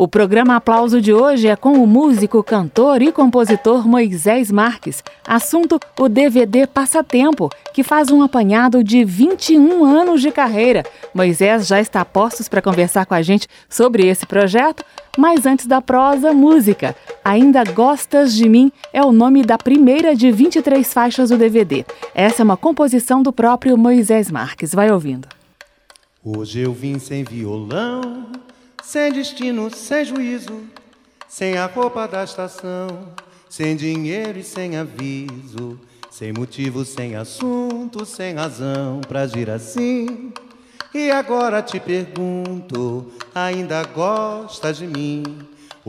O 0.00 0.06
programa 0.06 0.54
Aplauso 0.54 1.00
de 1.00 1.12
hoje 1.12 1.48
é 1.48 1.56
com 1.56 1.72
o 1.82 1.84
músico, 1.84 2.40
cantor 2.40 3.02
e 3.02 3.10
compositor 3.10 3.84
Moisés 3.84 4.48
Marques. 4.48 5.02
Assunto: 5.26 5.80
o 5.98 6.08
DVD 6.08 6.68
Passatempo, 6.68 7.50
que 7.74 7.82
faz 7.82 8.08
um 8.08 8.22
apanhado 8.22 8.84
de 8.84 9.04
21 9.04 9.84
anos 9.84 10.22
de 10.22 10.30
carreira. 10.30 10.84
Moisés 11.12 11.66
já 11.66 11.80
está 11.80 12.02
a 12.02 12.04
postos 12.04 12.48
para 12.48 12.62
conversar 12.62 13.06
com 13.06 13.14
a 13.14 13.22
gente 13.22 13.48
sobre 13.68 14.06
esse 14.06 14.24
projeto. 14.24 14.84
Mas 15.18 15.44
antes 15.46 15.66
da 15.66 15.82
prosa, 15.82 16.32
música. 16.32 16.94
Ainda 17.24 17.64
Gostas 17.64 18.32
de 18.32 18.48
Mim 18.48 18.70
é 18.92 19.02
o 19.02 19.10
nome 19.10 19.42
da 19.42 19.58
primeira 19.58 20.14
de 20.14 20.30
23 20.30 20.94
faixas 20.94 21.30
do 21.30 21.36
DVD. 21.36 21.84
Essa 22.14 22.42
é 22.42 22.44
uma 22.44 22.56
composição 22.56 23.20
do 23.20 23.32
próprio 23.32 23.76
Moisés 23.76 24.30
Marques. 24.30 24.72
Vai 24.72 24.92
ouvindo. 24.92 25.26
Hoje 26.24 26.60
eu 26.60 26.72
vim 26.72 27.00
sem 27.00 27.24
violão 27.24 28.28
sem 28.88 29.12
destino, 29.12 29.70
sem 29.70 30.02
juízo, 30.02 30.62
sem 31.28 31.58
a 31.58 31.66
roupa 31.66 32.08
da 32.08 32.24
estação, 32.24 32.88
sem 33.46 33.76
dinheiro 33.76 34.38
e 34.38 34.42
sem 34.42 34.78
aviso, 34.78 35.78
sem 36.10 36.32
motivo, 36.32 36.86
sem 36.86 37.14
assunto, 37.14 38.06
sem 38.06 38.32
razão 38.32 39.02
pra 39.06 39.20
agir 39.20 39.50
assim. 39.50 40.32
E 40.94 41.10
agora 41.10 41.60
te 41.60 41.78
pergunto, 41.78 43.12
ainda 43.34 43.84
gosta 43.84 44.72
de 44.72 44.86
mim? 44.86 45.22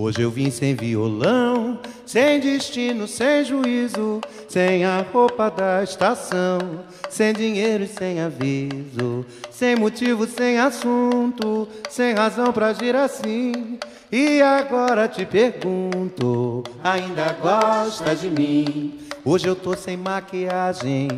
Hoje 0.01 0.21
eu 0.21 0.31
vim 0.31 0.49
sem 0.49 0.75
violão, 0.75 1.77
sem 2.05 2.39
destino, 2.39 3.05
sem 3.05 3.43
juízo, 3.43 4.21
sem 4.47 4.85
a 4.85 5.01
roupa 5.01 5.51
da 5.51 5.83
estação, 5.83 6.85
sem 7.09 7.33
dinheiro 7.33 7.83
e 7.83 7.87
sem 7.87 8.21
aviso, 8.21 9.25
sem 9.51 9.75
motivo, 9.75 10.25
sem 10.25 10.57
assunto, 10.57 11.67
sem 11.89 12.13
razão 12.13 12.53
pra 12.53 12.67
agir 12.67 12.95
assim. 12.95 13.77
E 14.09 14.41
agora 14.41 15.05
te 15.09 15.25
pergunto, 15.25 16.63
ainda 16.81 17.33
gosta 17.33 18.15
de 18.15 18.29
mim? 18.29 18.97
Hoje 19.25 19.47
eu 19.47 19.55
tô 19.55 19.75
sem 19.75 19.97
maquiagem, 19.97 21.09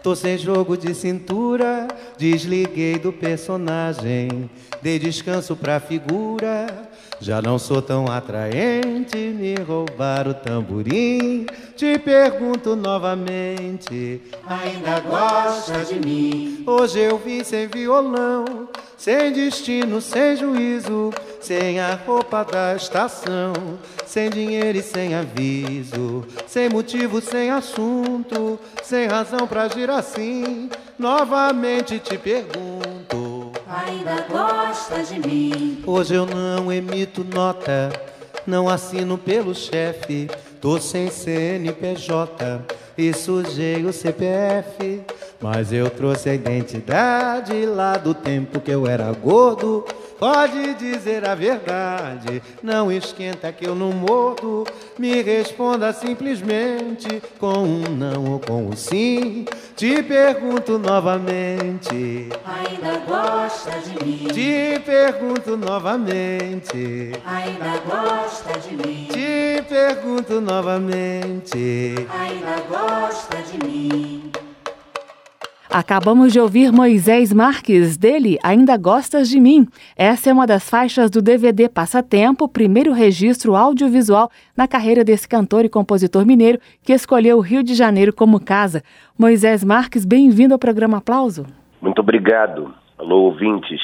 tô 0.00 0.14
sem 0.14 0.38
jogo 0.38 0.76
de 0.76 0.94
cintura, 0.94 1.88
desliguei 2.16 3.00
do 3.00 3.12
personagem, 3.12 4.48
dei 4.80 4.96
descanso 4.96 5.56
pra 5.56 5.80
figura. 5.80 6.88
Já 7.20 7.42
não 7.42 7.58
sou 7.58 7.82
tão 7.82 8.06
atraente, 8.06 9.16
me 9.16 9.54
roubar 9.56 10.28
o 10.28 10.34
tamborim. 10.34 11.46
Te 11.76 11.98
pergunto 11.98 12.76
novamente, 12.76 14.22
ainda 14.46 15.00
gosta 15.00 15.84
de 15.84 15.98
mim? 15.98 16.64
Hoje 16.66 17.00
eu 17.00 17.18
vim 17.18 17.42
sem 17.42 17.66
violão, 17.66 18.68
sem 18.96 19.32
destino, 19.32 20.00
sem 20.00 20.36
juízo, 20.36 21.12
sem 21.40 21.80
a 21.80 21.94
roupa 21.94 22.44
da 22.44 22.74
estação, 22.76 23.52
sem 24.06 24.30
dinheiro 24.30 24.78
e 24.78 24.82
sem 24.82 25.14
aviso, 25.14 26.24
sem 26.46 26.68
motivo, 26.68 27.20
sem 27.20 27.50
assunto, 27.50 28.58
sem 28.82 29.06
razão 29.06 29.46
pra 29.46 29.62
agir 29.62 29.90
assim. 29.90 30.70
Novamente 30.98 31.98
te 31.98 32.16
pergunto 32.16 32.87
ainda 33.88 34.26
gosta 34.28 35.02
de 35.02 35.18
mim. 35.18 35.82
Hoje 35.86 36.14
eu 36.14 36.26
não 36.26 36.70
emito 36.70 37.24
nota, 37.24 37.90
não 38.46 38.68
assino 38.68 39.16
pelo 39.16 39.54
chefe. 39.54 40.28
Tô 40.60 40.78
sem 40.78 41.10
CNPJ 41.10 42.62
e 42.96 43.12
sujei 43.14 43.84
o 43.84 43.92
CPF. 43.92 45.02
Mas 45.40 45.72
eu 45.72 45.88
trouxe 45.88 46.28
a 46.28 46.34
identidade 46.34 47.64
lá 47.64 47.96
do 47.96 48.12
tempo 48.12 48.60
que 48.60 48.70
eu 48.70 48.86
era 48.86 49.10
gordo 49.12 49.84
Pode 50.18 50.74
dizer 50.74 51.28
a 51.28 51.34
verdade, 51.36 52.42
não 52.60 52.90
esquenta 52.90 53.52
que 53.52 53.64
eu 53.64 53.74
não 53.74 53.92
mordo. 53.92 54.66
Me 54.98 55.22
responda 55.22 55.92
simplesmente 55.92 57.22
com 57.38 57.58
um 57.58 57.82
não 57.82 58.32
ou 58.32 58.40
com 58.40 58.66
um 58.66 58.76
sim. 58.76 59.44
Te 59.76 60.02
pergunto 60.02 60.76
novamente. 60.76 62.28
Ainda 62.44 62.98
gosta 63.06 63.70
de 63.78 64.04
mim? 64.04 64.26
Te 64.26 64.80
pergunto 64.80 65.56
novamente. 65.56 67.12
Ainda 67.24 67.78
gosta 67.86 68.58
de 68.58 68.76
mim? 68.76 69.08
Te 69.12 69.62
pergunto 69.68 70.40
novamente. 70.40 71.94
Ainda 72.10 72.60
gosta 72.68 73.36
de 73.36 73.64
mim? 73.64 74.27
Acabamos 75.70 76.32
de 76.32 76.40
ouvir 76.40 76.72
Moisés 76.72 77.30
Marques, 77.30 77.98
dele 77.98 78.38
Ainda 78.42 78.74
Gostas 78.78 79.28
de 79.28 79.38
Mim. 79.38 79.66
Essa 79.94 80.30
é 80.30 80.32
uma 80.32 80.46
das 80.46 80.68
faixas 80.68 81.10
do 81.10 81.20
DVD 81.20 81.68
Passatempo, 81.68 82.48
primeiro 82.48 82.90
registro 82.90 83.54
audiovisual 83.54 84.30
na 84.56 84.66
carreira 84.66 85.04
desse 85.04 85.28
cantor 85.28 85.66
e 85.66 85.68
compositor 85.68 86.24
mineiro 86.24 86.58
que 86.82 86.94
escolheu 86.94 87.36
o 87.36 87.42
Rio 87.42 87.62
de 87.62 87.74
Janeiro 87.74 88.14
como 88.14 88.40
casa. 88.42 88.82
Moisés 89.18 89.62
Marques, 89.62 90.06
bem-vindo 90.06 90.54
ao 90.54 90.58
programa 90.58 90.98
Aplauso. 90.98 91.44
Muito 91.82 91.98
obrigado. 91.98 92.74
Alô, 92.96 93.24
ouvintes. 93.24 93.82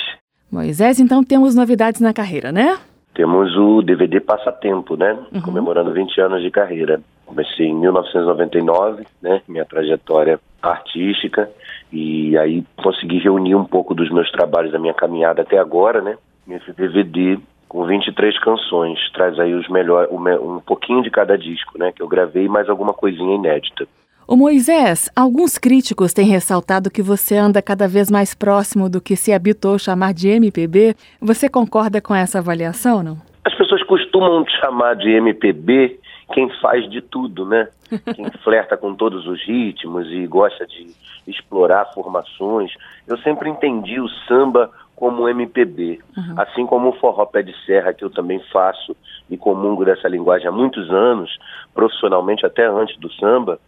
Moisés, 0.50 0.98
então 0.98 1.22
temos 1.22 1.54
novidades 1.54 2.00
na 2.00 2.14
carreira, 2.14 2.50
né? 2.50 2.78
Temos 3.14 3.54
o 3.58 3.82
DVD 3.82 4.20
Passatempo, 4.20 4.96
né? 4.96 5.18
Uhum. 5.30 5.42
Comemorando 5.42 5.92
20 5.92 6.18
anos 6.22 6.42
de 6.42 6.50
carreira. 6.50 7.02
Comecei 7.26 7.66
em 7.66 7.74
1999, 7.74 9.04
né? 9.20 9.42
Minha 9.46 9.66
trajetória 9.66 10.40
artística 10.62 11.50
e 11.94 12.36
aí 12.36 12.64
consegui 12.76 13.18
reunir 13.18 13.54
um 13.54 13.64
pouco 13.64 13.94
dos 13.94 14.10
meus 14.10 14.28
trabalhos 14.32 14.72
da 14.72 14.80
minha 14.80 14.92
caminhada 14.92 15.42
até 15.42 15.58
agora, 15.58 16.02
né? 16.02 16.16
Nesse 16.44 16.72
DVD 16.72 17.38
com 17.68 17.86
23 17.86 18.36
canções, 18.40 18.98
traz 19.12 19.38
aí 19.38 19.54
os 19.54 19.68
melhores, 19.68 20.10
um 20.12 20.60
pouquinho 20.60 21.02
de 21.02 21.10
cada 21.10 21.38
disco, 21.38 21.78
né? 21.78 21.92
Que 21.92 22.02
eu 22.02 22.08
gravei 22.08 22.48
mais 22.48 22.68
alguma 22.68 22.92
coisinha 22.92 23.36
inédita. 23.36 23.86
O 24.26 24.36
Moisés, 24.36 25.08
alguns 25.14 25.56
críticos 25.56 26.12
têm 26.12 26.26
ressaltado 26.26 26.90
que 26.90 27.02
você 27.02 27.36
anda 27.36 27.62
cada 27.62 27.86
vez 27.86 28.10
mais 28.10 28.34
próximo 28.34 28.88
do 28.88 29.00
que 29.00 29.14
se 29.14 29.32
habitou 29.32 29.78
chamar 29.78 30.14
de 30.14 30.28
MPB. 30.28 30.96
Você 31.20 31.48
concorda 31.48 32.00
com 32.00 32.14
essa 32.14 32.38
avaliação, 32.38 33.02
não? 33.02 33.18
As 33.44 33.54
pessoas 33.54 33.82
costumam 33.84 34.44
chamar 34.60 34.94
de 34.96 35.10
MPB 35.10 36.00
quem 36.32 36.48
faz 36.60 36.88
de 36.90 37.00
tudo, 37.00 37.44
né? 37.44 37.68
Quem 38.14 38.30
flerta 38.42 38.76
com 38.76 38.94
todos 38.94 39.26
os 39.26 39.42
ritmos 39.44 40.06
e 40.10 40.26
gosta 40.26 40.66
de 40.66 40.94
explorar 41.26 41.92
formações. 41.92 42.72
Eu 43.06 43.18
sempre 43.18 43.48
entendi 43.48 44.00
o 44.00 44.08
samba 44.26 44.70
como 44.96 45.28
MPB, 45.28 46.00
uhum. 46.16 46.34
assim 46.36 46.66
como 46.66 46.90
o 46.90 46.92
forró 46.98 47.26
pé 47.26 47.42
de 47.42 47.54
serra 47.66 47.92
que 47.92 48.04
eu 48.04 48.10
também 48.10 48.40
faço 48.52 48.96
e 49.28 49.36
comungo 49.36 49.84
dessa 49.84 50.08
linguagem 50.08 50.46
há 50.46 50.52
muitos 50.52 50.90
anos, 50.90 51.36
profissionalmente 51.74 52.46
até 52.46 52.64
antes 52.66 52.96
do 52.98 53.12
samba, 53.14 53.58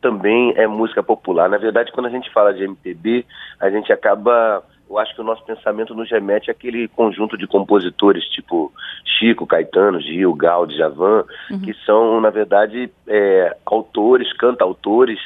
também 0.00 0.52
é 0.56 0.66
música 0.66 1.02
popular. 1.02 1.48
Na 1.48 1.56
verdade, 1.56 1.92
quando 1.92 2.06
a 2.06 2.10
gente 2.10 2.30
fala 2.32 2.52
de 2.52 2.64
MPB, 2.64 3.24
a 3.60 3.70
gente 3.70 3.92
acaba 3.92 4.62
eu 4.94 4.98
acho 5.00 5.12
que 5.14 5.20
o 5.20 5.24
nosso 5.24 5.44
pensamento 5.44 5.92
nos 5.92 6.08
remete 6.08 6.52
àquele 6.52 6.86
conjunto 6.86 7.36
de 7.36 7.48
compositores 7.48 8.24
tipo 8.26 8.72
Chico, 9.04 9.44
Caetano, 9.44 10.00
Gil, 10.00 10.32
Gal, 10.34 10.66
Djavan, 10.66 11.24
uhum. 11.50 11.60
que 11.60 11.74
são, 11.84 12.20
na 12.20 12.30
verdade, 12.30 12.88
é, 13.08 13.56
autores, 13.66 14.32
cantautores 14.34 15.18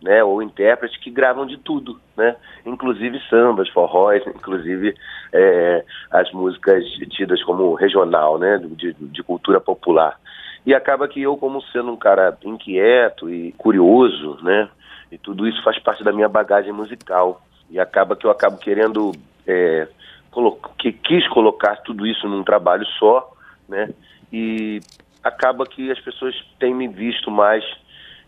né, 0.00 0.22
ou 0.22 0.40
intérpretes 0.40 0.96
que 0.98 1.10
gravam 1.10 1.44
de 1.44 1.56
tudo, 1.56 1.98
né, 2.16 2.36
inclusive 2.64 3.20
sambas, 3.28 3.68
forróis, 3.70 4.24
inclusive 4.24 4.94
é, 5.32 5.84
as 6.12 6.30
músicas 6.30 6.84
tidas 7.10 7.42
como 7.42 7.74
regional, 7.74 8.38
né, 8.38 8.58
de, 8.76 8.92
de, 8.92 9.22
cultura 9.24 9.60
popular. 9.60 10.16
E 10.64 10.72
acaba 10.72 11.08
que 11.08 11.20
eu, 11.20 11.36
como 11.36 11.60
sendo 11.72 11.90
um 11.90 11.96
cara 11.96 12.38
inquieto 12.44 13.28
e 13.28 13.50
curioso, 13.58 14.38
né, 14.44 14.68
e 15.10 15.18
tudo 15.18 15.48
isso 15.48 15.60
faz 15.64 15.76
parte 15.80 16.04
da 16.04 16.12
minha 16.12 16.28
bagagem 16.28 16.72
musical. 16.72 17.42
E 17.70 17.78
acaba 17.78 18.16
que 18.16 18.26
eu 18.26 18.30
acabo 18.30 18.58
querendo, 18.58 19.12
é, 19.46 19.88
que 20.78 20.92
quis 20.92 21.26
colocar 21.28 21.76
tudo 21.82 22.06
isso 22.06 22.28
num 22.28 22.42
trabalho 22.42 22.86
só, 22.98 23.30
né, 23.68 23.90
e 24.32 24.80
acaba 25.22 25.66
que 25.66 25.90
as 25.90 26.00
pessoas 26.00 26.34
têm 26.58 26.74
me 26.74 26.88
visto 26.88 27.30
mais 27.30 27.64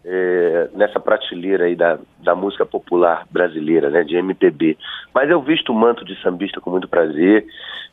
é, 0.04 0.68
nessa 0.74 0.98
prateleira 0.98 1.64
aí 1.64 1.76
da, 1.76 1.98
da 2.18 2.34
música 2.34 2.64
popular 2.64 3.26
brasileira, 3.30 3.90
né, 3.90 4.02
de 4.02 4.16
MPB. 4.16 4.76
Mas 5.14 5.30
eu 5.30 5.40
visto 5.40 5.72
o 5.72 5.74
manto 5.74 6.04
de 6.04 6.20
sambista 6.22 6.60
com 6.60 6.70
muito 6.70 6.88
prazer 6.88 7.46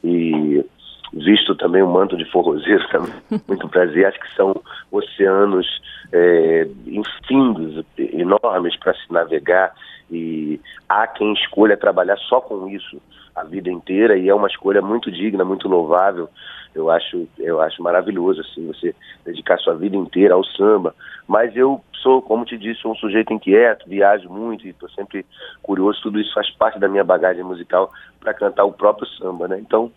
e 0.04 0.64
visto 1.14 1.56
também 1.56 1.82
o 1.82 1.88
manto 1.88 2.18
de 2.18 2.26
forrozeiro 2.32 2.84
com 2.90 3.38
muito 3.48 3.68
prazer. 3.70 4.06
Acho 4.06 4.20
que 4.20 4.36
são 4.36 4.56
oceanos 4.92 5.68
é, 6.12 6.68
infindos, 6.86 7.86
enormes 7.98 8.76
para 8.78 8.94
se 8.94 9.12
navegar 9.12 9.74
e 10.10 10.60
há 10.88 11.06
quem 11.08 11.34
escolha 11.34 11.78
trabalhar 11.78 12.18
só 12.18 12.42
com 12.42 12.68
isso. 12.68 13.02
a 13.36 13.44
vida 13.44 13.70
inteira 13.70 14.18
e 14.18 14.28
é 14.28 14.34
uma 14.34 14.48
escolha 14.48 14.82
muito 14.82 15.12
digna, 15.12 15.46
muito 15.46 15.68
louvável. 15.68 16.28
Eu 16.74 16.90
acho, 16.90 17.28
eu 17.38 17.62
acho 17.62 17.82
maravilhoso 17.82 18.42
assim 18.42 18.68
você 18.68 18.96
dedicar 19.26 19.58
sua 19.60 19.76
vida 19.76 19.96
inteira 19.96 20.34
ao 20.34 20.44
samba. 20.44 20.96
Mas 21.28 21.56
eu 21.56 21.84
sou, 22.02 22.22
como 22.22 22.46
te 22.46 22.58
disse, 22.58 22.88
um 22.88 22.96
sujeito 22.96 23.34
inquieto, 23.34 23.88
viajo 23.88 24.30
muito 24.30 24.66
e 24.66 24.70
estou 24.70 24.90
sempre 24.90 25.26
curioso. 25.62 26.02
Tudo 26.02 26.20
isso 26.20 26.34
faz 26.34 26.50
parte 26.52 26.80
da 26.80 26.88
minha 26.88 27.04
bagagem 27.04 27.44
musical 27.44 27.92
para 28.20 28.34
cantar 28.34 28.64
o 28.66 28.72
próprio 28.72 29.08
samba, 29.08 29.48
né? 29.48 29.60
Então, 29.60 29.92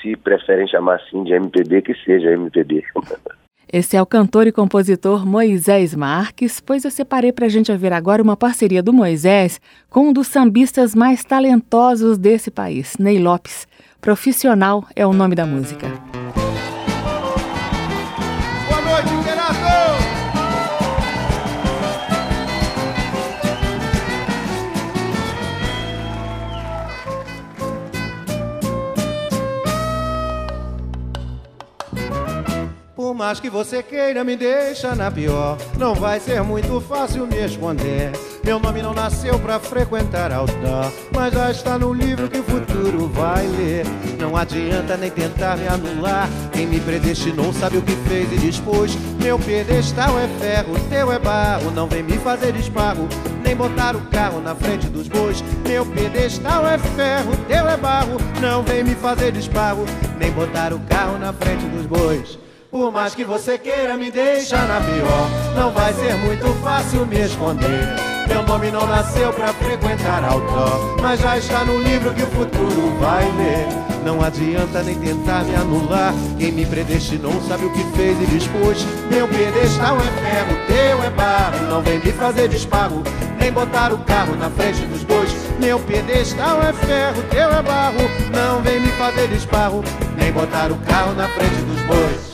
se 0.00 0.16
preferem 0.16 0.66
chamar 0.68 0.96
assim 0.96 1.24
de 1.24 1.32
MPB, 1.32 1.82
que 1.82 1.94
seja 2.04 2.32
MPB. 2.32 2.84
Esse 3.72 3.96
é 3.96 4.02
o 4.02 4.06
cantor 4.06 4.46
e 4.46 4.52
compositor 4.52 5.26
Moisés 5.26 5.94
Marques, 5.94 6.60
pois 6.60 6.84
eu 6.84 6.90
separei 6.90 7.32
para 7.32 7.46
a 7.46 7.48
gente 7.48 7.72
ouvir 7.72 7.92
agora 7.92 8.22
uma 8.22 8.36
parceria 8.36 8.82
do 8.82 8.92
Moisés 8.92 9.60
com 9.90 10.10
um 10.10 10.12
dos 10.12 10.28
sambistas 10.28 10.94
mais 10.94 11.24
talentosos 11.24 12.16
desse 12.16 12.50
país, 12.50 12.96
Ney 12.98 13.18
Lopes. 13.18 13.66
Profissional 14.00 14.84
é 14.94 15.06
o 15.06 15.12
nome 15.12 15.34
da 15.34 15.46
música. 15.46 15.88
Por 33.14 33.18
mais 33.18 33.38
que 33.38 33.48
você 33.48 33.80
queira 33.80 34.24
me 34.24 34.34
deixa 34.34 34.92
na 34.92 35.08
pior, 35.08 35.56
não 35.78 35.94
vai 35.94 36.18
ser 36.18 36.42
muito 36.42 36.80
fácil 36.80 37.28
me 37.28 37.36
esconder. 37.44 38.10
Meu 38.42 38.58
nome 38.58 38.82
não 38.82 38.92
nasceu 38.92 39.38
pra 39.38 39.60
frequentar 39.60 40.32
altar, 40.32 40.90
mas 41.14 41.32
já 41.32 41.48
está 41.48 41.78
no 41.78 41.94
livro 41.94 42.28
que 42.28 42.38
o 42.38 42.42
futuro 42.42 43.06
vai 43.06 43.46
ler. 43.46 43.86
Não 44.18 44.36
adianta 44.36 44.96
nem 44.96 45.12
tentar 45.12 45.56
me 45.56 45.68
anular. 45.68 46.28
Quem 46.52 46.66
me 46.66 46.80
predestinou 46.80 47.52
sabe 47.52 47.76
o 47.76 47.82
que 47.82 47.94
fez 48.08 48.32
e 48.32 48.36
dispôs. 48.36 48.98
Meu 49.22 49.38
pedestal 49.38 50.18
é 50.18 50.26
ferro, 50.40 50.74
teu 50.90 51.12
é 51.12 51.18
barro. 51.20 51.70
Não 51.70 51.86
vem 51.86 52.02
me 52.02 52.18
fazer 52.18 52.52
desparro, 52.52 53.08
nem 53.44 53.54
botar 53.54 53.94
o 53.94 54.00
carro 54.06 54.40
na 54.40 54.56
frente 54.56 54.88
dos 54.88 55.06
bois. 55.06 55.40
Meu 55.64 55.86
pedestal 55.86 56.66
é 56.66 56.78
ferro, 56.78 57.30
teu 57.46 57.68
é 57.68 57.76
barro. 57.76 58.16
Não 58.40 58.64
vem 58.64 58.82
me 58.82 58.96
fazer 58.96 59.30
desparro, 59.30 59.84
nem 60.18 60.32
botar 60.32 60.72
o 60.72 60.80
carro 60.80 61.16
na 61.16 61.32
frente 61.32 61.64
dos 61.66 61.86
bois. 61.86 62.42
Por 62.74 62.90
mais 62.90 63.14
que 63.14 63.24
você 63.24 63.56
queira 63.56 63.96
me 63.96 64.10
deixar 64.10 64.66
na 64.66 64.80
pior, 64.80 65.30
não 65.54 65.70
vai 65.70 65.92
ser 65.92 66.12
muito 66.14 66.44
fácil 66.60 67.06
me 67.06 67.20
esconder. 67.20 67.86
Meu 68.26 68.42
nome 68.42 68.68
não 68.72 68.84
nasceu 68.84 69.32
pra 69.32 69.54
frequentar 69.54 70.24
outdoor, 70.24 71.00
mas 71.00 71.20
já 71.20 71.38
está 71.38 71.64
no 71.64 71.78
livro 71.78 72.12
que 72.12 72.24
o 72.24 72.26
futuro 72.26 72.96
vai 72.98 73.30
ler. 73.36 73.68
Não 74.04 74.20
adianta 74.20 74.82
nem 74.82 74.98
tentar 74.98 75.44
me 75.44 75.54
anular. 75.54 76.12
Quem 76.36 76.50
me 76.50 76.66
predestinou 76.66 77.40
sabe 77.42 77.64
o 77.64 77.72
que 77.72 77.84
fez 77.96 78.20
e 78.20 78.26
dispôs. 78.26 78.84
Meu 79.08 79.28
pedestal 79.28 79.96
é 79.96 80.20
ferro, 80.20 80.56
teu 80.66 81.02
é 81.04 81.10
barro. 81.10 81.66
Não 81.70 81.80
vem 81.80 82.00
me 82.00 82.10
fazer 82.10 82.48
desparro, 82.48 83.04
nem 83.38 83.52
botar 83.52 83.92
o 83.92 83.98
carro 83.98 84.34
na 84.34 84.50
frente 84.50 84.84
dos 84.86 85.04
bois. 85.04 85.30
Meu 85.60 85.78
pedestal 85.78 86.60
é 86.60 86.72
ferro, 86.72 87.22
teu 87.30 87.50
é 87.50 87.62
barro. 87.62 88.10
Não 88.34 88.60
vem 88.62 88.80
me 88.80 88.88
fazer 88.88 89.28
desparro, 89.28 89.84
nem 90.16 90.32
botar 90.32 90.72
o 90.72 90.76
carro 90.78 91.14
na 91.14 91.28
frente 91.28 91.62
dos 91.62 91.80
bois. 91.82 92.33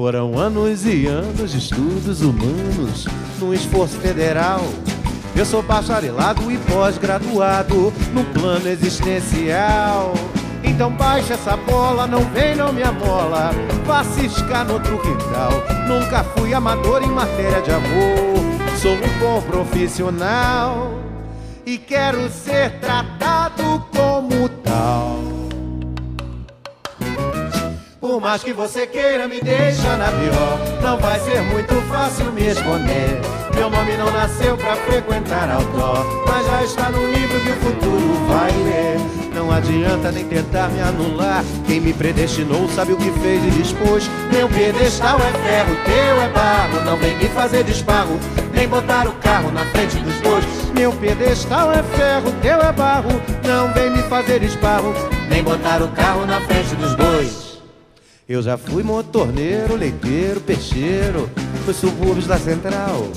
Foram 0.00 0.38
anos 0.38 0.86
e 0.86 1.06
anos 1.06 1.52
de 1.52 1.58
estudos 1.58 2.22
humanos 2.22 3.06
num 3.38 3.52
esforço 3.52 3.98
federal. 3.98 4.62
Eu 5.36 5.44
sou 5.44 5.62
bacharelado 5.62 6.50
e 6.50 6.56
pós-graduado 6.56 7.92
no 8.14 8.24
plano 8.32 8.66
existencial. 8.66 10.14
Então 10.64 10.90
baixa 10.90 11.34
essa 11.34 11.54
bola, 11.54 12.06
não 12.06 12.20
vem, 12.30 12.56
não 12.56 12.72
me 12.72 12.82
amola. 12.82 13.50
Vá 13.84 14.02
ciscar 14.02 14.64
no 14.64 14.80
quintal. 14.80 15.52
Nunca 15.86 16.24
fui 16.24 16.54
amador 16.54 17.02
em 17.02 17.10
matéria 17.10 17.60
de 17.60 17.70
amor. 17.70 18.78
Sou 18.80 18.92
um 18.92 19.18
bom 19.20 19.42
profissional 19.42 20.94
e 21.66 21.76
quero 21.76 22.30
ser 22.30 22.80
tratado 22.80 23.84
como 23.94 24.48
tal. 24.64 25.09
Por 28.10 28.20
mais 28.20 28.42
que 28.42 28.52
você 28.52 28.88
queira 28.88 29.28
me 29.28 29.40
deixar 29.40 29.96
na 29.96 30.06
pior, 30.06 30.58
não 30.82 30.98
vai 30.98 31.16
ser 31.20 31.40
muito 31.42 31.72
fácil 31.82 32.32
me 32.32 32.44
esconder. 32.44 33.20
Meu 33.54 33.70
nome 33.70 33.96
não 33.96 34.10
nasceu 34.10 34.56
pra 34.56 34.74
frequentar 34.74 35.48
outdoor, 35.48 36.04
mas 36.26 36.44
já 36.44 36.64
está 36.64 36.90
no 36.90 37.06
livro 37.06 37.40
que 37.40 37.50
o 37.50 37.56
futuro 37.60 38.14
vai 38.26 38.50
ler. 38.50 38.96
Não 39.32 39.52
adianta 39.52 40.10
nem 40.10 40.24
tentar 40.24 40.70
me 40.70 40.80
anular. 40.80 41.44
Quem 41.68 41.80
me 41.80 41.92
predestinou 41.92 42.68
sabe 42.70 42.94
o 42.94 42.96
que 42.96 43.12
fez 43.12 43.44
e 43.44 43.50
dispôs. 43.52 44.10
Meu 44.32 44.48
pedestal 44.48 45.16
é 45.20 45.48
ferro, 45.48 45.76
teu 45.84 46.20
é 46.20 46.28
barro. 46.30 46.84
Não 46.84 46.96
vem 46.96 47.16
me 47.16 47.28
fazer 47.28 47.62
desparro, 47.62 48.18
nem 48.52 48.66
botar 48.66 49.06
o 49.06 49.12
carro 49.12 49.52
na 49.52 49.64
frente 49.66 49.96
dos 49.98 50.16
bois. 50.16 50.44
Meu 50.74 50.92
pedestal 50.94 51.70
é 51.72 51.82
ferro, 51.84 52.32
teu 52.42 52.60
é 52.60 52.72
barro. 52.72 53.22
Não 53.46 53.72
vem 53.72 53.88
me 53.88 54.02
fazer 54.02 54.40
desparro, 54.40 54.92
nem 55.28 55.44
botar 55.44 55.80
o 55.80 55.86
carro 55.92 56.26
na 56.26 56.40
frente 56.40 56.74
dos 56.74 56.96
bois. 56.96 57.49
Eu 58.30 58.40
já 58.40 58.56
fui 58.56 58.84
motorneiro, 58.84 59.74
leiteiro, 59.74 60.40
peixeiro 60.40 61.28
nos 61.66 61.74
subúrbios 61.74 62.28
da 62.28 62.38
central. 62.38 63.08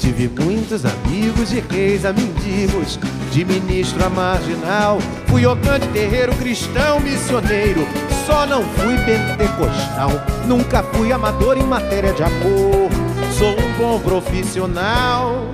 Tive 0.00 0.28
muitos 0.42 0.84
amigos 0.84 1.50
de 1.50 1.60
reis 1.60 2.04
a 2.04 2.12
mendigos, 2.12 2.98
de 3.30 3.44
ministro 3.44 4.04
a 4.04 4.10
marginal. 4.10 4.98
Fui 5.28 5.46
ocante, 5.46 5.86
terreiro, 5.90 6.34
cristão, 6.34 6.98
missioneiro. 6.98 7.86
Só 8.26 8.44
não 8.44 8.64
fui 8.64 8.96
pentecostal. 9.04 10.10
Nunca 10.48 10.82
fui 10.82 11.12
amador 11.12 11.56
em 11.56 11.62
matéria 11.62 12.12
de 12.12 12.24
amor. 12.24 12.90
Sou 13.38 13.52
um 13.52 13.72
bom 13.78 14.00
profissional 14.00 15.44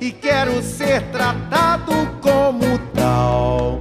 e 0.00 0.10
quero 0.10 0.60
ser 0.60 1.02
tratado 1.12 1.92
como 2.20 2.80
tal. 2.96 3.80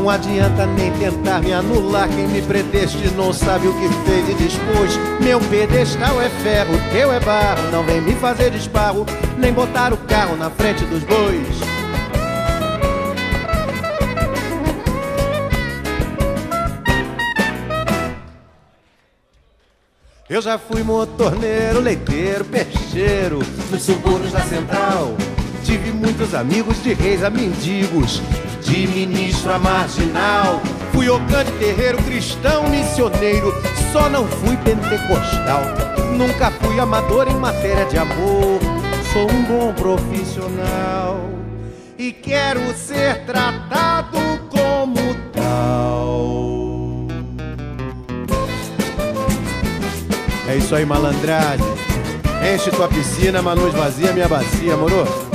Não 0.00 0.08
adianta 0.08 0.64
nem 0.64 0.90
tentar 0.92 1.42
me 1.42 1.52
anular. 1.52 2.08
Quem 2.08 2.26
me 2.26 2.40
predestinou 2.40 3.34
sabe 3.34 3.68
o 3.68 3.74
que 3.74 3.86
fez 4.06 4.30
e 4.30 4.34
dispôs. 4.34 4.96
Meu 5.22 5.38
pedestal 5.38 6.22
é 6.22 6.30
ferro, 6.42 6.72
teu 6.90 7.12
é 7.12 7.20
barro. 7.20 7.70
Não 7.70 7.84
vem 7.84 8.00
me 8.00 8.14
fazer 8.14 8.50
desparro, 8.50 9.04
nem 9.36 9.52
botar 9.52 9.92
o 9.92 9.98
carro 9.98 10.36
na 10.36 10.48
frente 10.48 10.86
dos 10.86 11.04
bois. 11.04 11.46
Eu 20.30 20.40
já 20.40 20.56
fui 20.56 20.82
motorneiro, 20.82 21.78
leiteiro, 21.78 22.46
peixeiro 22.46 23.40
nos 23.70 23.82
subúrbios 23.82 24.32
da 24.32 24.40
central. 24.40 25.14
Tive 25.62 25.92
muitos 25.92 26.34
amigos 26.34 26.82
de 26.82 26.94
reis 26.94 27.22
a 27.22 27.28
mendigos, 27.28 28.22
de 28.70 28.86
ministro 28.86 29.52
a 29.52 29.58
marginal. 29.58 30.60
Fui 30.92 31.08
ocante, 31.08 31.50
terreiro, 31.58 31.98
cristão, 31.98 32.68
missioneiro. 32.68 33.52
Só 33.92 34.08
não 34.08 34.26
fui 34.26 34.56
pentecostal. 34.58 35.62
Nunca 36.16 36.50
fui 36.52 36.78
amador 36.78 37.28
em 37.28 37.34
matéria 37.34 37.84
de 37.86 37.98
amor. 37.98 38.60
Sou 39.12 39.28
um 39.30 39.42
bom 39.42 39.72
profissional 39.74 41.20
e 41.98 42.12
quero 42.12 42.60
ser 42.74 43.24
tratado 43.24 44.18
como 44.48 45.14
tal. 45.32 47.08
É 50.48 50.56
isso 50.56 50.74
aí, 50.74 50.86
malandragem. 50.86 51.66
Enche 52.54 52.70
tua 52.70 52.88
piscina, 52.88 53.42
mas 53.42 53.58
não 53.58 53.68
esvazia 53.68 54.12
minha 54.12 54.28
bacia, 54.28 54.76
moro? 54.76 55.29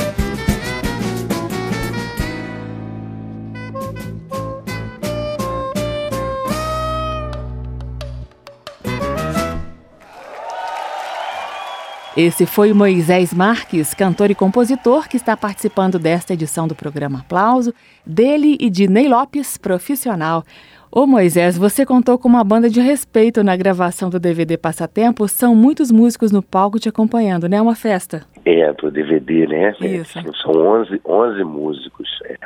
Esse 12.17 12.45
foi 12.45 12.72
Moisés 12.72 13.34
Marques, 13.34 13.93
cantor 13.93 14.31
e 14.31 14.36
compositor, 14.36 15.10
que 15.10 15.17
está 15.17 15.36
participando 15.36 16.00
desta 16.00 16.31
edição 16.31 16.65
do 16.65 16.74
programa 16.74 17.19
Aplauso, 17.19 17.74
dele 18.05 18.55
e 18.57 18.69
de 18.69 18.88
Ney 18.88 19.10
Lopes, 19.10 19.57
profissional. 19.57 20.41
Ô 20.89 21.05
Moisés, 21.05 21.57
você 21.57 21.86
contou 21.86 22.17
com 22.17 22.29
uma 22.29 22.41
banda 22.41 22.69
de 22.69 22.79
respeito 22.79 23.43
na 23.43 23.57
gravação 23.57 24.10
do 24.10 24.17
DVD 24.17 24.57
Passatempo. 24.57 25.27
São 25.27 25.53
muitos 25.53 25.91
músicos 25.91 26.31
no 26.31 26.41
palco 26.41 26.79
te 26.79 26.88
acompanhando, 26.88 27.50
né? 27.50 27.57
É 27.57 27.62
uma 27.62 27.75
festa. 27.75 28.25
É, 28.45 28.72
pro 28.72 28.89
DVD, 28.89 29.45
né? 29.45 29.75
Isso. 29.81 30.17
São 30.41 30.53
11, 30.53 31.01
11 31.03 31.43
músicos 31.43 32.07
é, 32.24 32.38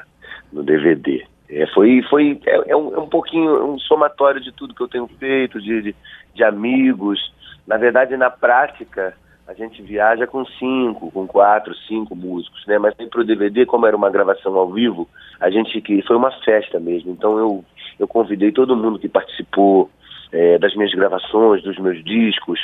no 0.51 0.63
DVD. 0.63 1.23
É, 1.47 1.67
foi, 1.67 2.01
foi 2.09 2.41
é, 2.47 2.71
é, 2.71 2.75
um, 2.75 2.95
é 2.95 2.99
um 2.99 3.07
pouquinho 3.07 3.71
um 3.71 3.77
somatório 3.77 4.41
de 4.41 4.51
tudo 4.51 4.73
que 4.73 4.81
eu 4.81 4.87
tenho 4.87 5.07
feito, 5.19 5.61
de, 5.61 5.79
de, 5.83 5.95
de 6.33 6.43
amigos. 6.43 7.19
Na 7.67 7.77
verdade, 7.77 8.17
na 8.17 8.31
prática, 8.31 9.13
a 9.49 9.53
gente 9.55 9.81
viaja 9.81 10.27
com 10.27 10.45
cinco, 10.45 11.09
com 11.09 11.25
quatro, 11.25 11.73
cinco 11.87 12.15
músicos, 12.15 12.63
né? 12.67 12.77
Mas 12.77 12.93
para 12.93 13.21
o 13.21 13.25
DVD, 13.25 13.65
como 13.65 13.87
era 13.87 13.97
uma 13.97 14.11
gravação 14.11 14.55
ao 14.55 14.71
vivo, 14.71 15.09
a 15.39 15.49
gente 15.49 15.81
que 15.81 16.03
foi 16.03 16.15
uma 16.15 16.29
festa 16.43 16.79
mesmo. 16.79 17.11
Então 17.11 17.35
eu 17.39 17.65
eu 17.97 18.07
convidei 18.07 18.51
todo 18.51 18.77
mundo 18.77 18.99
que 18.99 19.09
participou 19.09 19.89
é, 20.31 20.59
das 20.59 20.75
minhas 20.75 20.93
gravações, 20.93 21.63
dos 21.63 21.79
meus 21.79 22.03
discos. 22.03 22.59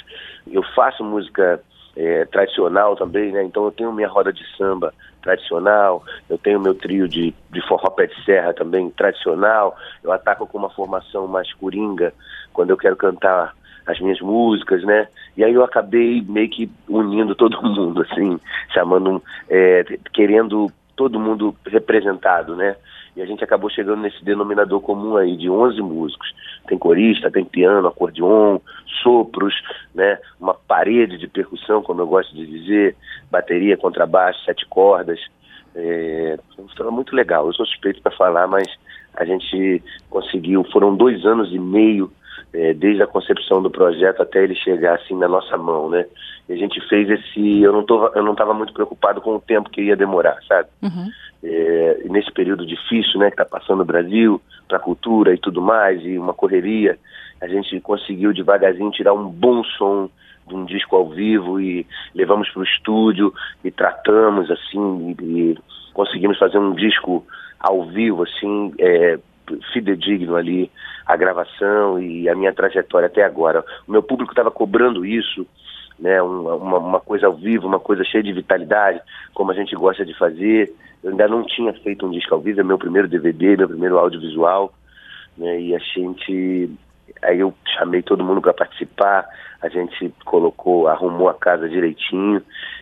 Eu 0.45 0.61
faço 0.75 1.03
música 1.03 1.59
é, 1.97 2.23
tradicional 2.25 2.95
também, 2.95 3.31
né? 3.31 3.43
Então 3.43 3.65
eu 3.65 3.71
tenho 3.71 3.91
minha 3.91 4.07
roda 4.07 4.31
de 4.31 4.45
samba 4.55 4.93
tradicional, 5.23 6.03
eu 6.29 6.37
tenho 6.37 6.59
meu 6.59 6.75
trio 6.75 7.07
de, 7.07 7.33
de 7.49 7.67
forró 7.67 7.89
pé 7.89 8.05
de 8.05 8.23
serra 8.23 8.53
também 8.53 8.91
tradicional, 8.91 9.75
eu 10.03 10.11
ataco 10.11 10.45
com 10.45 10.59
uma 10.59 10.69
formação 10.69 11.27
mais 11.27 11.51
coringa 11.53 12.13
quando 12.53 12.69
eu 12.69 12.77
quero 12.77 12.95
cantar 12.95 13.55
as 13.87 13.99
minhas 13.99 14.19
músicas, 14.19 14.83
né? 14.83 15.07
E 15.37 15.43
aí 15.43 15.53
eu 15.53 15.63
acabei 15.63 16.23
meio 16.27 16.49
que 16.49 16.69
unindo 16.87 17.35
todo 17.35 17.61
mundo, 17.63 18.01
assim, 18.01 18.39
chamando, 18.73 19.21
é, 19.49 19.83
querendo 20.13 20.71
todo 20.95 21.19
mundo 21.19 21.55
representado, 21.65 22.55
né? 22.55 22.75
E 23.15 23.21
a 23.21 23.25
gente 23.25 23.43
acabou 23.43 23.69
chegando 23.69 24.01
nesse 24.01 24.23
denominador 24.23 24.81
comum 24.81 25.15
aí 25.15 25.37
de 25.37 25.49
11 25.49 25.81
músicos. 25.81 26.33
Tem 26.67 26.77
corista, 26.77 27.31
tem 27.31 27.45
piano, 27.45 27.87
acordeon, 27.87 28.59
sopros, 29.01 29.53
né? 29.93 30.19
Uma 30.39 30.53
parede 30.53 31.17
de 31.17 31.27
percussão, 31.27 31.81
como 31.81 32.01
eu 32.01 32.07
gosto 32.07 32.35
de 32.35 32.45
dizer, 32.45 32.95
bateria, 33.31 33.77
contrabaixo, 33.77 34.43
sete 34.43 34.65
cordas. 34.65 35.19
É, 35.73 36.37
foi 36.75 36.91
muito 36.91 37.15
legal. 37.15 37.47
Eu 37.47 37.53
sou 37.53 37.65
suspeito 37.65 38.01
para 38.01 38.11
falar, 38.11 38.47
mas 38.47 38.67
a 39.13 39.23
gente 39.23 39.81
conseguiu. 40.09 40.65
Foram 40.65 40.95
dois 40.95 41.25
anos 41.25 41.53
e 41.53 41.59
meio 41.59 42.11
é, 42.55 42.73
desde 42.73 43.03
a 43.03 43.07
concepção 43.07 43.61
do 43.61 43.69
projeto 43.69 44.21
até 44.21 44.43
ele 44.43 44.55
chegar 44.55 44.95
assim 44.95 45.15
na 45.15 45.27
nossa 45.27 45.57
mão, 45.57 45.89
né? 45.89 46.05
E 46.47 46.53
a 46.53 46.55
gente 46.55 46.79
fez 46.87 47.09
esse, 47.09 47.61
eu 47.61 47.73
não 47.73 47.83
tô, 47.83 48.07
eu 48.15 48.23
não 48.23 48.31
estava 48.31 48.53
muito 48.53 48.73
preocupado 48.73 49.19
com 49.19 49.35
o 49.35 49.41
tempo 49.41 49.69
que 49.69 49.81
ia 49.81 49.95
demorar, 49.95 50.37
sabe? 50.47 50.69
Uhum. 50.81 51.09
É, 51.43 52.01
nesse 52.05 52.31
período 52.31 52.65
difícil, 52.65 53.19
né, 53.19 53.27
que 53.27 53.33
está 53.33 53.45
passando 53.45 53.81
o 53.81 53.85
Brasil 53.85 54.41
para 54.67 54.77
a 54.77 54.81
cultura 54.81 55.33
e 55.33 55.37
tudo 55.37 55.61
mais 55.61 56.01
e 56.03 56.17
uma 56.17 56.33
correria, 56.33 56.97
a 57.41 57.47
gente 57.47 57.79
conseguiu 57.81 58.33
devagarzinho 58.33 58.89
tirar 58.91 59.13
um 59.13 59.27
bom 59.27 59.63
som 59.63 60.09
de 60.47 60.55
um 60.55 60.65
disco 60.65 60.95
ao 60.95 61.09
vivo 61.09 61.59
e 61.59 61.85
levamos 62.13 62.49
para 62.49 62.61
o 62.61 62.63
estúdio 62.63 63.33
e 63.63 63.71
tratamos 63.71 64.49
assim 64.49 65.15
e, 65.19 65.51
e, 65.51 65.57
conseguimos 65.93 66.37
fazer 66.37 66.57
um 66.57 66.73
disco 66.73 67.25
ao 67.59 67.85
vivo 67.85 68.23
assim 68.23 68.73
é, 68.79 69.19
fidedigno 69.73 70.35
ali 70.35 70.71
a 71.05 71.15
gravação 71.15 71.99
e 71.99 72.27
a 72.27 72.35
minha 72.35 72.53
trajetória 72.53 73.07
até 73.07 73.23
agora. 73.23 73.63
O 73.87 73.91
meu 73.91 74.01
público 74.01 74.31
estava 74.31 74.49
cobrando 74.49 75.05
isso, 75.05 75.45
né, 75.99 76.21
uma, 76.21 76.77
uma, 76.77 76.99
coisa 76.99 77.27
ao 77.27 77.35
vivo, 77.35 77.67
uma 77.67 77.79
coisa 77.79 78.03
cheia 78.03 78.23
de 78.23 78.33
vitalidade, 78.33 78.99
como 79.33 79.51
a 79.51 79.53
gente 79.53 79.75
gosta 79.75 80.05
de 80.05 80.17
fazer. 80.17 80.73
Eu 81.03 81.11
ainda 81.11 81.27
não 81.27 81.45
tinha 81.45 81.73
feito 81.73 82.05
um 82.05 82.11
disco 82.11 82.33
ao 82.33 82.41
vivo, 82.41 82.59
é 82.59 82.63
meu 82.63 82.77
primeiro 82.77 83.07
DVD, 83.07 83.55
meu 83.55 83.67
primeiro 83.67 83.97
audiovisual, 83.97 84.73
né, 85.37 85.59
e 85.59 85.75
a 85.75 85.79
gente, 85.79 86.69
aí 87.21 87.39
eu 87.39 87.53
chamei 87.77 88.01
todo 88.01 88.23
mundo 88.23 88.41
para 88.41 88.53
participar, 88.53 89.25
a 89.61 89.69
gente 89.69 90.13
colocou, 90.25 90.87
arrumou 90.87 91.29
a 91.29 91.33
casa 91.33 91.69
direitinho 91.69 92.41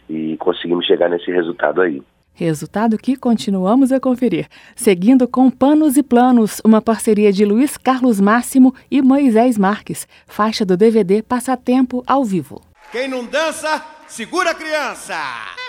e 0.10 0.38
conseguimos 0.38 0.86
chegar 0.86 1.10
nesse 1.10 1.32
resultado 1.32 1.82
aí. 1.82 2.01
Resultado 2.33 2.97
que 2.97 3.15
continuamos 3.15 3.91
a 3.91 3.99
conferir. 3.99 4.47
Seguindo 4.75 5.27
com 5.27 5.49
Panos 5.51 5.97
e 5.97 6.03
Planos, 6.03 6.59
uma 6.65 6.81
parceria 6.81 7.31
de 7.31 7.45
Luiz 7.45 7.77
Carlos 7.77 8.19
Máximo 8.19 8.73
e 8.89 9.01
Moisés 9.01 9.57
Marques, 9.57 10.07
faixa 10.25 10.65
do 10.65 10.75
DVD 10.75 11.21
Passatempo 11.21 12.03
ao 12.07 12.25
vivo. 12.25 12.61
Quem 12.91 13.07
não 13.07 13.25
dança, 13.25 13.83
segura 14.07 14.51
a 14.51 14.55
criança! 14.55 15.62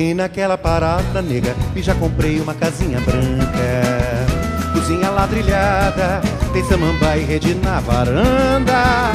Vim 0.00 0.14
naquela 0.14 0.56
parada, 0.56 1.20
nega, 1.20 1.54
e 1.76 1.82
já 1.82 1.94
comprei 1.94 2.40
uma 2.40 2.54
casinha 2.54 2.98
branca. 3.00 4.72
Cozinha 4.72 5.10
ladrilhada, 5.10 6.22
tem 6.54 6.64
samambaia 6.64 7.20
e 7.20 7.24
rede 7.24 7.54
na 7.56 7.80
varanda. 7.80 9.12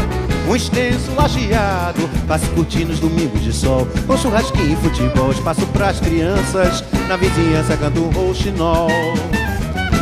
Um 0.47 0.55
extenso 0.55 1.11
lajeado, 1.15 2.07
passe 2.27 2.45
curtindo 2.49 2.93
os 2.93 2.99
domingos 2.99 3.41
de 3.41 3.51
sol. 3.51 3.87
Com 4.05 4.15
churrasquinho 4.15 4.73
e 4.73 4.75
futebol, 4.75 5.31
espaço 5.31 5.65
pras 5.73 5.99
crianças. 5.99 6.83
Na 7.07 7.17
vizinhança 7.17 7.75
canto 7.77 8.01
um 8.01 8.11
rouxinol. 8.11 8.87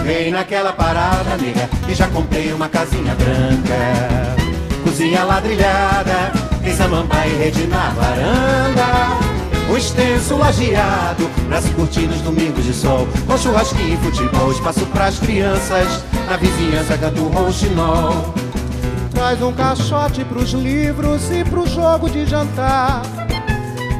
Vem 0.03 0.31
naquela 0.31 0.73
parada, 0.73 1.37
nega, 1.37 1.69
e 1.87 1.95
já 1.95 2.09
comprei 2.09 2.51
uma 2.51 2.67
casinha 2.67 3.15
branca. 3.15 4.35
Cozinha 4.83 5.23
ladrilhada, 5.23 6.33
tem 6.61 6.75
samambaia 6.75 7.29
e 7.29 7.37
rede 7.37 7.67
na 7.67 7.87
varanda. 7.91 9.32
Um 9.73 9.77
extenso 9.77 10.37
lajeado 10.37 11.27
curtir 11.75 12.05
nos 12.05 12.21
domingos 12.21 12.63
de 12.63 12.71
sol. 12.71 13.07
Com 13.25 13.35
churrasquinho 13.35 13.95
e 13.95 13.97
futebol, 13.97 14.51
espaço 14.51 14.85
pras 14.85 15.17
crianças 15.17 16.03
Na 16.27 16.37
vizinhança 16.37 16.95
canta 16.95 17.19
o 17.19 17.27
rouxinol. 17.27 18.35
Traz 19.11 19.41
um 19.41 19.51
caixote 19.51 20.23
pros 20.25 20.51
livros 20.51 21.31
e 21.31 21.43
pro 21.43 21.65
jogo 21.65 22.07
de 22.07 22.23
jantar. 22.23 23.01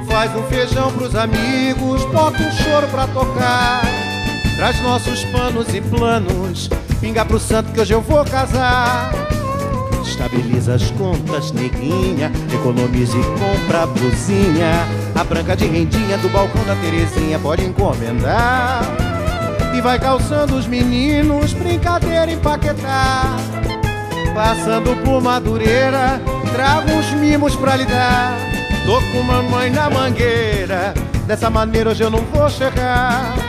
Faz 0.08 0.36
um 0.36 0.44
feijão 0.44 0.92
pros 0.92 1.16
amigos, 1.16 2.06
bota 2.06 2.38
um 2.44 2.52
choro 2.52 2.88
pra 2.90 3.08
tocar. 3.08 3.82
Traz 4.56 4.80
nossos 4.84 5.24
panos 5.26 5.74
e 5.74 5.82
planos, 5.82 6.70
pinga 7.02 7.26
pro 7.26 7.40
santo 7.40 7.72
que 7.72 7.82
hoje 7.82 7.94
eu 7.94 8.02
vou 8.02 8.24
casar 8.24 9.12
Estabiliza 10.04 10.76
as 10.76 10.92
contas, 10.92 11.52
neguinha. 11.52 12.32
Economize 12.54 13.18
e 13.18 13.24
compra 13.40 13.84
a 13.84 13.86
blusinha. 13.88 14.88
A 15.16 15.24
branca 15.24 15.56
de 15.56 15.66
rendinha 15.66 16.18
do 16.18 16.30
balcão 16.30 16.64
da 16.66 16.76
Terezinha 16.76 17.40
pode 17.40 17.66
encomendar. 17.66 18.82
E 19.76 19.82
vai 19.82 19.98
calçando 19.98 20.56
os 20.56 20.68
meninos, 20.68 21.54
brincadeira 21.54 22.32
empaquetar. 22.32 23.36
Passando 24.34 24.96
por 25.04 25.22
Madureira, 25.22 26.22
trago 26.54 26.92
uns 26.92 27.12
mimos 27.14 27.56
pra 27.56 27.76
lhe 27.76 27.86
dar. 27.86 28.38
Tô 28.86 29.02
com 29.12 29.24
mamãe 29.24 29.70
na 29.70 29.90
mangueira, 29.90 30.94
dessa 31.26 31.50
maneira 31.50 31.92
hoje 31.92 32.04
eu 32.04 32.10
não 32.10 32.20
vou 32.20 32.50
chegar. 32.50 33.43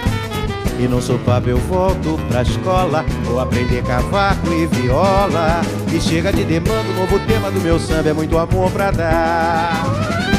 E 0.78 0.88
não 0.88 1.00
sou 1.00 1.19
papo, 1.21 1.49
eu 1.49 1.59
volto 1.59 2.19
pra 2.28 2.43
escola 2.43 3.04
Vou 3.25 3.38
aprender 3.38 3.83
cavaco 3.85 4.52
e 4.52 4.66
viola. 4.66 5.61
E 5.93 6.00
chega 6.00 6.33
de 6.33 6.45
demanda, 6.45 6.88
o 6.90 7.00
novo 7.00 7.19
tema 7.21 7.50
do 7.50 7.61
meu 7.61 7.78
samba 7.78 8.09
É 8.09 8.12
muito 8.12 8.37
amor 8.37 8.71
pra 8.71 8.90
dar. 8.90 9.85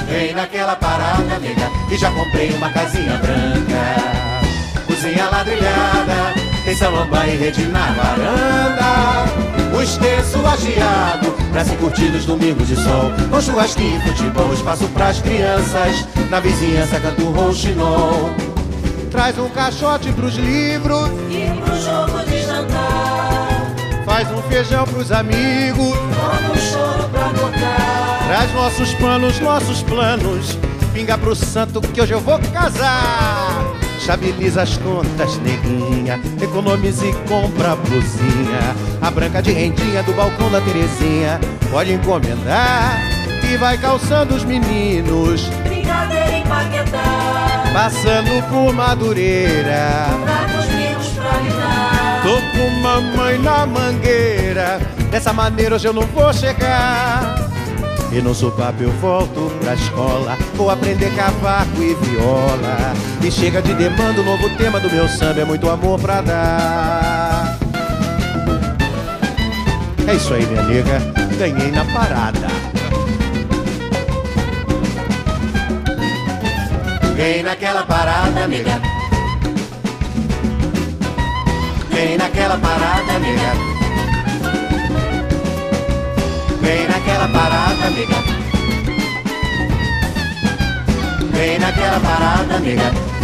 Vem 0.09 0.33
naquela 0.33 0.75
parada, 0.75 1.39
nega 1.39 1.69
E 1.89 1.97
já 1.97 2.11
comprei 2.11 2.51
uma 2.51 2.69
casinha 2.69 3.17
branca. 3.17 4.85
Cozinha 4.85 5.29
ladrilhada 5.29 6.33
Tem 6.65 6.75
samambaia 6.75 7.33
e 7.33 7.37
rede 7.37 7.65
na 7.67 7.91
varanda. 7.93 9.75
O 9.75 9.81
extenso 9.81 10.41
lajeado 10.41 11.31
Pra 11.51 11.63
se 11.63 11.75
curtir 11.77 12.09
nos 12.09 12.25
domingos 12.25 12.67
de 12.67 12.75
sol. 12.75 13.11
Com 13.29 13.41
churrasquinho, 13.41 14.01
futebol 14.01 14.53
Espaço 14.53 14.87
pras 14.89 15.21
crianças. 15.21 16.05
Na 16.29 16.41
vizinhança 16.41 16.99
canto 16.99 17.23
rouxinol 17.31 18.54
Traz 19.15 19.39
um 19.39 19.47
caixote 19.47 20.11
pros 20.11 20.35
livros 20.35 21.09
e 21.29 21.49
pro 21.61 21.75
jogo 21.79 22.21
de 22.25 22.41
jantar. 22.41 23.73
Faz 24.03 24.29
um 24.29 24.41
feijão 24.41 24.83
pros 24.83 25.09
amigos, 25.09 25.87
Bota 25.87 26.51
um 26.51 26.57
choro 26.57 27.09
pra 27.09 27.29
tocar. 27.29 28.19
Traz 28.27 28.53
nossos 28.53 28.93
planos, 28.95 29.39
nossos 29.39 29.81
planos. 29.83 30.57
Pinga 30.93 31.17
pro 31.17 31.33
santo 31.33 31.79
que 31.79 32.01
hoje 32.01 32.11
eu 32.11 32.19
vou 32.19 32.37
casar. 32.51 33.63
Estabiliza 33.97 34.63
as 34.63 34.75
contas, 34.79 35.37
neguinha. 35.37 36.19
Economize 36.41 37.07
e 37.07 37.13
compra 37.29 37.71
a 37.71 37.75
blusinha. 37.77 38.75
A 39.01 39.09
branca 39.09 39.41
de 39.41 39.53
rendinha 39.53 40.03
do 40.03 40.11
balcão 40.11 40.51
da 40.51 40.59
Terezinha. 40.59 41.39
Pode 41.71 41.93
encomendar 41.93 42.99
e 43.49 43.55
vai 43.55 43.77
calçando 43.77 44.35
os 44.35 44.43
meninos. 44.43 45.49
Passando 47.73 48.41
por 48.49 48.73
Madureira. 48.73 50.07
Pra 50.23 50.45
Tô 52.23 52.41
com 52.57 52.69
mamãe 52.81 53.37
na 53.37 53.65
mangueira. 53.65 54.79
Dessa 55.11 55.31
maneira 55.31 55.75
hoje 55.75 55.87
eu 55.87 55.93
não 55.93 56.01
vou 56.03 56.33
chegar. 56.33 57.47
E 58.11 58.21
no 58.21 58.33
sopapo 58.33 58.81
eu 58.81 58.91
volto 58.93 59.51
pra 59.59 59.75
escola. 59.75 60.37
Vou 60.55 60.71
aprender 60.71 61.13
cavaco 61.15 61.83
e 61.83 61.93
viola. 61.93 62.93
E 63.21 63.29
chega 63.29 63.61
de 63.61 63.73
demanda, 63.73 64.21
o 64.21 64.23
novo 64.23 64.49
tema 64.57 64.79
do 64.79 64.89
meu 64.89 65.07
samba 65.07 65.41
É 65.41 65.45
muito 65.45 65.69
amor 65.69 65.99
pra 65.99 66.21
dar. 66.21 67.57
É 70.07 70.13
isso 70.13 70.33
aí, 70.33 70.45
minha 70.45 70.61
nega 70.63 70.99
Ganhei 71.37 71.71
na 71.71 71.83
parada 71.85 72.64
Vem 77.15 77.43
naquela 77.43 77.83
parada, 77.83 78.47
nega 78.47 78.81
Vem 81.89 82.17
naquela 82.17 82.57
parada, 82.57 83.19
nega 83.19 83.75
Vem 86.65 86.87
naquela 86.87 87.27
parada, 87.27 87.89
nega. 87.91 88.15
Vem 91.31 91.59
naquela 91.59 91.99
parada, 91.99 92.59
nega. 92.59 93.14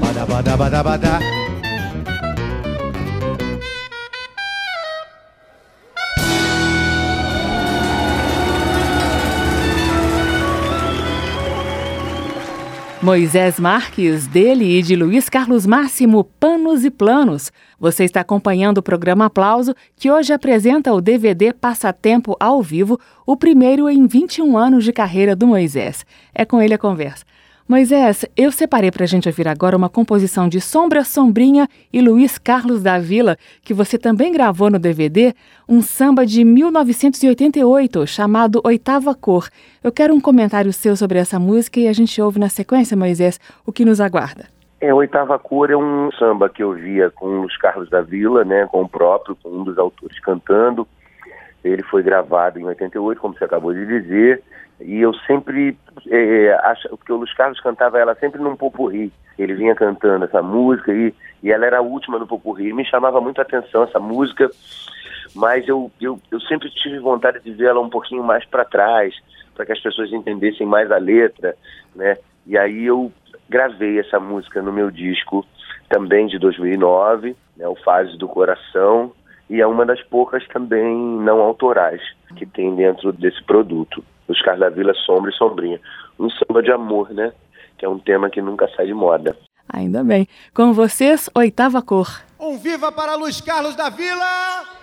Bada, 0.00 0.26
bada, 0.26 0.56
bada, 0.56 0.82
bada. 0.82 1.40
Moisés 13.02 13.58
Marques, 13.58 14.26
dele 14.26 14.78
e 14.78 14.82
de 14.82 14.94
Luiz 14.94 15.30
Carlos 15.30 15.64
Máximo, 15.64 16.22
Panos 16.38 16.84
e 16.84 16.90
Planos. 16.90 17.50
Você 17.78 18.04
está 18.04 18.20
acompanhando 18.20 18.76
o 18.78 18.82
programa 18.82 19.24
Aplauso, 19.24 19.74
que 19.96 20.10
hoje 20.10 20.34
apresenta 20.34 20.92
o 20.92 21.00
DVD 21.00 21.50
Passatempo 21.54 22.36
ao 22.38 22.62
vivo, 22.62 23.00
o 23.24 23.38
primeiro 23.38 23.88
em 23.88 24.06
21 24.06 24.54
anos 24.56 24.84
de 24.84 24.92
carreira 24.92 25.34
do 25.34 25.46
Moisés. 25.46 26.04
É 26.34 26.44
com 26.44 26.60
ele 26.60 26.74
a 26.74 26.78
conversa. 26.78 27.24
Moisés, 27.70 28.26
eu 28.36 28.50
separei 28.50 28.90
para 28.90 29.04
a 29.04 29.06
gente 29.06 29.28
ouvir 29.28 29.46
agora 29.46 29.76
uma 29.76 29.88
composição 29.88 30.48
de 30.48 30.60
Sombra 30.60 31.04
Sombrinha 31.04 31.68
e 31.92 32.00
Luiz 32.00 32.36
Carlos 32.36 32.82
da 32.82 32.98
Vila, 32.98 33.36
que 33.62 33.72
você 33.72 33.96
também 33.96 34.32
gravou 34.32 34.68
no 34.68 34.76
DVD, 34.76 35.32
um 35.68 35.80
samba 35.80 36.26
de 36.26 36.42
1988 36.42 38.08
chamado 38.08 38.60
Oitava 38.64 39.14
Cor. 39.14 39.48
Eu 39.84 39.92
quero 39.92 40.12
um 40.12 40.20
comentário 40.20 40.72
seu 40.72 40.96
sobre 40.96 41.20
essa 41.20 41.38
música 41.38 41.78
e 41.78 41.86
a 41.86 41.92
gente 41.92 42.20
ouve 42.20 42.40
na 42.40 42.48
sequência, 42.48 42.96
Moisés, 42.96 43.38
o 43.64 43.70
que 43.70 43.84
nos 43.84 44.00
aguarda. 44.00 44.46
É, 44.80 44.92
Oitava 44.92 45.38
Cor 45.38 45.70
é 45.70 45.76
um 45.76 46.10
samba 46.18 46.48
que 46.48 46.64
eu 46.64 46.72
via 46.72 47.08
com 47.08 47.42
os 47.42 47.56
Carlos 47.56 47.88
da 47.88 48.00
Vila, 48.00 48.44
né, 48.44 48.66
com 48.66 48.82
o 48.82 48.88
próprio, 48.88 49.36
com 49.40 49.48
um 49.48 49.62
dos 49.62 49.78
autores 49.78 50.18
cantando. 50.18 50.88
Ele 51.62 51.84
foi 51.84 52.02
gravado 52.02 52.58
em 52.58 52.64
88, 52.64 53.20
como 53.20 53.38
você 53.38 53.44
acabou 53.44 53.72
de 53.72 53.86
dizer, 53.86 54.42
e 54.80 55.00
eu 55.00 55.12
sempre 55.26 55.76
é, 56.08 56.58
acho 56.64 56.88
porque 56.90 57.12
o 57.12 57.16
Luiz 57.16 57.32
Carlos 57.34 57.60
cantava 57.60 57.98
ela 57.98 58.14
sempre 58.14 58.40
num 58.40 58.56
popurri. 58.56 59.12
Ele 59.38 59.54
vinha 59.54 59.74
cantando 59.74 60.24
essa 60.24 60.42
música 60.42 60.92
e, 60.92 61.14
e 61.42 61.50
ela 61.50 61.66
era 61.66 61.78
a 61.78 61.82
última 61.82 62.18
no 62.18 62.26
popurri. 62.26 62.72
Me 62.72 62.84
chamava 62.84 63.20
muito 63.20 63.38
a 63.38 63.42
atenção 63.42 63.84
essa 63.84 63.98
música, 63.98 64.50
mas 65.34 65.66
eu, 65.68 65.90
eu, 66.00 66.20
eu 66.30 66.40
sempre 66.40 66.70
tive 66.70 66.98
vontade 66.98 67.40
de 67.40 67.52
ver 67.52 67.68
ela 67.68 67.80
um 67.80 67.90
pouquinho 67.90 68.22
mais 68.22 68.44
para 68.44 68.64
trás, 68.64 69.14
para 69.54 69.66
que 69.66 69.72
as 69.72 69.80
pessoas 69.80 70.12
entendessem 70.12 70.66
mais 70.66 70.90
a 70.90 70.98
letra, 70.98 71.56
né? 71.94 72.16
E 72.46 72.56
aí 72.56 72.86
eu 72.86 73.12
gravei 73.48 73.98
essa 73.98 74.18
música 74.18 74.62
no 74.62 74.72
meu 74.72 74.90
disco 74.90 75.44
também 75.88 76.26
de 76.26 76.38
2009, 76.38 77.36
né, 77.56 77.68
o 77.68 77.74
Fases 77.74 78.16
do 78.16 78.28
Coração, 78.28 79.12
e 79.50 79.60
é 79.60 79.66
uma 79.66 79.84
das 79.84 80.00
poucas 80.04 80.46
também 80.48 80.96
não 80.96 81.40
autorais 81.40 82.00
que 82.36 82.46
tem 82.46 82.74
dentro 82.76 83.12
desse 83.12 83.42
produto. 83.42 84.02
Os 84.30 84.40
Carlos 84.42 84.60
da 84.60 84.70
Vila, 84.70 84.94
Sombra 84.94 85.30
e 85.30 85.34
Sombrinha. 85.34 85.80
Um 86.18 86.30
samba 86.30 86.62
de 86.62 86.70
amor, 86.70 87.10
né? 87.10 87.32
Que 87.76 87.84
é 87.84 87.88
um 87.88 87.98
tema 87.98 88.30
que 88.30 88.40
nunca 88.40 88.68
sai 88.76 88.86
de 88.86 88.94
moda. 88.94 89.36
Ainda 89.68 90.04
bem. 90.04 90.28
Com 90.54 90.72
vocês, 90.72 91.28
Oitava 91.34 91.82
Cor. 91.82 92.22
Um 92.38 92.56
viva 92.56 92.92
para 92.92 93.16
Luiz 93.16 93.40
Carlos 93.40 93.74
da 93.74 93.88
Vila! 93.88 94.80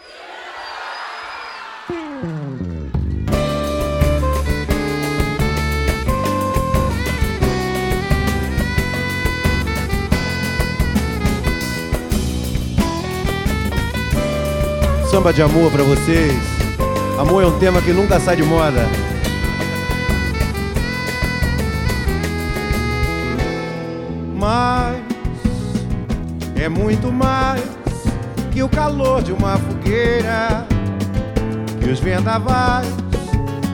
Samba 15.09 15.31
de 15.31 15.41
amor 15.41 15.71
para 15.71 15.83
vocês. 15.83 16.33
Amor 17.17 17.41
é 17.41 17.47
um 17.47 17.57
tema 17.57 17.81
que 17.81 17.93
nunca 17.93 18.19
sai 18.19 18.35
de 18.35 18.43
moda. 18.43 19.06
É 26.67 26.69
muito 26.69 27.13
mais 27.13 27.63
que 28.51 28.61
o 28.61 28.67
calor 28.67 29.23
de 29.23 29.31
uma 29.31 29.57
fogueira, 29.57 30.67
que 31.79 31.89
os 31.89 32.01
vendavais 32.01 32.85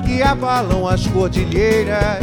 que 0.06 0.22
abalam 0.22 0.88
as 0.88 1.08
cordilheiras. 1.08 2.20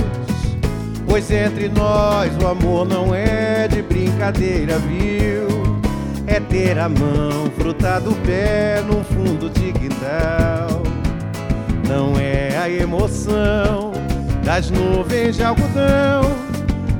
Pois 1.09 1.29
entre 1.29 1.69
nós 1.69 2.31
o 2.41 2.47
amor 2.47 2.87
não 2.87 3.13
é 3.13 3.67
de 3.67 3.83
brincadeira, 3.83 4.79
viu? 4.79 5.81
É 6.29 6.39
ter 6.39 6.79
a 6.79 6.89
mão, 6.89 7.51
fruta 7.59 7.99
do 7.99 8.15
pé 8.25 8.81
no 8.87 9.03
fundo 9.03 9.51
de 9.51 9.73
quintal. 9.73 10.85
Não 11.89 12.17
é 12.17 12.57
a 12.57 12.71
emoção 12.71 13.91
das 14.45 14.71
nuvens 14.71 15.35
de 15.35 15.43
algodão 15.43 16.23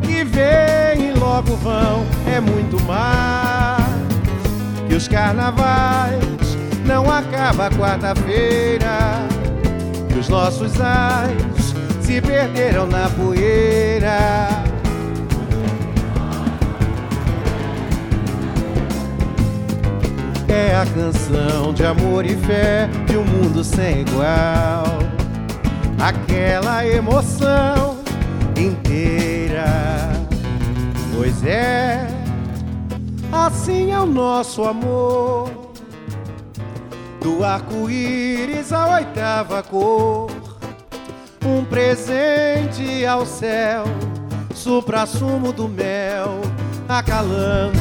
que 0.03 0.25
vem 0.25 1.11
e 1.11 1.13
logo 1.17 1.55
vão, 1.55 2.05
é 2.27 2.41
muito 2.41 2.83
mais 2.83 3.40
que 4.91 4.97
os 4.97 5.07
carnavais. 5.07 6.19
Não 6.85 7.09
acaba 7.09 7.71
quarta-feira, 7.71 9.25
que 10.09 10.19
os 10.19 10.29
nossos 10.29 10.81
ais 10.81 11.75
se 12.01 12.21
perderam 12.21 12.87
na 12.87 13.09
poeira. 13.11 14.49
É 20.49 20.75
a 20.75 20.85
canção 20.87 21.73
de 21.73 21.87
amor 21.87 22.27
e 22.27 22.35
fé 22.35 22.89
de 23.07 23.17
um 23.17 23.25
mundo 23.25 23.63
sem 23.63 24.01
igual. 24.01 24.99
Aquela 26.01 26.85
emoção 26.85 27.99
inteira. 28.57 30.11
Pois 31.15 31.45
é, 31.45 32.09
assim 33.33 33.93
é 33.93 33.99
o 33.99 34.07
nosso 34.07 34.65
amor. 34.65 35.51
Do 37.21 37.45
arco-íris 37.45 38.73
à 38.73 38.97
oitava 38.97 39.63
cor, 39.63 40.31
um 41.45 41.65
presente 41.65 43.05
ao 43.05 43.27
céu, 43.27 43.85
supra-sumo 44.55 45.53
do 45.53 45.69
mel, 45.69 46.41
acalando 46.89 47.79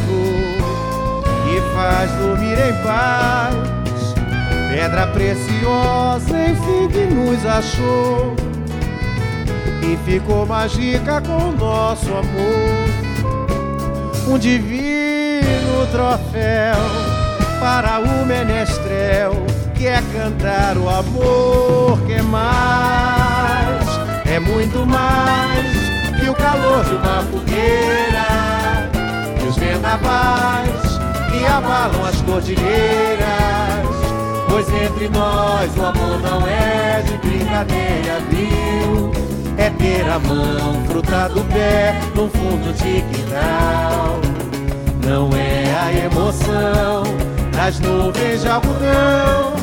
e 1.48 1.74
faz 1.74 2.12
dormir 2.12 2.58
em 2.60 2.84
paz. 2.84 3.56
Pedra 4.70 5.08
preciosa, 5.08 6.38
enfim, 6.48 6.88
que 6.90 7.14
nos 7.14 7.46
achou 7.46 8.36
e 9.84 9.98
ficou 10.06 10.46
mais 10.46 10.74
rica 10.74 11.22
com 11.22 11.50
o 11.50 11.52
nosso 11.54 12.10
amor. 12.10 12.90
Um 14.28 14.38
divino 14.38 15.19
troféu 15.88 16.78
para 17.60 18.00
o 18.00 18.26
menestrel 18.26 19.34
que 19.76 19.88
é 19.88 20.02
cantar 20.14 20.78
o 20.78 20.90
amor 20.90 22.00
que 22.06 22.14
é 22.14 22.22
mais, 22.22 23.86
é 24.26 24.40
muito 24.40 24.86
mais 24.86 26.20
que 26.20 26.30
o 26.30 26.34
calor 26.36 26.84
de 26.84 26.96
uma 26.96 27.24
fogueira 27.24 28.90
e 29.42 29.48
os 29.48 29.56
vendavais 29.56 31.00
que 31.32 31.46
abalam 31.46 32.06
as 32.06 32.22
cordilheiras. 32.24 33.30
Pois 34.50 34.68
entre 34.68 35.08
nós 35.10 35.72
o 35.78 35.86
amor 35.86 36.20
não 36.22 36.46
é 36.46 37.02
de 37.02 37.18
brincadeira, 37.26 38.20
viu? 38.30 39.12
É 39.58 39.70
ter 39.70 40.10
a 40.10 40.20
mão, 40.20 40.84
fruta 40.88 41.30
do 41.30 41.42
pé, 41.54 41.98
no 42.16 42.28
fundo 42.30 42.74
de 42.74 43.02
quintal. 43.02 44.20
Não 45.06 45.30
é 45.38 45.59
a 45.90 46.06
emoção 46.06 47.04
das 47.52 47.80
nuvens 47.80 48.42
de 48.42 48.48
algodão 48.48 49.54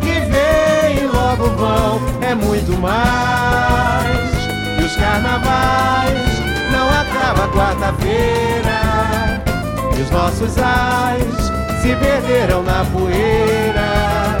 que 0.00 1.06
logo 1.06 1.48
vão, 1.56 2.00
é 2.20 2.34
muito 2.34 2.76
mais. 2.80 4.16
E 4.80 4.84
os 4.84 4.96
carnavais 4.96 6.40
não 6.72 6.88
acaba 6.88 7.48
quarta-feira. 7.52 9.42
E 9.96 10.02
os 10.02 10.10
nossos 10.10 10.58
ais 10.58 11.22
se 11.80 11.94
perderam 11.94 12.64
na 12.64 12.84
poeira. 12.86 14.38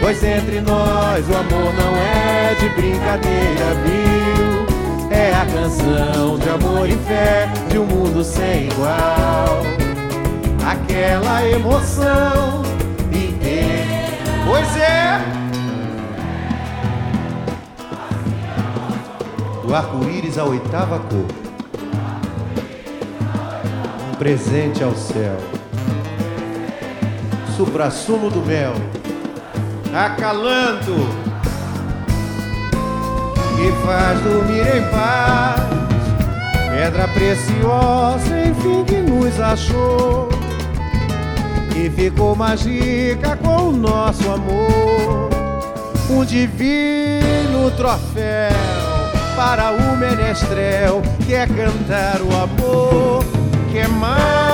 Pois 0.00 0.22
entre 0.22 0.60
nós 0.60 1.26
o 1.26 1.34
amor 1.34 1.72
não 1.74 1.96
é 1.96 2.54
de 2.60 2.68
brincadeira, 2.70 3.74
viu? 3.84 5.08
É 5.10 5.32
a 5.32 5.46
canção 5.46 6.38
de 6.38 6.48
amor 6.50 6.86
e 6.88 6.96
fé 7.08 7.48
de 7.70 7.78
um 7.78 7.86
mundo 7.86 8.22
sem 8.22 8.66
igual. 8.66 9.83
Aquela 10.66 11.46
emoção 11.46 12.62
inteira. 13.12 13.84
Pois 14.46 14.76
é. 14.76 15.20
Do 19.62 19.74
arco-íris 19.74 20.38
à 20.38 20.44
oitava 20.44 20.98
cor. 21.00 21.26
Um 24.10 24.14
presente 24.16 24.82
ao 24.82 24.94
céu. 24.94 25.36
Supra-sumo 27.56 28.30
do 28.30 28.40
mel. 28.40 28.72
Acalanto 29.94 30.94
que 33.56 33.86
faz 33.86 34.20
dormir 34.20 34.76
em 34.76 34.82
paz. 34.90 35.60
Pedra 36.70 37.08
preciosa, 37.08 38.46
enfim, 38.46 38.84
que 38.84 38.96
nos 38.96 39.40
achou. 39.40 40.33
E 41.74 41.90
ficou 41.90 42.36
mais 42.36 42.62
rica 42.62 43.36
com 43.36 43.68
o 43.68 43.72
nosso 43.72 44.30
amor. 44.30 45.28
Um 46.08 46.24
divino 46.24 47.70
troféu 47.76 48.52
para 49.36 49.72
o 49.72 49.96
menestrel 49.96 51.02
que 51.26 51.34
é 51.34 51.46
cantar 51.46 52.20
o 52.20 52.28
amor, 52.36 53.24
que 53.70 53.78
é 53.78 53.88
mais. 53.88 54.53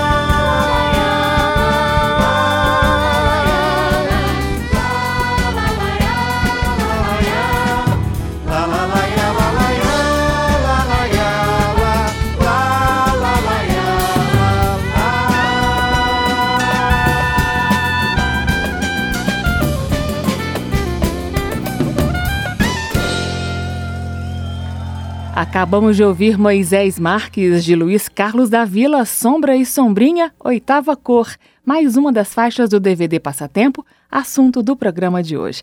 Acabamos 25.60 25.94
de 25.94 26.02
ouvir 26.02 26.38
Moisés 26.38 26.98
Marques, 26.98 27.62
de 27.62 27.74
Luiz 27.74 28.08
Carlos 28.08 28.48
da 28.48 28.64
Vila, 28.64 29.04
Sombra 29.04 29.54
e 29.54 29.66
Sombrinha, 29.66 30.32
Oitava 30.42 30.96
Cor, 30.96 31.28
mais 31.62 31.98
uma 31.98 32.10
das 32.10 32.32
faixas 32.32 32.70
do 32.70 32.80
DVD 32.80 33.20
Passatempo, 33.20 33.84
assunto 34.10 34.62
do 34.62 34.74
programa 34.74 35.22
de 35.22 35.36
hoje. 35.36 35.62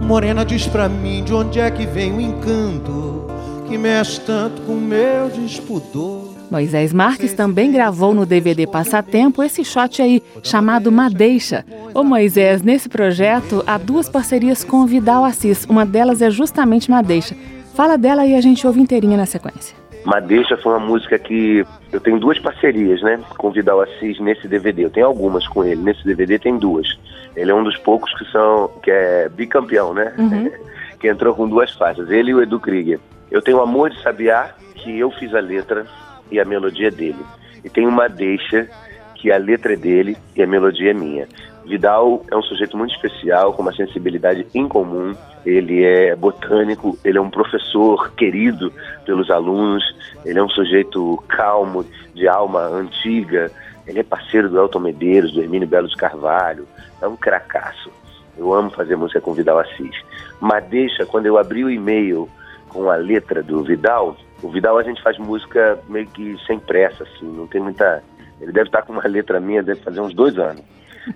Morena 0.00 0.44
diz 0.44 0.66
pra 0.66 0.88
mim 0.88 1.22
de 1.22 1.32
onde 1.32 1.60
é 1.60 1.70
que 1.70 1.86
vem 1.86 2.12
o 2.14 2.20
encanto 2.20 3.28
que 3.68 3.78
mexe 3.78 4.20
tanto 4.22 4.60
com 4.62 4.74
meu 4.74 5.28
despudor. 5.28 6.34
Moisés 6.50 6.92
Marques 6.92 7.32
também 7.32 7.70
gravou 7.70 8.12
no 8.12 8.26
DVD 8.26 8.66
Passatempo 8.66 9.40
esse 9.44 9.64
shot 9.64 10.02
aí, 10.02 10.20
chamado 10.42 10.90
Madeixa. 10.90 11.64
Ô 11.94 12.02
Moisés, 12.02 12.60
nesse 12.60 12.88
projeto 12.88 13.62
há 13.68 13.78
duas 13.78 14.08
parcerias 14.08 14.64
com 14.64 14.78
o 14.78 14.86
Vidal 14.86 15.24
Assis, 15.24 15.64
uma 15.66 15.86
delas 15.86 16.20
é 16.22 16.28
justamente 16.28 16.90
Madeixa. 16.90 17.36
Fala 17.78 17.96
dela 17.96 18.26
e 18.26 18.34
a 18.34 18.40
gente 18.40 18.66
ouve 18.66 18.80
inteirinha 18.80 19.16
na 19.16 19.24
sequência. 19.24 19.76
Madeixa 20.04 20.56
foi 20.56 20.72
uma 20.72 20.84
música 20.84 21.16
que 21.16 21.64
eu 21.92 22.00
tenho 22.00 22.18
duas 22.18 22.36
parcerias, 22.36 23.00
né, 23.02 23.20
com 23.36 23.46
o 23.46 23.52
Vidal 23.52 23.80
Assis 23.80 24.18
nesse 24.18 24.48
DVD. 24.48 24.86
Eu 24.86 24.90
tenho 24.90 25.06
algumas 25.06 25.46
com 25.46 25.64
ele. 25.64 25.80
Nesse 25.80 26.04
DVD 26.04 26.40
tem 26.40 26.58
duas. 26.58 26.98
Ele 27.36 27.52
é 27.52 27.54
um 27.54 27.62
dos 27.62 27.76
poucos 27.76 28.12
que 28.18 28.24
são 28.32 28.68
que 28.82 28.90
é 28.90 29.28
bicampeão, 29.28 29.94
né? 29.94 30.12
que 30.98 31.06
entrou 31.06 31.36
com 31.36 31.48
duas 31.48 31.72
faixas. 31.74 32.10
Ele 32.10 32.32
e 32.32 32.34
o 32.34 32.42
Edu 32.42 32.58
Krieger. 32.58 32.98
Eu 33.30 33.40
tenho 33.40 33.60
Amor 33.60 33.90
de 33.90 34.02
Sabiá, 34.02 34.50
que 34.74 34.98
eu 34.98 35.12
fiz 35.12 35.32
a 35.32 35.38
letra 35.38 35.86
e 36.32 36.40
a 36.40 36.44
melodia 36.44 36.88
é 36.88 36.90
dele. 36.90 37.24
E 37.64 37.70
tem 37.70 37.86
uma 37.86 38.08
deixa 38.08 38.68
que 39.14 39.30
a 39.30 39.38
letra 39.38 39.74
é 39.74 39.76
dele 39.76 40.16
e 40.34 40.42
a 40.42 40.48
melodia 40.48 40.90
é 40.90 40.94
minha. 40.94 41.28
Vidal 41.68 42.24
é 42.30 42.36
um 42.36 42.42
sujeito 42.42 42.76
muito 42.76 42.94
especial, 42.94 43.52
com 43.52 43.62
uma 43.62 43.74
sensibilidade 43.74 44.46
incomum. 44.54 45.14
Ele 45.44 45.84
é 45.84 46.16
botânico, 46.16 46.98
ele 47.04 47.18
é 47.18 47.20
um 47.20 47.30
professor 47.30 48.12
querido 48.12 48.72
pelos 49.04 49.30
alunos, 49.30 49.84
ele 50.24 50.38
é 50.38 50.42
um 50.42 50.48
sujeito 50.48 51.22
calmo, 51.28 51.84
de 52.14 52.26
alma 52.26 52.60
antiga. 52.60 53.50
Ele 53.86 54.00
é 54.00 54.02
parceiro 54.02 54.48
do 54.48 54.58
Elton 54.58 54.80
Medeiros, 54.80 55.32
do 55.32 55.40
Hermínio 55.40 55.68
Belo 55.68 55.88
de 55.88 55.96
Carvalho. 55.96 56.66
É 57.00 57.06
um 57.06 57.16
cracaço. 57.16 57.90
Eu 58.36 58.52
amo 58.52 58.70
fazer 58.70 58.96
música 58.96 59.20
com 59.20 59.32
Vidal 59.32 59.58
Assis. 59.58 59.94
Madeixa, 60.40 61.06
quando 61.06 61.26
eu 61.26 61.38
abri 61.38 61.64
o 61.64 61.70
e-mail 61.70 62.28
com 62.68 62.90
a 62.90 62.96
letra 62.96 63.42
do 63.42 63.62
Vidal, 63.62 64.16
o 64.42 64.48
Vidal 64.50 64.78
a 64.78 64.82
gente 64.82 65.02
faz 65.02 65.18
música 65.18 65.78
meio 65.88 66.06
que 66.08 66.36
sem 66.46 66.58
pressa, 66.58 67.04
assim, 67.04 67.26
não 67.26 67.46
tem 67.46 67.60
muita. 67.60 68.02
Ele 68.40 68.52
deve 68.52 68.68
estar 68.68 68.82
com 68.82 68.92
uma 68.92 69.06
letra 69.06 69.40
minha, 69.40 69.62
deve 69.62 69.80
fazer 69.80 70.00
uns 70.00 70.14
dois 70.14 70.38
anos. 70.38 70.62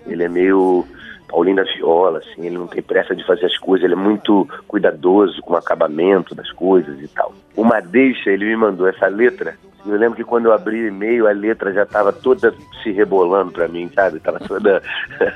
Ele 0.07 0.25
é 0.25 0.29
meio 0.29 0.87
Paulinho 1.29 1.57
da 1.57 1.65
Viola, 1.65 2.19
assim, 2.19 2.47
ele 2.47 2.59
não 2.59 2.67
tem 2.67 2.83
pressa 2.83 3.17
de 3.17 3.25
fazer 3.25 3.47
as 3.47 3.57
coisas, 3.57 3.85
ele 3.85 3.95
é 3.95 3.97
muito 3.97 4.47
cuidadoso 4.69 5.41
com 5.41 5.55
o 5.55 5.57
acabamento 5.57 6.35
das 6.35 6.51
coisas 6.53 7.01
e 7.01 7.09
tal. 7.09 7.35
O 7.57 7.65
Madeixa, 7.65 8.31
ele 8.31 8.45
me 8.45 8.57
mandou 8.57 8.87
essa 8.87 9.07
letra, 9.07 9.57
eu 9.85 9.97
lembro 9.97 10.17
que 10.17 10.25
quando 10.25 10.47
eu 10.47 10.53
abri 10.53 10.85
o 10.85 10.89
e-mail, 10.89 11.27
a 11.27 11.33
letra 11.33 11.73
já 11.73 11.83
estava 11.83 12.13
toda 12.13 12.55
se 12.83 12.93
rebolando 12.93 13.53
para 13.53 13.67
mim, 13.67 13.91
sabe? 13.95 14.21
Tava 14.21 14.39
toda... 14.39 14.83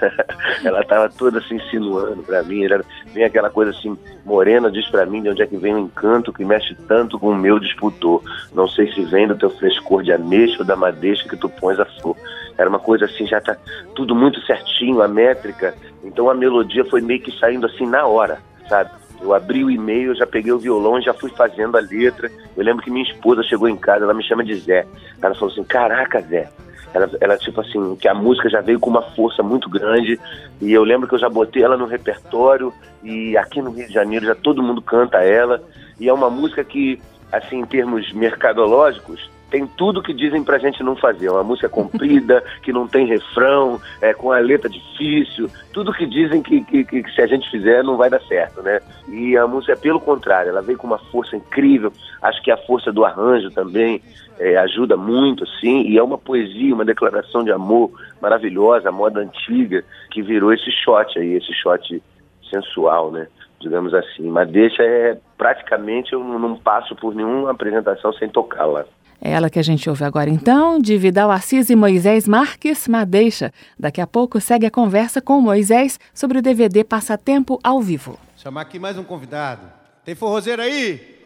ela 0.65 0.81
estava 0.81 1.09
toda 1.09 1.41
se 1.41 1.55
insinuando 1.55 2.23
para 2.23 2.43
mim, 2.43 2.65
era... 2.65 2.85
vem 3.13 3.25
aquela 3.25 3.51
coisa 3.51 3.73
assim, 3.73 3.99
Morena 4.25 4.71
diz 4.71 4.89
para 4.89 5.07
mim 5.07 5.23
de 5.23 5.31
onde 5.31 5.43
é 5.43 5.47
que 5.47 5.57
vem 5.57 5.75
o 5.75 5.79
encanto 5.79 6.33
que 6.33 6.45
mexe 6.45 6.75
tanto 6.87 7.19
com 7.19 7.31
o 7.31 7.37
meu 7.37 7.59
disputor. 7.59 8.23
Não 8.55 8.69
sei 8.69 8.93
se 8.93 9.05
vem 9.05 9.27
do 9.27 9.37
teu 9.37 9.51
frescor 9.51 10.03
de 10.03 10.13
ameixa 10.13 10.59
ou 10.61 10.65
da 10.65 10.77
madeixa 10.77 11.29
que 11.29 11.37
tu 11.37 11.49
pões 11.49 11.79
a 11.81 11.85
flor. 11.85 12.17
Era 12.57 12.69
uma 12.69 12.79
coisa 12.79 13.05
assim, 13.05 13.27
já 13.27 13.41
tá 13.41 13.57
tudo 13.95 14.15
muito 14.15 14.41
certinho, 14.43 15.03
a 15.03 15.09
métrica. 15.09 15.75
Então 16.05 16.31
a 16.31 16.35
melodia 16.35 16.85
foi 16.85 17.01
meio 17.01 17.21
que 17.21 17.37
saindo 17.39 17.67
assim 17.67 17.87
na 17.87 18.07
hora, 18.07 18.39
sabe? 18.69 18.91
Eu 19.21 19.35
abri 19.35 19.65
o 19.65 19.71
e-mail, 19.71 20.15
já 20.15 20.27
peguei 20.27 20.53
o 20.53 20.59
violão 20.59 21.01
já 21.01 21.15
fui 21.15 21.31
fazendo 21.31 21.77
a 21.77 21.81
letra. 21.81 22.31
Eu 22.57 22.65
lembro 22.65 22.83
que 22.83 22.91
minha 22.91 23.05
esposa 23.11 23.43
chegou 23.43 23.69
em 23.69 23.77
casa, 23.77 24.05
ela 24.05 24.15
me 24.15 24.23
chama 24.23 24.45
de 24.45 24.55
Zé. 24.55 24.87
Ela 25.23 25.35
falou 25.35 25.51
assim: 25.51 25.65
Caraca, 25.65 26.21
Zé. 26.23 26.49
Ela, 26.95 27.11
ela, 27.21 27.37
tipo 27.37 27.61
assim, 27.61 27.97
que 27.97 28.09
a 28.09 28.15
música 28.15 28.49
já 28.49 28.61
veio 28.61 28.81
com 28.81 28.89
uma 28.89 29.03
força 29.03 29.43
muito 29.43 29.69
grande. 29.69 30.19
E 30.61 30.73
eu 30.73 30.83
lembro 30.85 31.09
que 31.09 31.15
eu 31.15 31.19
já 31.19 31.29
botei 31.29 31.63
ela 31.63 31.77
no 31.77 31.87
repertório. 31.87 32.73
E 33.03 33.37
aqui 33.37 33.61
no 33.61 33.71
Rio 33.71 33.87
de 33.87 33.93
Janeiro 33.93 34.27
já 34.27 34.35
todo 34.35 34.63
mundo 34.63 34.81
canta 34.81 35.19
ela. 35.19 35.63
E 36.01 36.09
é 36.09 36.13
uma 36.13 36.31
música 36.31 36.65
que, 36.65 37.01
assim, 37.33 37.61
em 37.61 37.67
termos 37.67 38.13
mercadológicos, 38.13 39.31
tem 39.51 39.67
tudo 39.67 40.03
que 40.03 40.13
dizem 40.13 40.43
pra 40.43 40.59
gente 40.59 40.83
não 40.83 40.97
fazer. 40.97 41.31
Uma 41.31 41.45
música 41.45 41.69
comprida, 41.69 42.43
que 42.63 42.73
não 42.73 42.87
tem 42.87 43.07
refrão, 43.07 43.81
é, 44.01 44.13
com 44.13 44.33
a 44.33 44.39
letra 44.39 44.69
difícil, 44.69 45.49
tudo 45.73 45.93
que 45.93 46.07
dizem 46.07 46.43
que, 46.43 46.63
que, 46.65 46.85
que, 46.85 47.11
se 47.13 47.21
a 47.21 47.27
gente 47.27 47.49
fizer 47.51 47.83
não 47.83 47.97
vai 47.97 48.11
dar 48.11 48.21
certo, 48.23 48.63
né? 48.63 48.81
E 49.09 49.37
a 49.37 49.47
música 49.47 49.73
é 49.73 49.77
pelo 49.77 50.01
contrário, 50.01 50.51
ela 50.51 50.63
veio 50.63 50.79
com 50.79 50.87
uma 50.87 50.99
força 50.99 51.37
incrível, 51.37 51.93
acho 52.23 52.43
que 52.43 52.51
a 52.51 52.57
força 52.57 52.93
do 52.93 53.05
arranjo 53.05 53.51
também 53.51 54.03
é, 54.39 54.57
ajuda 54.57 54.97
muito, 54.97 55.47
sim, 55.61 55.83
e 55.83 55.97
é 55.97 56.03
uma 56.03 56.19
poesia, 56.19 56.75
uma 56.75 56.85
declaração 56.85 57.45
de 57.45 57.53
amor 57.53 57.91
maravilhosa, 58.21 58.89
a 58.89 58.93
moda 58.93 59.21
antiga, 59.21 59.85
que 60.11 60.23
virou 60.23 60.53
esse 60.53 60.71
shot 60.71 61.19
aí, 61.19 61.35
esse 61.35 61.53
shot 61.55 62.03
sensual, 62.51 63.11
né? 63.11 63.29
Digamos 63.61 63.95
assim. 63.95 64.29
Mas 64.29 64.49
deixa 64.51 64.83
é 64.83 65.19
praticamente 65.37 66.13
eu 66.13 66.23
não 66.23 66.57
passo 66.57 66.95
por 66.95 67.15
nenhuma 67.15 67.51
apresentação 67.51 68.13
sem 68.13 68.29
tocá-la. 68.29 68.85
É 69.27 69.33
ela 69.33 69.51
que 69.51 69.59
a 69.59 69.63
gente 69.63 69.91
ouve 69.91 70.05
agora 70.05 70.31
então, 70.31 70.79
de 70.79 70.97
Vidal 70.97 71.33
Assis 71.33 71.69
e 71.69 71.75
Moisés 71.75 72.29
Marques 72.29 72.87
Madeixa. 72.87 73.53
Daqui 73.77 74.01
a 74.01 74.07
pouco 74.07 74.41
segue 74.41 74.67
a 74.67 74.71
conversa 74.71 75.21
com 75.21 75.41
Moisés 75.41 75.99
sobre 76.15 76.39
o 76.39 76.43
DVD 76.43 76.85
Passatempo 76.85 77.59
ao 77.61 77.81
vivo. 77.81 78.17
Chamar 78.37 78.61
aqui 78.61 78.79
mais 78.79 78.97
um 78.97 79.03
convidado. 79.03 79.63
Tem 80.05 80.15
forrozeiro 80.15 80.63
aí? 80.63 81.19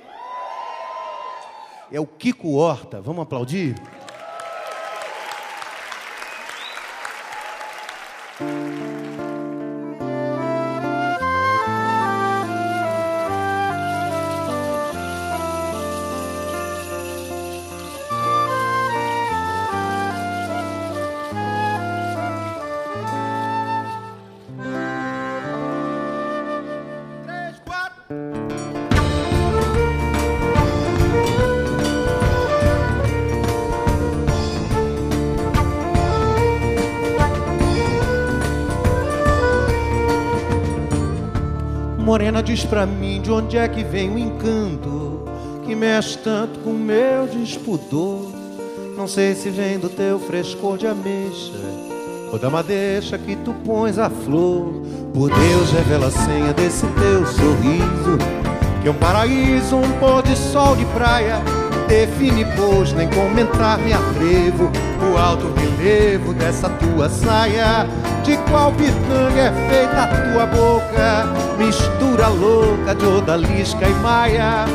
É 1.92 2.00
o 2.00 2.06
Kiko 2.06 2.54
Horta. 2.54 3.02
Vamos 3.02 3.22
aplaudir? 3.22 3.74
Morena 42.10 42.42
diz 42.42 42.64
pra 42.64 42.84
mim 42.86 43.20
de 43.22 43.30
onde 43.30 43.56
é 43.56 43.68
que 43.68 43.84
vem 43.84 44.12
o 44.12 44.18
encanto 44.18 45.22
que 45.64 45.76
mexe 45.76 46.18
tanto 46.18 46.58
com 46.58 46.72
meu 46.72 47.28
despudor. 47.28 48.26
Não 48.96 49.06
sei 49.06 49.32
se 49.32 49.48
vem 49.48 49.78
do 49.78 49.88
teu 49.88 50.18
frescor 50.18 50.76
de 50.76 50.88
ameixa 50.88 51.52
ou 52.32 52.36
da 52.36 52.50
madeixa 52.50 53.16
que 53.16 53.36
tu 53.36 53.54
pões 53.64 53.96
a 53.96 54.10
flor. 54.10 54.82
Por 55.14 55.30
Deus, 55.30 55.70
revela 55.70 56.08
a 56.08 56.10
senha 56.10 56.52
desse 56.52 56.84
teu 56.84 57.24
sorriso, 57.24 58.18
que 58.82 58.88
é 58.88 58.90
um 58.90 58.94
paraíso, 58.94 59.76
um 59.76 59.92
pôr 60.00 60.24
de 60.24 60.36
sol 60.36 60.74
de 60.74 60.84
praia. 60.86 61.40
Define, 61.86 62.44
pois, 62.56 62.92
nem 62.92 63.08
comentar 63.08 63.78
me 63.78 63.92
atrevo 63.92 64.68
o 65.12 65.16
alto 65.16 65.46
relevo 65.54 66.34
dessa 66.34 66.68
tua 66.70 67.08
saia. 67.08 67.86
De 68.24 68.36
qual 68.50 68.72
pitanga 68.72 69.40
é 69.40 69.52
feita 69.68 70.02
a 70.02 70.06
tua 70.06 70.46
boca? 70.46 71.26
Mistura 71.58 72.28
louca 72.28 72.94
de 72.94 73.04
odalisca 73.06 73.88
e 73.88 73.94
maia. 73.94 74.66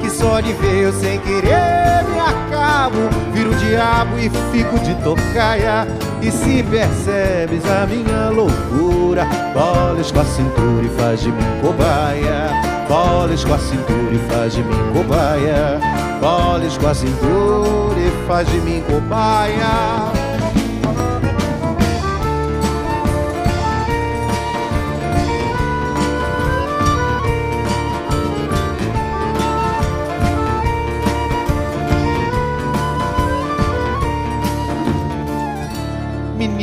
Que 0.00 0.10
só 0.10 0.40
de 0.40 0.52
ver 0.54 0.84
eu 0.84 0.92
sem 0.92 1.18
querer 1.20 2.04
me 2.10 2.18
acabo. 2.18 2.98
Viro 3.32 3.50
o 3.50 3.54
diabo 3.54 4.18
e 4.18 4.28
fico 4.50 4.78
de 4.80 4.94
tocaia. 5.02 5.86
E 6.20 6.30
se 6.30 6.62
percebes 6.64 7.64
a 7.64 7.86
minha 7.86 8.28
loucura, 8.28 9.24
boles 9.54 10.10
com 10.10 10.20
a 10.20 10.24
cintura 10.24 10.84
e 10.84 11.00
faz 11.00 11.20
de 11.20 11.30
mim 11.30 11.60
cobaia. 11.62 12.50
Boles 12.88 13.44
com 13.44 13.54
a 13.54 13.58
cintura 13.58 14.12
e 14.12 14.18
faz 14.30 14.52
de 14.52 14.62
mim 14.62 14.92
cobaia. 14.92 15.80
Boles 16.20 16.76
com 16.76 16.88
a 16.88 16.94
cintura 16.94 17.98
e 17.98 18.26
faz 18.26 18.48
de 18.48 18.58
mim 18.58 18.82
cobaia. 18.82 20.19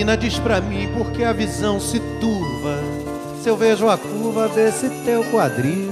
Menina 0.07 0.21
diz 0.21 0.39
pra 0.39 0.61
mim 0.61 0.87
porque 0.97 1.21
a 1.21 1.33
visão 1.33 1.81
se 1.81 1.99
turva. 1.99 2.79
Se 3.43 3.49
eu 3.49 3.57
vejo 3.57 3.89
a 3.89 3.97
curva 3.97 4.47
desse 4.47 4.89
teu 5.03 5.21
quadril, 5.25 5.91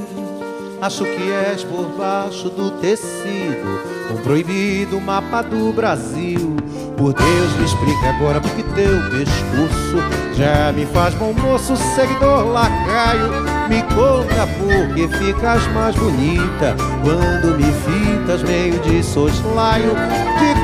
acho 0.82 1.04
que 1.04 1.34
és 1.34 1.65
por 1.65 1.84
baixo 1.97 2.49
do 2.49 2.71
tecido, 2.80 3.82
um 4.13 4.23
proibido 4.23 5.01
mapa 5.01 5.41
do 5.41 5.73
Brasil. 5.73 6.56
Por 6.95 7.12
Deus, 7.12 7.58
me 7.58 7.65
explica 7.65 8.10
agora 8.12 8.39
porque 8.39 8.63
teu 8.63 9.01
pescoço 9.10 9.97
já 10.34 10.71
me 10.71 10.86
faz 10.86 11.13
bom 11.15 11.34
moço, 11.34 11.75
seguidor 11.75 12.45
lacaio. 12.54 13.34
Me 13.67 13.84
conta 13.93 14.47
porque 14.58 15.10
ficas 15.17 15.67
mais 15.73 15.93
bonita 15.93 16.73
quando 17.04 17.58
me 17.58 17.65
fitas 17.84 18.41
meio 18.43 18.80
de 18.80 19.04
soslaio. 19.04 19.91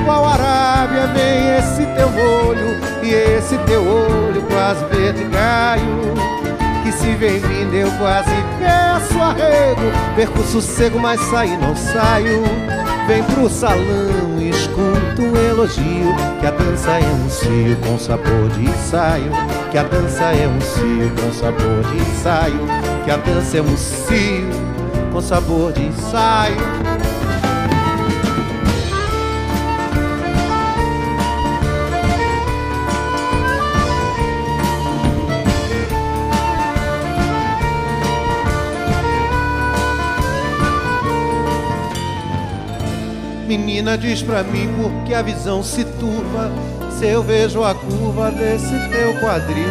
Qual 0.06 0.26
Arábia 0.26 1.08
vem 1.08 1.58
esse 1.58 1.86
teu 1.96 2.08
olho 2.08 2.78
e 3.04 3.14
esse 3.14 3.58
teu 3.60 3.82
olho 3.82 4.42
quase 4.44 4.84
verde 4.86 5.24
gaio? 5.26 6.14
Que 6.84 6.92
se 6.92 7.14
vem 7.16 7.40
vindo 7.40 7.74
eu 7.76 7.92
quase 7.92 8.32
peço 8.60 9.22
arrego, 9.22 9.82
perco 10.16 10.42
sossego, 10.44 11.00
mas 11.00 11.22
sair 11.22 11.58
não 11.58 11.76
saio. 11.76 12.44
Vem 13.08 13.24
pro 13.24 13.50
salão 13.50 14.40
e 14.40 14.50
escuta 14.50 15.22
um 15.22 15.36
elogio 15.36 16.16
Que 16.40 16.46
a 16.46 16.52
dança 16.52 16.92
é 16.92 17.08
um 17.08 17.30
cio 17.30 17.76
com 17.78 17.98
sabor 17.98 18.50
de 18.54 18.66
ensaio 18.66 19.32
Que 19.72 19.78
a 19.78 19.84
dança 19.84 20.24
é 20.26 20.48
um 20.48 20.62
cio 20.62 21.12
com 21.20 21.34
sabor 21.34 21.84
de 21.92 21.98
ensaio 21.98 22.60
Que 23.04 23.12
a 23.12 23.18
dança 23.18 23.58
é 23.58 23.62
um 23.62 23.76
cio 23.76 24.50
com 25.12 25.22
sabor 25.22 25.74
de 25.74 25.88
ensaio 25.88 26.56
Menina 43.58 43.98
diz 43.98 44.24
pra 44.24 44.44
mim 44.44 44.70
porque 44.82 45.14
a 45.14 45.22
visão 45.22 45.62
se 45.62 45.84
turva 45.84 46.50
Se 46.98 47.06
eu 47.06 47.22
vejo 47.22 47.62
a 47.66 47.76
curva 47.76 48.32
desse 48.32 48.74
teu 48.90 49.14
quadril 49.20 49.68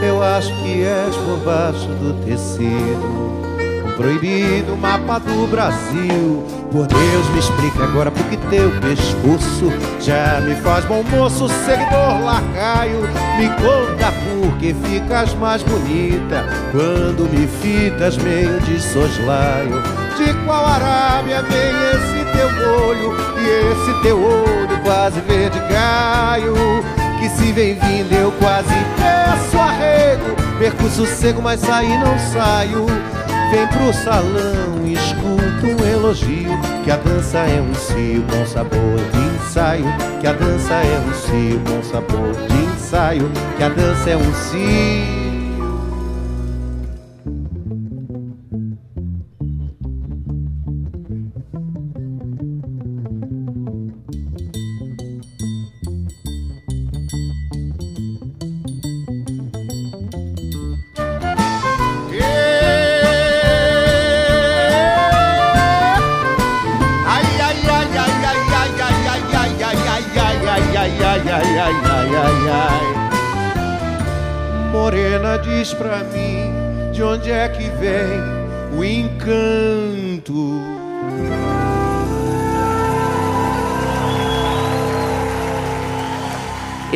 Eu 0.00 0.22
acho 0.22 0.54
que 0.62 0.84
és 0.84 1.16
por 1.16 1.38
baixo 1.38 1.88
do 1.88 2.24
tecido. 2.24 3.24
Um 3.88 3.92
proibido 3.96 4.76
mapa 4.76 5.18
do 5.18 5.50
Brasil. 5.50 6.44
Por 6.70 6.86
Deus 6.86 7.28
me 7.32 7.38
explica 7.40 7.82
agora 7.82 8.12
porque 8.12 8.36
teu 8.36 8.70
pescoço 8.80 9.72
Já 10.00 10.40
me 10.40 10.54
faz 10.54 10.84
bom 10.84 11.02
moço, 11.02 11.48
seguidor 11.48 12.22
lacaio 12.22 13.00
Me 13.36 13.48
conta 13.48 14.12
porque 14.38 14.72
ficas 14.74 15.34
mais 15.34 15.60
bonita 15.64 16.44
Quando 16.70 17.28
me 17.32 17.48
fitas 17.48 18.16
meio 18.16 18.60
de 18.60 18.80
soslaio 18.80 20.03
De 20.16 20.32
qual 20.44 20.64
Arábia 20.64 21.42
vem 21.42 21.72
esse 21.92 22.24
teu 22.36 22.48
olho? 22.86 23.14
E 23.36 23.72
esse 23.72 24.02
teu 24.02 24.22
olho 24.22 24.80
quase 24.84 25.20
verde 25.20 25.58
gaio 25.68 26.54
que 27.24 27.28
se 27.30 27.52
vem 27.52 27.74
vindo 27.74 28.12
eu 28.12 28.30
quase 28.32 28.74
peço 28.96 29.58
arrego. 29.58 30.36
Perco 30.58 30.88
sossego 30.90 31.40
mas 31.40 31.60
sair 31.60 31.98
não 31.98 32.18
saio. 32.18 32.86
Vem 33.50 33.66
pro 33.68 33.92
salão 33.92 34.74
escuta 34.86 35.66
um 35.66 35.86
elogio 35.86 36.50
que 36.84 36.90
a 36.90 36.96
dança 36.96 37.38
é 37.38 37.60
um 37.60 37.74
cio 37.74 38.22
com 38.22 38.46
sabor 38.46 38.98
de 39.12 39.46
ensaio. 39.46 39.86
Que 40.20 40.26
a 40.26 40.32
dança 40.32 40.74
é 40.74 40.98
um 40.98 41.14
cio 41.14 41.60
com 41.60 41.82
sabor 41.82 42.34
de 42.48 42.74
ensaio. 42.74 43.30
Que 43.56 43.62
a 43.62 43.68
dança 43.68 44.10
é 44.10 44.16
um 44.16 44.34
cio 44.34 45.23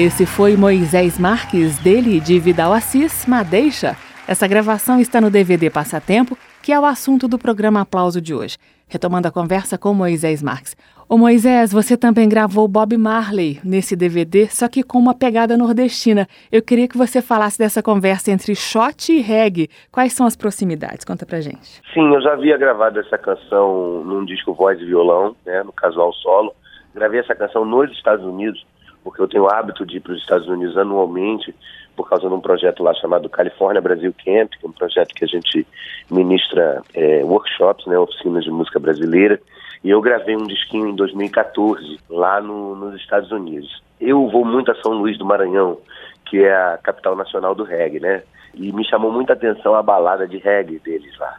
Esse 0.09 0.25
foi 0.25 0.57
Moisés 0.57 1.19
Marques, 1.19 1.79
dele 1.81 2.19
de 2.19 2.39
Vidal 2.39 2.73
Assis, 2.73 3.27
Madeixa. 3.27 3.95
Essa 4.27 4.49
gravação 4.49 4.99
está 4.99 5.21
no 5.21 5.31
DVD 5.31 5.69
Passatempo, 5.69 6.35
que 6.63 6.73
é 6.73 6.81
o 6.81 6.87
assunto 6.87 7.29
do 7.29 7.39
programa 7.39 7.83
Aplauso 7.83 8.19
de 8.19 8.33
hoje. 8.33 8.57
Retomando 8.89 9.29
a 9.29 9.31
conversa 9.31 9.77
com 9.77 9.93
Moisés 9.93 10.43
Marques. 10.43 10.75
Ô 11.07 11.19
Moisés, 11.19 11.71
você 11.75 11.95
também 11.95 12.27
gravou 12.27 12.67
Bob 12.67 12.97
Marley 12.97 13.61
nesse 13.63 13.95
DVD, 13.95 14.47
só 14.47 14.67
que 14.67 14.83
com 14.83 14.97
uma 14.97 15.13
pegada 15.13 15.59
nordestina. 15.59 16.27
Eu 16.51 16.63
queria 16.63 16.89
que 16.89 16.97
você 16.97 17.21
falasse 17.21 17.59
dessa 17.59 17.83
conversa 17.83 18.31
entre 18.31 18.55
shot 18.55 19.13
e 19.13 19.21
reggae. 19.21 19.69
Quais 19.93 20.15
são 20.15 20.27
as 20.27 20.35
proximidades? 20.35 21.05
Conta 21.05 21.27
pra 21.27 21.43
gente. 21.43 21.83
Sim, 21.93 22.15
eu 22.15 22.23
já 22.23 22.33
havia 22.33 22.57
gravado 22.57 22.99
essa 22.99 23.19
canção 23.19 24.03
num 24.05 24.25
disco 24.25 24.55
voz 24.55 24.81
e 24.81 24.87
violão, 24.87 25.37
né, 25.45 25.63
no 25.63 25.73
casual 25.73 26.15
solo. 26.15 26.55
Gravei 26.95 27.21
essa 27.21 27.35
canção 27.35 27.67
nos 27.67 27.93
Estados 27.93 28.25
Unidos, 28.25 28.65
porque 29.09 29.23
eu 29.23 29.29
tenho 29.29 29.45
o 29.45 29.49
hábito 29.51 29.87
de 29.87 29.97
ir 29.97 30.01
para 30.01 30.13
os 30.13 30.21
Estados 30.21 30.47
Unidos 30.49 30.77
anualmente, 30.77 31.55
por 31.97 32.07
causa 32.07 32.29
de 32.29 32.35
um 32.35 32.41
projeto 32.41 32.83
lá 32.83 32.93
chamado 32.93 33.27
California 33.31 33.81
Brasil 33.81 34.15
Camp, 34.23 34.51
que 34.51 34.67
é 34.67 34.69
um 34.69 34.73
projeto 34.73 35.15
que 35.15 35.25
a 35.25 35.27
gente 35.27 35.67
ministra 36.11 36.83
é, 36.93 37.25
workshops, 37.25 37.87
né, 37.87 37.99
oficinas 37.99 38.45
de 38.45 38.51
música 38.51 38.79
brasileira. 38.79 39.41
E 39.83 39.89
eu 39.89 39.99
gravei 40.03 40.37
um 40.37 40.47
disquinho 40.47 40.89
em 40.89 40.95
2014, 40.95 41.99
lá 42.11 42.39
no, 42.43 42.77
nos 42.77 43.01
Estados 43.01 43.33
Unidos. 43.33 43.83
Eu 43.99 44.29
vou 44.29 44.45
muito 44.45 44.71
a 44.71 44.75
São 44.83 44.93
Luís 44.93 45.17
do 45.17 45.25
Maranhão, 45.25 45.79
que 46.27 46.45
é 46.45 46.55
a 46.55 46.79
capital 46.83 47.17
nacional 47.17 47.55
do 47.55 47.65
reggae, 47.65 48.01
né? 48.01 48.23
E 48.53 48.71
me 48.73 48.85
chamou 48.85 49.11
muita 49.11 49.33
atenção 49.33 49.75
a 49.75 49.83
balada 49.83 50.29
de 50.29 50.37
reggae 50.37 50.79
deles 50.81 51.17
lá. 51.17 51.35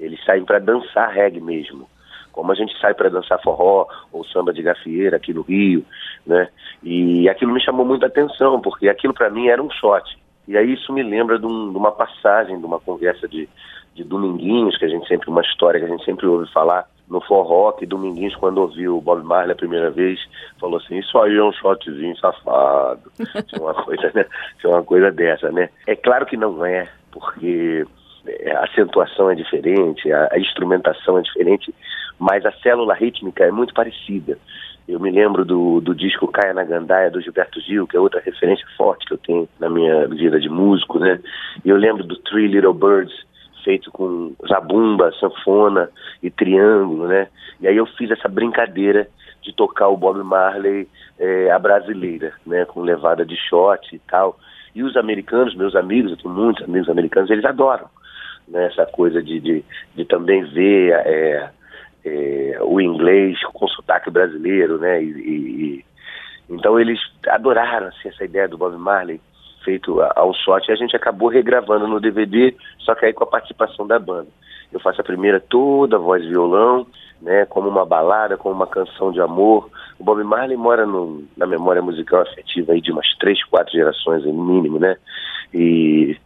Eles 0.00 0.22
saem 0.24 0.44
para 0.44 0.58
dançar 0.58 1.08
reggae 1.08 1.40
mesmo. 1.40 1.86
Como 2.32 2.50
a 2.50 2.54
gente 2.54 2.76
sai 2.80 2.94
para 2.94 3.10
dançar 3.10 3.40
forró 3.42 3.86
ou 4.10 4.24
samba 4.24 4.52
de 4.52 4.62
gafieira 4.62 5.18
aqui 5.18 5.34
no 5.34 5.42
Rio, 5.42 5.84
né? 6.26 6.48
E 6.82 7.28
aquilo 7.28 7.52
me 7.52 7.62
chamou 7.62 7.84
muita 7.84 8.06
atenção, 8.06 8.60
porque 8.60 8.88
aquilo 8.88 9.14
para 9.14 9.30
mim 9.30 9.48
era 9.48 9.62
um 9.62 9.70
shot. 9.70 10.18
E 10.46 10.56
aí 10.56 10.72
isso 10.72 10.92
me 10.92 11.02
lembra 11.02 11.38
de, 11.38 11.46
um, 11.46 11.70
de 11.70 11.76
uma 11.76 11.92
passagem, 11.92 12.58
de 12.58 12.66
uma 12.66 12.80
conversa 12.80 13.28
de, 13.28 13.48
de 13.94 14.04
Dominguinhos, 14.04 14.76
que 14.76 14.84
a 14.84 14.88
gente 14.88 15.06
sempre, 15.06 15.30
uma 15.30 15.42
história 15.42 15.78
que 15.78 15.86
a 15.86 15.88
gente 15.88 16.04
sempre 16.04 16.26
ouve 16.26 16.50
falar 16.52 16.86
no 17.08 17.20
forró, 17.20 17.72
que 17.72 17.86
Dominguinhos, 17.86 18.34
quando 18.36 18.58
ouviu 18.58 18.96
o 18.96 19.00
Bob 19.00 19.22
Marley 19.22 19.52
a 19.52 19.56
primeira 19.56 19.90
vez, 19.90 20.18
falou 20.58 20.78
assim, 20.78 20.98
isso 20.98 21.16
aí 21.18 21.36
é 21.36 21.42
um 21.42 21.52
shotzinho 21.52 22.16
safado. 22.16 23.12
Tinha 23.46 23.62
uma 23.62 23.74
coisa, 23.74 24.10
né? 24.14 24.26
Tinha 24.60 24.72
uma 24.72 24.82
coisa 24.82 25.10
dessa, 25.10 25.50
né? 25.52 25.68
É 25.86 25.94
claro 25.94 26.26
que 26.26 26.36
não 26.36 26.64
é, 26.64 26.88
porque 27.10 27.86
é, 28.26 28.52
a 28.52 28.64
acentuação 28.64 29.30
é 29.30 29.34
diferente, 29.34 30.10
a, 30.10 30.28
a 30.32 30.38
instrumentação 30.38 31.18
é 31.18 31.22
diferente, 31.22 31.74
mas 32.18 32.46
a 32.46 32.52
célula 32.52 32.94
rítmica 32.94 33.44
é 33.44 33.50
muito 33.50 33.74
parecida. 33.74 34.38
Eu 34.88 34.98
me 34.98 35.10
lembro 35.10 35.44
do, 35.44 35.80
do 35.80 35.94
disco 35.94 36.28
Caia 36.28 36.52
na 36.52 36.64
Gandaia, 36.64 37.10
do 37.10 37.20
Gilberto 37.20 37.60
Gil, 37.60 37.86
que 37.86 37.96
é 37.96 38.00
outra 38.00 38.20
referência 38.20 38.66
forte 38.76 39.06
que 39.06 39.14
eu 39.14 39.18
tenho 39.18 39.48
na 39.58 39.70
minha 39.70 40.06
vida 40.08 40.40
de 40.40 40.48
músico, 40.48 40.98
né? 40.98 41.20
E 41.64 41.68
eu 41.68 41.76
lembro 41.76 42.04
do 42.04 42.16
Three 42.16 42.48
Little 42.48 42.74
Birds, 42.74 43.14
feito 43.64 43.90
com 43.90 44.34
zabumba, 44.48 45.12
sanfona 45.20 45.88
e 46.22 46.30
triângulo, 46.30 47.06
né? 47.06 47.28
E 47.60 47.68
aí 47.68 47.76
eu 47.76 47.86
fiz 47.86 48.10
essa 48.10 48.28
brincadeira 48.28 49.08
de 49.40 49.54
tocar 49.54 49.88
o 49.88 49.96
Bob 49.96 50.22
Marley 50.22 50.88
é, 51.18 51.50
a 51.50 51.58
brasileira, 51.58 52.32
né? 52.44 52.64
Com 52.64 52.82
levada 52.82 53.24
de 53.24 53.36
shot 53.36 53.94
e 53.94 53.98
tal. 54.00 54.38
E 54.74 54.82
os 54.82 54.96
americanos, 54.96 55.54
meus 55.54 55.76
amigos, 55.76 56.10
eu 56.10 56.16
tenho 56.16 56.34
muitos 56.34 56.64
amigos 56.64 56.88
americanos, 56.88 57.30
eles 57.30 57.44
adoram 57.44 57.88
né? 58.48 58.66
essa 58.66 58.86
coisa 58.86 59.22
de, 59.22 59.40
de, 59.40 59.64
de 59.94 60.04
também 60.04 60.44
ver 60.44 60.92
é, 60.92 61.50
é, 62.04 62.58
o 62.62 62.80
inglês 62.80 63.38
com 63.52 63.68
sotaque 63.68 64.10
brasileiro, 64.10 64.78
né? 64.78 65.02
E, 65.02 65.08
e, 65.08 65.84
então 66.50 66.78
eles 66.78 67.00
adoraram 67.28 67.88
assim, 67.88 68.08
essa 68.08 68.24
ideia 68.24 68.48
do 68.48 68.58
Bob 68.58 68.76
Marley 68.76 69.20
feito 69.64 70.00
ao 70.16 70.34
shot 70.34 70.68
e 70.68 70.72
a 70.72 70.76
gente 70.76 70.96
acabou 70.96 71.28
regravando 71.28 71.86
no 71.86 72.00
DVD, 72.00 72.54
só 72.80 72.94
que 72.94 73.06
aí 73.06 73.12
com 73.12 73.24
a 73.24 73.28
participação 73.28 73.86
da 73.86 73.98
banda. 73.98 74.28
Eu 74.72 74.80
faço 74.80 75.00
a 75.00 75.04
primeira 75.04 75.38
toda 75.38 75.98
voz 75.98 76.24
violão, 76.26 76.86
né, 77.20 77.46
como 77.46 77.68
uma 77.68 77.86
balada, 77.86 78.36
como 78.36 78.54
uma 78.54 78.66
canção 78.66 79.12
de 79.12 79.20
amor. 79.20 79.70
O 79.98 80.04
Bob 80.04 80.22
Marley 80.24 80.56
mora 80.56 80.84
no, 80.84 81.22
na 81.36 81.46
memória 81.46 81.80
musical 81.80 82.22
afetiva 82.22 82.72
aí 82.72 82.80
de 82.80 82.90
umas 82.90 83.06
três, 83.18 83.44
quatro 83.44 83.72
gerações 83.72 84.24
no 84.24 84.32
mínimo, 84.32 84.78
né? 84.78 84.96
E 85.54 86.16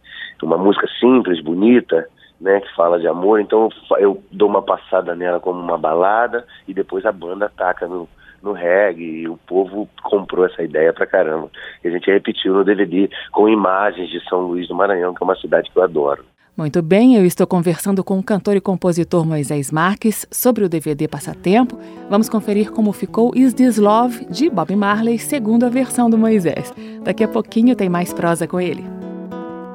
uma 0.41 0.57
música 0.57 0.87
simples, 0.99 1.41
bonita, 1.41 2.07
né, 2.39 2.59
que 2.61 2.75
fala 2.75 2.99
de 2.99 3.07
amor, 3.07 3.39
então 3.39 3.69
eu, 3.91 3.97
eu 3.97 4.23
dou 4.31 4.47
uma 4.47 4.61
passada 4.61 5.15
nela 5.15 5.39
como 5.39 5.59
uma 5.59 5.77
balada 5.77 6.45
e 6.67 6.73
depois 6.73 7.05
a 7.05 7.11
banda 7.11 7.47
ataca 7.47 7.87
no, 7.87 8.07
no 8.41 8.53
reggae 8.53 9.21
e 9.21 9.27
o 9.27 9.37
povo 9.37 9.89
comprou 10.03 10.45
essa 10.45 10.63
ideia 10.63 10.93
pra 10.93 11.05
caramba. 11.05 11.49
E 11.83 11.87
a 11.87 11.91
gente 11.91 12.11
repetiu 12.11 12.53
no 12.53 12.63
DVD 12.63 13.09
com 13.31 13.49
imagens 13.49 14.09
de 14.09 14.23
São 14.29 14.41
Luís 14.41 14.67
do 14.67 14.75
Maranhão, 14.75 15.13
que 15.13 15.23
é 15.23 15.25
uma 15.25 15.35
cidade 15.35 15.69
que 15.71 15.77
eu 15.77 15.83
adoro. 15.83 16.23
Muito 16.55 16.81
bem, 16.81 17.15
eu 17.15 17.23
estou 17.23 17.45
conversando 17.45 18.03
com 18.03 18.17
o 18.17 18.23
cantor 18.23 18.55
e 18.55 18.61
compositor 18.61 19.23
Moisés 19.23 19.71
Marques 19.71 20.25
sobre 20.31 20.63
o 20.63 20.69
DVD 20.69 21.07
Passatempo. 21.07 21.77
Vamos 22.09 22.27
conferir 22.27 22.71
como 22.71 22.91
ficou 22.91 23.31
Is 23.35 23.53
This 23.53 23.77
Love, 23.77 24.25
de 24.25 24.49
Bob 24.49 24.75
Marley, 24.75 25.19
segundo 25.19 25.67
a 25.67 25.69
versão 25.69 26.09
do 26.09 26.17
Moisés. 26.17 26.73
Daqui 27.03 27.23
a 27.23 27.27
pouquinho 27.27 27.75
tem 27.75 27.89
mais 27.89 28.11
prosa 28.11 28.47
com 28.47 28.59
ele. 28.59 28.83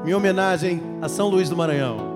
Minha 0.02 0.16
homenagem 0.16 0.82
a 1.00 1.08
São 1.08 1.28
Luís 1.28 1.48
do 1.48 1.56
Maranhão. 1.56 2.11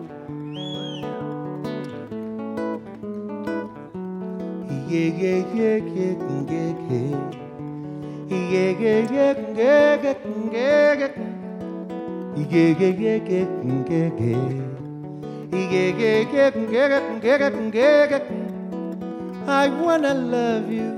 I 19.48 19.68
wanna 19.68 20.14
love 20.14 20.70
you 20.70 20.92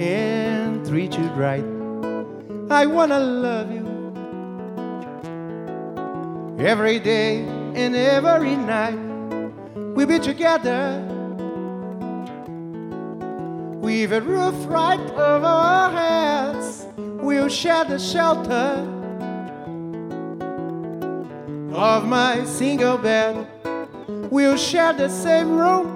and 0.00 0.86
treat 0.86 1.18
you 1.18 1.28
right. 1.36 1.64
I 2.70 2.86
wanna 2.86 3.18
love 3.18 3.70
you 3.70 3.86
every 6.58 6.98
day 7.00 7.40
and 7.74 7.94
every 7.94 8.56
night. 8.56 8.98
We'll 9.94 10.06
be 10.06 10.18
together 10.18 11.11
with 13.92 14.12
a 14.14 14.22
roof 14.22 14.54
right 14.68 14.98
over 14.98 15.44
our 15.44 15.90
heads. 15.92 16.86
We'll 16.96 17.50
share 17.50 17.84
the 17.84 17.98
shelter 17.98 18.88
of 21.74 22.06
my 22.06 22.42
single 22.44 22.96
bed. 22.96 23.46
We'll 24.30 24.56
share 24.56 24.94
the 24.94 25.10
same 25.10 25.50
room. 25.58 25.86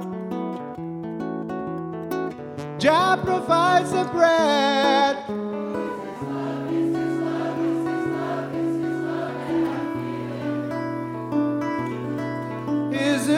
Jah 2.78 3.18
provides 3.24 3.90
the 3.92 4.04
bread. 4.12 5.16
Is 12.92 13.28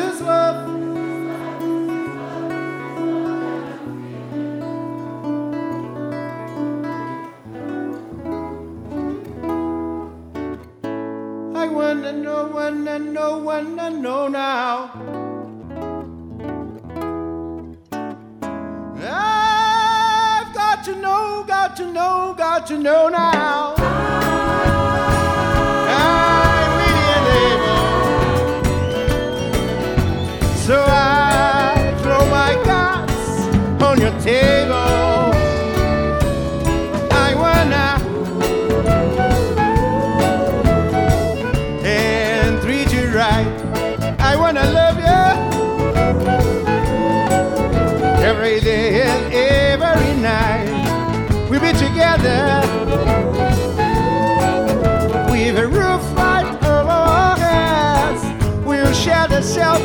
this 12.02 12.12
love? 12.12 12.12
I 12.12 12.12
wanna 12.12 12.12
know, 12.12 12.48
wanna 12.48 12.98
know, 12.98 13.38
wanna 13.38 13.90
know 13.90 14.28
now. 14.28 14.90
I've 19.00 20.54
got 20.54 20.84
to 20.84 20.94
know, 20.96 21.44
got 21.46 21.76
to 21.76 21.92
know, 21.92 22.34
got 22.36 22.66
to 22.68 22.78
know 22.78 23.08
now. 23.08 23.74
I'm 25.88 26.70
really 26.78 27.12
unable. 27.18 27.82
So 30.56 30.84
I 30.86 31.94
throw 32.02 32.26
my 32.30 32.54
cards 32.64 33.82
on 33.82 34.00
your 34.00 34.20
table. 34.20 34.97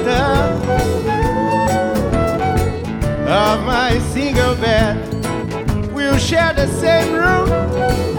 The 0.03 0.23
of 3.29 3.65
my 3.65 3.99
single 4.13 4.55
bed. 4.55 4.97
We'll 5.93 6.17
share 6.17 6.53
the 6.53 6.67
same 6.67 7.13
room. 7.13 8.12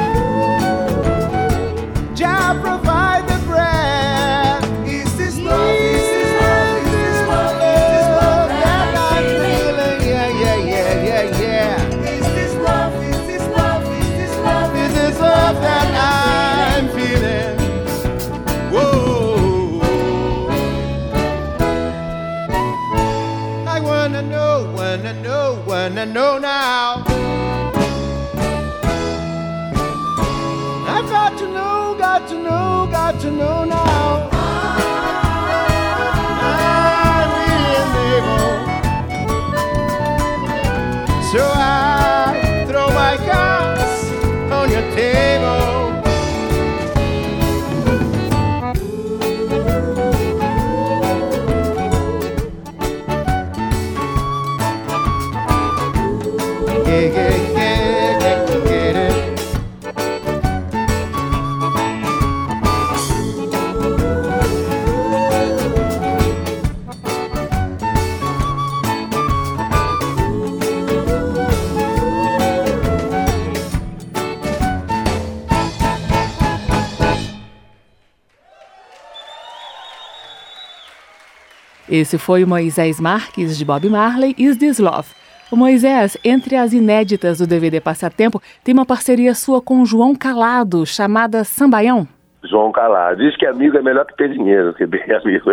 Esse 81.96 82.18
foi 82.18 82.42
o 82.42 82.48
Moisés 82.48 82.98
Marques, 82.98 83.56
de 83.56 83.64
Bob 83.64 83.88
Marley, 83.88 84.34
Is 84.36 84.56
This 84.56 84.80
Love. 84.80 85.06
O 85.48 85.54
Moisés, 85.54 86.18
entre 86.24 86.56
as 86.56 86.72
inéditas 86.72 87.38
do 87.38 87.46
DVD 87.46 87.80
Passatempo, 87.80 88.42
tem 88.64 88.74
uma 88.74 88.84
parceria 88.84 89.32
sua 89.32 89.62
com 89.62 89.86
João 89.86 90.12
Calado, 90.12 90.84
chamada 90.84 91.44
Sambaião. 91.44 92.08
João 92.42 92.72
Calado. 92.72 93.18
Diz 93.18 93.36
que 93.36 93.46
amigo 93.46 93.78
é 93.78 93.82
melhor 93.82 94.04
que 94.06 94.16
ter 94.16 94.28
dinheiro, 94.30 94.74
que 94.74 94.84
bem 94.86 95.04
amigo. 95.14 95.52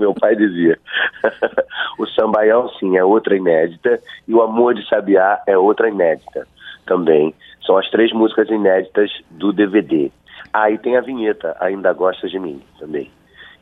Meu 0.00 0.12
pai 0.12 0.34
dizia. 0.34 0.76
o 2.00 2.06
Sambaião, 2.08 2.68
sim, 2.80 2.96
é 2.96 3.04
outra 3.04 3.36
inédita. 3.36 4.00
E 4.26 4.34
o 4.34 4.42
Amor 4.42 4.74
de 4.74 4.84
Sabiá 4.88 5.40
é 5.46 5.56
outra 5.56 5.88
inédita 5.88 6.48
também. 6.84 7.32
São 7.64 7.78
as 7.78 7.88
três 7.90 8.12
músicas 8.12 8.50
inéditas 8.50 9.08
do 9.30 9.52
DVD. 9.52 10.10
Aí 10.52 10.74
ah, 10.74 10.78
tem 10.78 10.96
a 10.96 11.00
vinheta, 11.00 11.56
Ainda 11.60 11.92
Gostas 11.92 12.32
de 12.32 12.40
Mim, 12.40 12.60
também. 12.80 13.08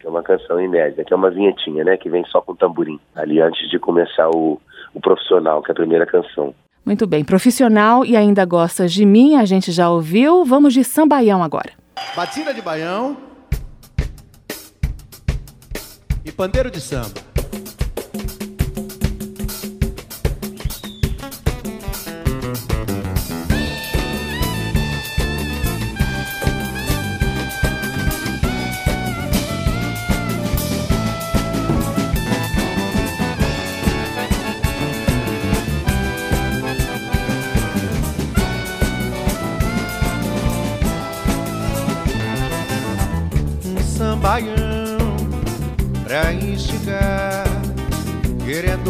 Que 0.04 0.08
é 0.08 0.10
uma 0.10 0.22
canção 0.22 0.60
inédita, 0.60 1.02
que 1.02 1.14
é 1.14 1.16
uma 1.16 1.30
vinhetinha, 1.30 1.82
né? 1.82 1.96
Que 1.96 2.10
vem 2.10 2.22
só 2.26 2.38
com 2.42 2.54
tamborim. 2.54 3.00
Ali 3.16 3.40
antes 3.40 3.70
de 3.70 3.78
começar 3.78 4.28
o, 4.28 4.60
o 4.92 5.00
profissional, 5.00 5.62
que 5.62 5.70
é 5.70 5.72
a 5.72 5.74
primeira 5.74 6.04
canção. 6.04 6.54
Muito 6.84 7.06
bem, 7.06 7.24
profissional 7.24 8.04
e 8.04 8.14
ainda 8.14 8.44
gostas 8.44 8.92
de 8.92 9.06
mim, 9.06 9.36
a 9.36 9.46
gente 9.46 9.72
já 9.72 9.88
ouviu. 9.88 10.44
Vamos 10.44 10.74
de 10.74 10.84
sambaião 10.84 11.42
agora. 11.42 11.70
Batida 12.14 12.52
de 12.52 12.60
baião 12.60 13.16
e 16.22 16.30
pandeiro 16.30 16.70
de 16.70 16.82
samba. 16.82 17.08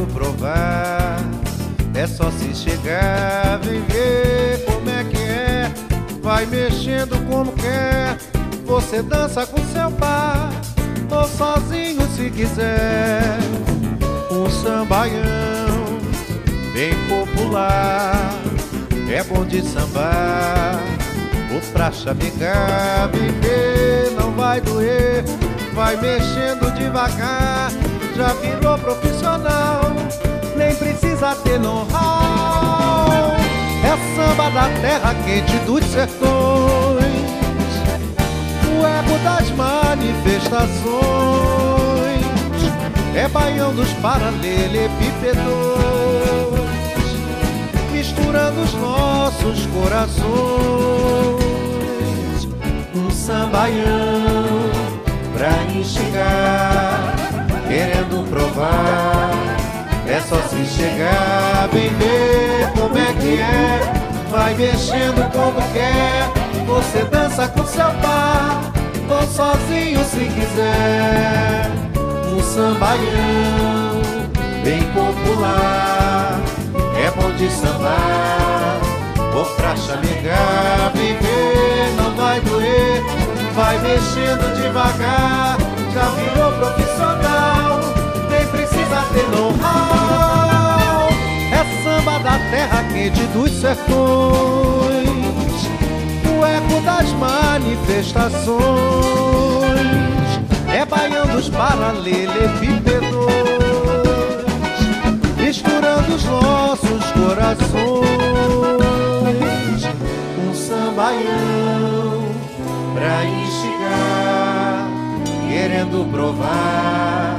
Provar. 0.07 1.19
É 1.95 2.07
só 2.07 2.31
se 2.31 2.55
chegar, 2.55 3.59
vem 3.63 3.81
ver 3.83 4.65
como 4.67 4.91
é 4.91 5.05
que 5.05 5.23
é. 5.23 5.73
Vai 6.23 6.47
mexendo 6.47 7.17
como 7.29 7.53
quer. 7.53 8.17
Você 8.65 9.03
dança 9.03 9.47
com 9.47 9.59
seu 9.73 9.91
par, 9.93 10.51
ou 11.11 11.29
sozinho 11.29 12.01
se 12.17 12.31
quiser. 12.31 13.39
Um 14.31 14.51
sambaião 14.51 15.95
bem 16.73 16.93
popular, 17.09 18.35
é 19.09 19.23
bom 19.23 19.45
de 19.45 19.63
sambar. 19.63 20.81
Ou 21.55 21.61
pra 21.73 21.93
chamegar, 21.93 23.09
viver 23.13 24.11
não 24.19 24.33
vai 24.33 24.61
doer, 24.61 25.25
vai 25.73 25.97
mexendo 25.97 26.75
devagar, 26.75 27.71
já 28.17 28.33
virou 28.35 28.79
profissional, 28.79 29.93
nem 30.57 30.75
precisa 30.77 31.35
ter 31.43 31.59
know-how. 31.59 33.35
É 33.85 33.97
samba 34.17 34.51
da 34.51 34.69
terra 34.81 35.15
quente 35.25 35.57
dos 35.67 35.85
sertões, 35.85 37.05
o 38.71 38.87
eco 38.87 39.19
das 39.23 39.51
manifestações, 39.51 40.75
é 43.15 43.29
baião 43.29 43.75
dos 43.75 43.93
paralelepípedos, 43.95 45.45
misturando 47.93 48.63
os 48.63 48.75
nossos 48.75 49.67
corações. 49.67 50.25
Um 52.95 53.11
sambaião 53.11 54.71
pra 55.37 55.51
enxergar, 55.77 57.15
querendo 57.69 58.29
provar. 58.29 59.31
É 60.07 60.21
só 60.21 60.37
se 60.49 60.65
chegar, 60.67 61.69
vem 61.73 61.89
ver 61.89 62.71
como 62.75 62.97
é 62.99 63.13
que 63.15 63.41
é. 63.41 64.05
Vai 64.31 64.55
mexendo 64.55 65.31
como 65.33 65.61
quer, 65.73 66.29
você 66.67 67.05
dança 67.05 67.47
com 67.49 67.65
seu 67.65 67.87
par, 68.03 68.73
ou 69.09 69.27
sozinho 69.29 70.05
se 70.05 70.25
quiser. 70.25 71.71
Um 72.33 72.43
sambaião 72.43 74.03
bem 74.65 74.83
popular, 74.93 76.41
é 76.97 77.11
bom 77.13 77.31
de 77.37 77.49
sambar, 77.49 78.81
vou 79.33 79.45
pra 79.45 79.77
chamegar, 79.77 80.93
viver 80.95 81.95
não 81.97 82.15
vai 82.17 82.41
doer, 82.41 83.03
vai 83.55 83.79
mexendo 83.79 84.55
devagar, 84.57 85.57
já 85.95 86.07
virou 86.11 86.51
profissional, 86.53 87.81
nem 88.29 88.47
precisa 88.49 89.05
ter 89.13 89.29
know-how. 89.31 91.09
É 91.53 91.65
samba 91.83 92.19
da 92.19 92.37
terra 92.51 92.83
quente 92.93 93.23
dos 93.29 93.51
sertões, 93.53 95.09
o 96.29 96.45
eco 96.45 96.81
das 96.85 97.13
manifestações, 97.13 98.59
é 100.73 100.85
baião 100.85 101.27
dos 101.29 101.49
paralelepípedos, 101.49 103.15
misturando 105.39 106.15
os 106.15 106.25
nossos 106.25 107.13
corações. 107.13 108.15
Baião 110.97 112.23
pra 112.95 113.25
instigar, 113.25 114.84
querendo 115.55 116.11
provar. 116.11 117.39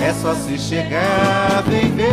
É 0.00 0.14
só 0.14 0.34
se 0.34 0.56
chegar, 0.56 1.62
vem 1.66 1.90
ver 1.90 2.09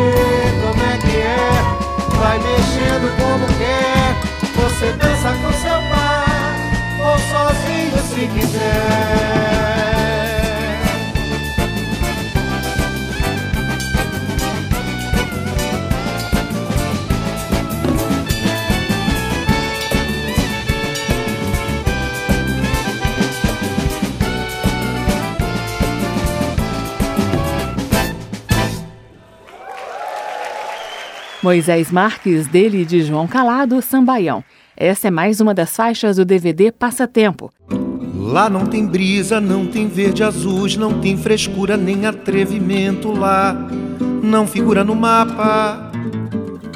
Moisés 31.48 31.90
Marques, 31.90 32.46
dele 32.46 32.82
e 32.82 32.86
de 32.86 33.02
João 33.02 33.26
Calado, 33.26 33.82
Sambaião. 33.82 34.44
Essa 34.76 35.08
é 35.08 35.12
mais 35.12 35.40
uma 35.40 35.54
das 35.54 35.74
faixas 35.74 36.18
do 36.18 36.26
DVD 36.26 36.74
Passatempo. 36.74 37.50
Lá 38.18 38.50
não 38.50 38.66
tem 38.66 38.86
brisa, 38.86 39.40
não 39.40 39.66
tem 39.66 39.88
verde 39.88 40.26
azuis, 40.26 40.76
não 40.76 41.00
tem 41.00 41.16
frescura 41.16 41.78
nem 41.78 42.06
atrevimento 42.06 43.14
lá. 43.14 43.56
Não 44.22 44.46
figura 44.46 44.84
no 44.84 44.94
mapa 44.94 45.87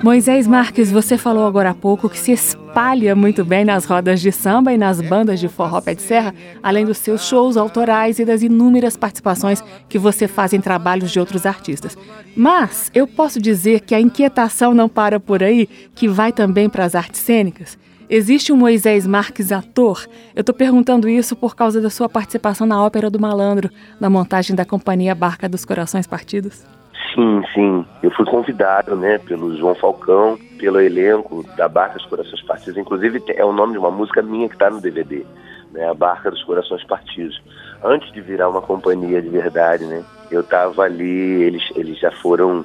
Moisés 0.04 0.48
Marques, 0.48 0.92
você 0.92 1.16
falou 1.16 1.46
agora 1.46 1.70
há 1.70 1.74
pouco 1.76 2.10
que 2.10 2.18
se 2.18 2.32
espalha 2.32 3.16
muito 3.16 3.46
bem 3.46 3.64
nas 3.64 3.86
rodas 3.86 4.20
de 4.20 4.32
samba 4.32 4.74
e 4.74 4.78
nas 4.78 5.00
bandas 5.00 5.40
de 5.40 5.48
forró 5.48 5.80
pé 5.80 5.94
de 5.94 6.02
serra, 6.02 6.34
além 6.64 6.86
dos 6.86 6.98
seus 6.98 7.28
shows 7.28 7.56
autorais 7.56 8.18
e 8.18 8.26
das 8.26 8.42
inúmeras 8.42 8.98
participações 8.98 9.64
que 9.88 10.00
você 10.00 10.28
faz 10.28 10.54
em 10.54 10.60
trabalhos 10.60 11.12
de 11.12 11.20
outros 11.20 11.46
artistas. 11.46 11.96
Mas 12.36 12.90
eu 12.96 13.06
posso 13.06 13.40
dizer 13.40 13.82
que 13.82 13.94
a 13.94 14.02
inquietação 14.02 14.74
não 14.74 14.90
para 14.90 15.20
por 15.20 15.44
aí, 15.44 15.70
que 15.94 16.08
vai 16.08 16.32
também 16.32 16.68
para 16.68 16.84
as 16.84 16.96
artes 16.96 17.22
cênicas. 17.22 17.78
Existe 18.10 18.52
um 18.52 18.58
Moisés 18.58 19.06
Marques 19.06 19.52
ator? 19.52 20.08
Eu 20.36 20.42
estou 20.42 20.56
perguntando 20.56 21.08
isso 21.08 21.36
por 21.36 21.56
causa 21.56 21.80
da 21.80 21.92
sua 21.92 22.10
participação 22.10 22.66
na 22.66 22.84
Ópera 22.84 23.08
do 23.08 23.20
Malandro, 23.20 23.70
na 24.00 24.10
montagem 24.10 24.56
da 24.56 24.66
companhia 24.66 25.14
Barca 25.14 25.48
dos 25.48 25.64
Corações 25.64 26.08
Partidos. 26.08 26.81
Sim, 27.14 27.44
sim. 27.54 27.86
Eu 28.02 28.12
fui 28.12 28.26
convidado, 28.26 28.96
né, 28.96 29.18
pelo 29.18 29.56
João 29.58 29.76
Falcão, 29.76 30.38
pelo 30.58 30.80
elenco 30.80 31.44
da 31.58 31.68
Barca 31.68 31.98
dos 31.98 32.06
Corações 32.06 32.42
Partidos. 32.44 32.78
Inclusive, 32.78 33.22
é 33.36 33.44
o 33.44 33.52
nome 33.52 33.74
de 33.74 33.80
uma 33.80 33.92
música 33.92 34.22
minha 34.22 34.48
que 34.48 34.56
está 34.56 34.70
no 34.70 34.80
DVD, 34.80 35.26
né, 35.72 35.90
a 35.90 35.94
Barca 35.94 36.32
dos 36.32 36.44
Corações 36.44 36.84
Partidos. 36.86 37.42
Antes 37.84 38.12
de 38.14 38.22
virar 38.22 38.50
uma 38.50 38.62
companhia 38.62 39.22
de 39.22 39.30
verdade, 39.30 39.86
né, 39.86 40.04
eu 40.30 40.42
estava 40.42 40.84
ali, 40.84 41.44
eles, 41.44 41.64
eles 41.76 42.00
já 42.00 42.12
foram... 42.12 42.64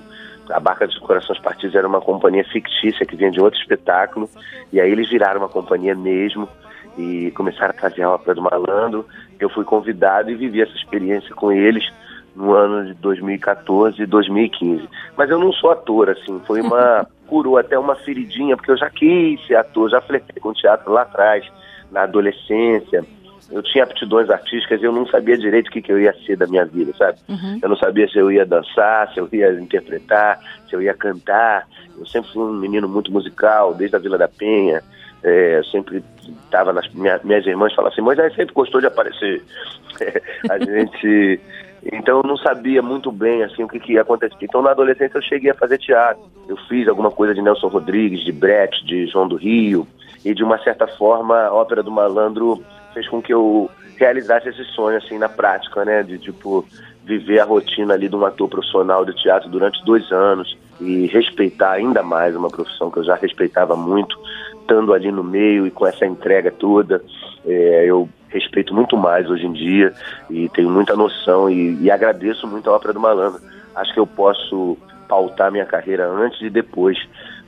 A 0.48 0.60
Barca 0.60 0.86
dos 0.86 0.98
Corações 0.98 1.40
Partidos 1.40 1.74
era 1.74 1.88
uma 1.88 2.00
companhia 2.00 2.44
fictícia 2.44 3.04
que 3.04 3.16
vinha 3.16 3.32
de 3.32 3.40
outro 3.40 3.58
espetáculo, 3.58 4.30
e 4.72 4.80
aí 4.80 4.92
eles 4.92 5.10
viraram 5.10 5.40
uma 5.40 5.48
companhia 5.48 5.92
mesmo, 5.92 6.48
e 6.96 7.32
começaram 7.32 7.74
a 7.76 7.80
fazer 7.80 8.02
a 8.02 8.10
ópera 8.10 8.36
do 8.36 8.42
malandro. 8.42 9.04
Eu 9.40 9.50
fui 9.50 9.64
convidado 9.64 10.30
e 10.30 10.36
vivi 10.36 10.62
essa 10.62 10.74
experiência 10.76 11.34
com 11.34 11.50
eles 11.50 11.84
no 12.36 12.52
ano 12.52 12.86
de 12.86 12.94
2014 12.94 14.02
e 14.02 14.06
2015. 14.06 14.88
Mas 15.16 15.30
eu 15.30 15.38
não 15.38 15.52
sou 15.52 15.70
ator, 15.70 16.10
assim, 16.10 16.40
foi 16.46 16.60
uma. 16.60 17.08
curou 17.26 17.58
até 17.58 17.76
uma 17.76 17.96
feridinha, 17.96 18.56
porque 18.56 18.70
eu 18.70 18.76
já 18.76 18.88
quis 18.88 19.44
ser 19.48 19.56
ator, 19.56 19.90
já 19.90 20.00
flertei 20.00 20.40
com 20.40 20.52
teatro 20.52 20.92
lá 20.92 21.02
atrás, 21.02 21.44
na 21.90 22.02
adolescência. 22.02 23.04
Eu 23.50 23.62
tinha 23.62 23.82
aptidões 23.82 24.30
artísticas 24.30 24.80
e 24.80 24.84
eu 24.84 24.92
não 24.92 25.06
sabia 25.06 25.36
direito 25.36 25.68
o 25.68 25.70
que, 25.70 25.82
que 25.82 25.90
eu 25.90 26.00
ia 26.00 26.14
ser 26.24 26.36
da 26.36 26.46
minha 26.46 26.64
vida, 26.64 26.92
sabe? 26.96 27.18
Eu 27.60 27.68
não 27.68 27.76
sabia 27.76 28.08
se 28.08 28.16
eu 28.16 28.30
ia 28.30 28.46
dançar, 28.46 29.12
se 29.12 29.18
eu 29.18 29.28
ia 29.32 29.52
interpretar, 29.54 30.38
se 30.68 30.74
eu 30.74 30.82
ia 30.82 30.94
cantar. 30.94 31.66
Eu 31.98 32.06
sempre 32.06 32.32
fui 32.32 32.42
um 32.42 32.52
menino 32.52 32.88
muito 32.88 33.10
musical, 33.10 33.74
desde 33.74 33.96
a 33.96 33.98
Vila 33.98 34.18
da 34.18 34.28
Penha. 34.28 34.82
É, 35.22 35.60
sempre 35.70 36.04
estava 36.44 36.72
nas 36.72 36.88
minha, 36.92 37.20
minhas 37.24 37.46
irmãs 37.46 37.74
falavam 37.74 37.92
assim, 37.92 38.02
Moisés 38.02 38.34
sempre 38.34 38.54
gostou 38.54 38.80
de 38.80 38.86
aparecer. 38.86 39.42
a 40.50 40.58
gente 40.58 41.40
então 41.84 42.18
eu 42.18 42.22
não 42.22 42.36
sabia 42.36 42.82
muito 42.82 43.12
bem 43.12 43.42
assim 43.44 43.62
o 43.62 43.68
que, 43.68 43.78
que 43.78 43.92
ia 43.92 44.02
acontecer. 44.02 44.36
Então 44.40 44.62
na 44.62 44.70
adolescência 44.70 45.18
eu 45.18 45.22
cheguei 45.22 45.50
a 45.50 45.54
fazer 45.54 45.78
teatro. 45.78 46.22
Eu 46.48 46.56
fiz 46.68 46.88
alguma 46.88 47.10
coisa 47.10 47.34
de 47.34 47.42
Nelson 47.42 47.68
Rodrigues, 47.68 48.24
de 48.24 48.32
Brett, 48.32 48.84
de 48.84 49.06
João 49.06 49.28
do 49.28 49.36
Rio 49.36 49.86
e 50.24 50.34
de 50.34 50.42
uma 50.42 50.58
certa 50.58 50.86
forma 50.86 51.38
a 51.38 51.52
ópera 51.52 51.82
do 51.82 51.90
Malandro 51.90 52.62
fez 52.92 53.08
com 53.08 53.20
que 53.22 53.32
eu 53.32 53.70
realizasse 53.96 54.48
esse 54.48 54.64
sonho 54.64 54.98
assim 54.98 55.18
na 55.18 55.28
prática, 55.28 55.84
né, 55.84 56.02
de 56.02 56.18
tipo 56.18 56.64
viver 57.04 57.38
a 57.38 57.44
rotina 57.44 57.94
ali 57.94 58.08
de 58.08 58.16
um 58.16 58.26
ator 58.26 58.48
profissional 58.48 59.04
de 59.04 59.14
teatro 59.14 59.48
durante 59.48 59.82
dois 59.84 60.10
anos 60.10 60.58
e 60.80 61.06
respeitar 61.06 61.72
ainda 61.72 62.02
mais 62.02 62.34
uma 62.34 62.48
profissão 62.48 62.90
que 62.90 62.98
eu 62.98 63.04
já 63.04 63.14
respeitava 63.14 63.76
muito, 63.76 64.18
estando 64.66 64.92
ali 64.92 65.12
no 65.12 65.22
meio 65.22 65.64
e 65.66 65.70
com 65.70 65.86
essa 65.86 66.04
entrega 66.04 66.50
toda. 66.50 67.00
É, 67.46 67.84
eu 67.86 68.08
respeito 68.28 68.74
muito 68.74 68.96
mais 68.96 69.30
hoje 69.30 69.46
em 69.46 69.52
dia 69.52 69.92
e 70.28 70.48
tenho 70.48 70.68
muita 70.68 70.96
noção 70.96 71.48
e, 71.48 71.80
e 71.80 71.90
agradeço 71.90 72.46
muito 72.46 72.68
a 72.68 72.74
Ópera 72.74 72.92
do 72.92 73.00
Malandro. 73.00 73.40
Acho 73.74 73.94
que 73.94 74.00
eu 74.00 74.06
posso 74.06 74.76
pautar 75.08 75.52
minha 75.52 75.64
carreira 75.64 76.08
antes 76.08 76.42
e 76.42 76.50
depois 76.50 76.98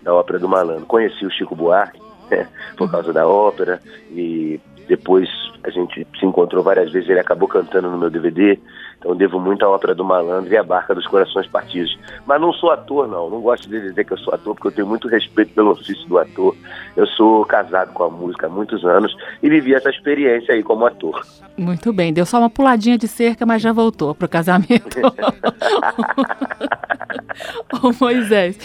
da 0.03 0.15
Ópera 0.15 0.39
do 0.39 0.49
Malandro. 0.49 0.87
Conheci 0.87 1.27
o 1.27 1.31
Chico 1.31 1.57
Buarque 1.57 2.01
né, 2.31 2.47
por 2.77 2.89
causa 2.91 3.13
da 3.13 3.27
ópera 3.27 3.81
e 4.13 4.61
depois 4.87 5.29
a 5.65 5.71
gente 5.71 6.07
se 6.19 6.25
encontrou 6.25 6.63
várias 6.63 6.91
vezes, 6.93 7.11
ele 7.11 7.21
acabou 7.21 7.49
cantando 7.49 7.91
no 7.91 7.99
meu 7.99 8.09
DVD, 8.09 8.59
então 8.99 9.17
devo 9.17 9.39
muito 9.39 9.65
à 9.65 9.69
ópera 9.69 9.95
do 9.95 10.05
Malandro 10.05 10.53
e 10.53 10.57
à 10.57 10.63
Barca 10.63 10.95
dos 10.95 11.07
Corações 11.07 11.47
Partidos. 11.47 11.97
Mas 12.27 12.41
não 12.41 12.53
sou 12.53 12.71
ator, 12.71 13.07
não, 13.07 13.31
não 13.31 13.41
gosto 13.41 13.69
de 13.69 13.81
dizer 13.81 14.05
que 14.05 14.13
eu 14.13 14.19
sou 14.19 14.35
ator, 14.35 14.55
porque 14.55 14.69
eu 14.69 14.73
tenho 14.73 14.87
muito 14.87 15.07
respeito 15.09 15.55
pelo 15.55 15.71
ofício 15.71 16.07
do 16.09 16.19
ator. 16.19 16.55
Eu 16.97 17.07
sou 17.07 17.45
casado 17.45 17.93
com 17.93 18.05
a 18.05 18.11
música 18.11 18.47
há 18.47 18.51
muitos 18.51 18.85
anos 18.85 19.17
e 19.43 19.49
vivi 19.49 19.75
essa 19.75 19.89
experiência 19.89 20.55
aí 20.55 20.63
como 20.63 20.85
ator. 20.85 21.25
Muito 21.57 21.93
bem, 21.93 22.13
deu 22.13 22.27
só 22.27 22.39
uma 22.39 22.51
puladinha 22.51 22.99
de 22.99 23.09
cerca, 23.09 23.47
mas 23.47 23.63
já 23.63 23.73
voltou 23.73 24.15
pro 24.15 24.29
casamento. 24.29 24.99
Ô 27.83 27.93
Moisés, 28.01 28.59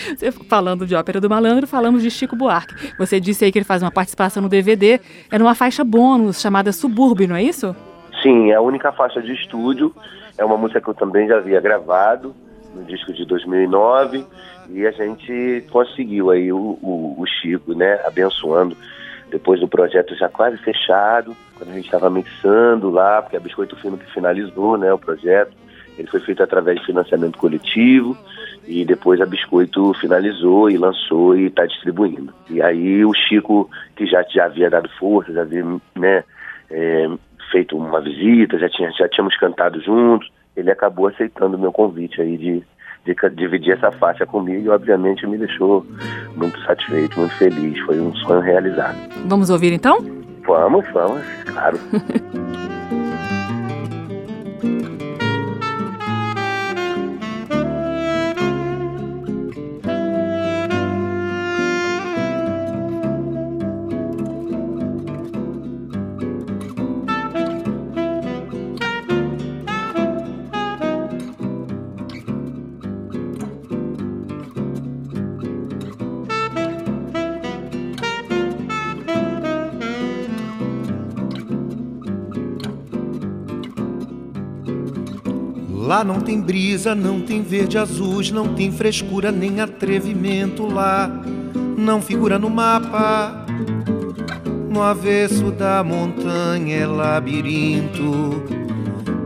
falando 0.47 0.85
de 0.85 0.95
ópera 0.95 1.19
do 1.19 1.29
malandro, 1.29 1.67
falamos 1.67 2.01
de 2.01 2.09
Chico 2.09 2.35
Buarque. 2.35 2.93
Você 2.97 3.19
disse 3.19 3.45
aí 3.45 3.51
que 3.51 3.59
ele 3.59 3.65
faz 3.65 3.81
uma 3.81 3.91
participação 3.91 4.41
no 4.43 4.49
DVD, 4.49 4.99
é 5.31 5.37
numa 5.37 5.55
faixa 5.55 5.83
bônus 5.83 6.41
chamada 6.41 6.71
Subúrbio, 6.71 7.27
não 7.27 7.35
é 7.35 7.43
isso? 7.43 7.75
Sim, 8.21 8.51
é 8.51 8.55
a 8.55 8.61
única 8.61 8.91
faixa 8.91 9.21
de 9.21 9.33
estúdio. 9.33 9.93
É 10.37 10.43
uma 10.43 10.57
música 10.57 10.81
que 10.81 10.87
eu 10.89 10.93
também 10.93 11.27
já 11.27 11.37
havia 11.37 11.61
gravado 11.61 12.35
no 12.73 12.83
disco 12.83 13.13
de 13.13 13.25
2009 13.25 14.25
e 14.69 14.85
a 14.87 14.91
gente 14.91 15.65
conseguiu 15.71 16.31
aí 16.31 16.51
o, 16.51 16.77
o, 16.81 17.15
o 17.17 17.25
Chico, 17.25 17.73
né, 17.73 17.99
abençoando 18.05 18.75
depois 19.29 19.59
do 19.59 19.67
projeto 19.67 20.15
já 20.15 20.29
quase 20.29 20.57
fechado, 20.57 21.35
quando 21.55 21.71
a 21.71 21.73
gente 21.73 21.85
estava 21.85 22.09
mixando 22.09 22.89
lá, 22.89 23.21
porque 23.21 23.35
a 23.35 23.39
Biscoito 23.39 23.75
Fino 23.77 23.97
que 23.97 24.11
finalizou, 24.11 24.77
né, 24.77 24.93
o 24.93 24.97
projeto. 24.97 25.51
Ele 25.97 26.07
foi 26.07 26.19
feito 26.21 26.41
através 26.41 26.79
de 26.79 26.85
financiamento 26.85 27.37
coletivo 27.37 28.17
e 28.67 28.83
depois 28.83 29.21
a 29.21 29.25
Biscoito 29.25 29.93
finalizou 29.95 30.69
e 30.69 30.77
lançou 30.77 31.35
e 31.35 31.45
está 31.47 31.65
distribuindo. 31.65 32.33
E 32.49 32.61
aí 32.61 33.05
o 33.05 33.13
Chico, 33.13 33.69
que 33.95 34.05
já, 34.05 34.23
já 34.23 34.45
havia 34.45 34.69
dado 34.69 34.89
força, 34.97 35.33
já 35.33 35.41
havia 35.41 35.63
né, 35.95 36.23
é, 36.71 37.07
feito 37.53 37.77
uma 37.77 38.01
visita, 38.01 38.57
já, 38.57 38.67
tinha, 38.67 38.91
já 38.91 39.07
tínhamos 39.07 39.37
cantado 39.37 39.79
juntos, 39.79 40.27
ele 40.57 40.69
acabou 40.71 41.07
aceitando 41.07 41.55
o 41.55 41.59
meu 41.59 41.71
convite 41.71 42.19
aí 42.19 42.35
de, 42.35 42.63
de 43.05 43.13
ca- 43.15 43.29
dividir 43.29 43.73
essa 43.73 43.91
faixa 43.91 44.25
comigo 44.25 44.65
e 44.65 44.69
obviamente 44.69 45.25
me 45.27 45.37
deixou 45.37 45.85
muito 46.35 46.59
satisfeito, 46.65 47.19
muito 47.19 47.35
feliz. 47.37 47.79
Foi 47.85 47.99
um 48.01 48.13
sonho 48.15 48.41
realizado. 48.41 48.97
Vamos 49.27 49.49
ouvir 49.51 49.71
então? 49.71 49.99
Vamos, 50.45 50.83
vamos, 50.91 51.21
claro. 51.45 51.77
Não 86.03 86.19
tem 86.21 86.39
brisa, 86.39 86.93
não 86.93 87.21
tem 87.21 87.41
verde 87.41 87.77
azuis, 87.77 88.31
não 88.31 88.53
tem 88.53 88.71
frescura 88.71 89.31
nem 89.31 89.61
atrevimento 89.61 90.65
lá. 90.65 91.09
Não 91.77 92.01
figura 92.01 92.37
no 92.37 92.49
mapa. 92.49 93.45
No 94.69 94.81
avesso 94.81 95.51
da 95.51 95.83
montanha 95.83 96.77
é 96.77 96.85
labirinto. 96.85 98.43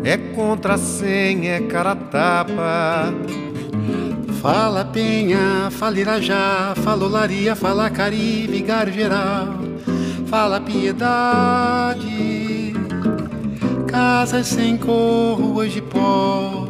É 0.03 0.17
contrassenha, 0.17 1.55
é 1.55 1.61
cara 1.61 1.95
tapa. 1.95 3.13
Fala 4.41 4.85
Penha, 4.85 5.69
fala 5.71 5.99
Irajá, 5.99 6.73
fala 6.83 7.05
Olaria, 7.05 7.55
fala 7.55 7.89
Caribe, 7.89 8.47
Vigário 8.47 8.93
Geral, 8.93 9.55
fala 10.27 10.61
Piedade, 10.61 12.05
casas 13.87 14.47
sem 14.47 14.77
cor, 14.77 15.39
ruas 15.39 15.73
de 15.73 15.81
pó, 15.81 16.66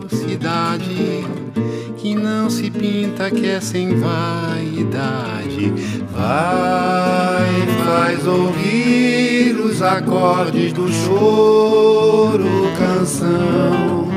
que 1.97 2.15
não 2.15 2.49
se 2.49 2.69
pinta, 2.71 3.29
que 3.29 3.45
é 3.47 3.59
sem 3.59 3.99
vaidade. 3.99 5.73
Vai, 6.11 7.67
faz 7.83 8.25
ouvir 8.25 9.55
os 9.59 9.81
acordes 9.81 10.71
do 10.73 10.87
choro, 10.91 12.45
canção. 12.77 14.07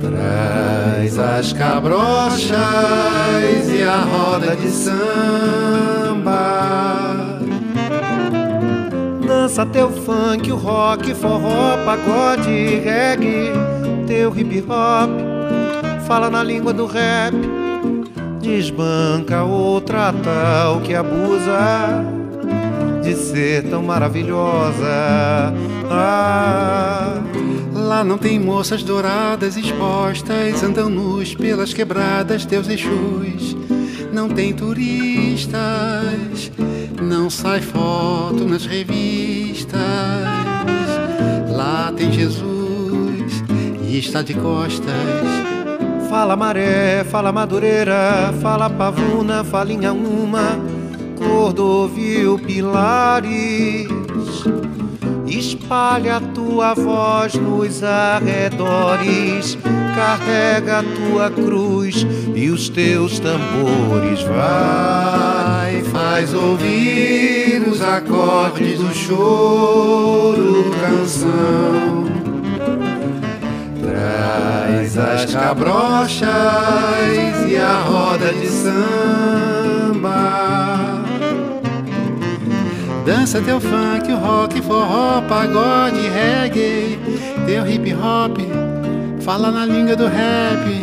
Traz 0.00 1.18
as 1.18 1.52
cabrochas 1.52 2.50
e 3.68 3.82
a 3.82 4.00
roda 4.02 4.54
de 4.54 4.68
samba. 4.70 6.30
Dança 9.26 9.64
teu 9.66 9.90
funk, 9.90 10.52
o 10.52 10.56
rock, 10.56 11.14
forró, 11.14 11.76
pagode, 11.84 12.80
reggae, 12.84 13.52
teu 14.10 14.36
hip 14.36 14.64
hop. 14.68 15.08
Fala 16.04 16.28
na 16.28 16.42
língua 16.42 16.72
do 16.72 16.84
rap, 16.84 17.32
desbanca 18.42 19.44
outra 19.44 20.12
tal 20.12 20.80
que 20.80 20.92
abusa 20.92 22.04
de 23.04 23.14
ser 23.14 23.62
tão 23.70 23.84
maravilhosa. 23.84 25.54
Ah, 25.88 27.20
Lá 27.72 28.04
não 28.04 28.18
tem 28.18 28.38
moças 28.38 28.82
douradas 28.82 29.56
expostas, 29.56 30.62
andam 30.62 30.88
nus 30.88 31.34
pelas 31.34 31.72
quebradas, 31.72 32.44
teus 32.44 32.68
exus. 32.68 33.56
Não 34.12 34.28
tem 34.28 34.52
turistas, 34.52 35.60
não 37.00 37.30
sai 37.30 37.60
foto 37.60 38.44
nas 38.44 38.64
revistas. 38.66 39.80
Lá 41.48 41.92
tem 41.96 42.12
Jesus 42.12 42.59
e 43.90 43.98
está 43.98 44.22
de 44.22 44.34
costas. 44.34 44.94
Fala 46.08 46.36
maré, 46.36 47.04
fala 47.04 47.32
madureira, 47.32 48.32
fala 48.40 48.70
pavuna, 48.70 49.42
fala 49.42 49.72
uma, 49.92 50.58
cordovil, 51.18 52.38
pilares. 52.38 53.88
Espalha 55.26 56.16
a 56.16 56.20
tua 56.20 56.74
voz 56.74 57.34
nos 57.34 57.82
arredores, 57.82 59.58
carrega 59.94 60.80
a 60.80 60.82
tua 60.82 61.30
cruz 61.30 62.06
e 62.34 62.48
os 62.50 62.68
teus 62.68 63.18
tambores. 63.18 64.22
Vai, 64.22 65.82
Faz 65.92 66.34
ouvir 66.34 67.66
os 67.68 67.80
acordes 67.82 68.78
do 68.78 68.94
choro, 68.94 70.70
canção. 70.80 72.09
Traz 74.00 74.96
as 74.96 75.34
cabrochas 75.34 76.26
e 77.46 77.56
a 77.58 77.82
roda 77.82 78.32
de 78.32 78.46
samba. 78.46 80.00
Dança 83.04 83.42
teu 83.42 83.60
funk, 83.60 84.10
o 84.10 84.16
rock, 84.16 84.62
forró, 84.62 85.20
pagode, 85.28 86.08
reggae, 86.08 86.98
teu 87.44 87.66
hip 87.66 87.92
hop. 87.92 88.38
Fala 89.20 89.50
na 89.50 89.66
língua 89.66 89.94
do 89.94 90.06
rap, 90.06 90.80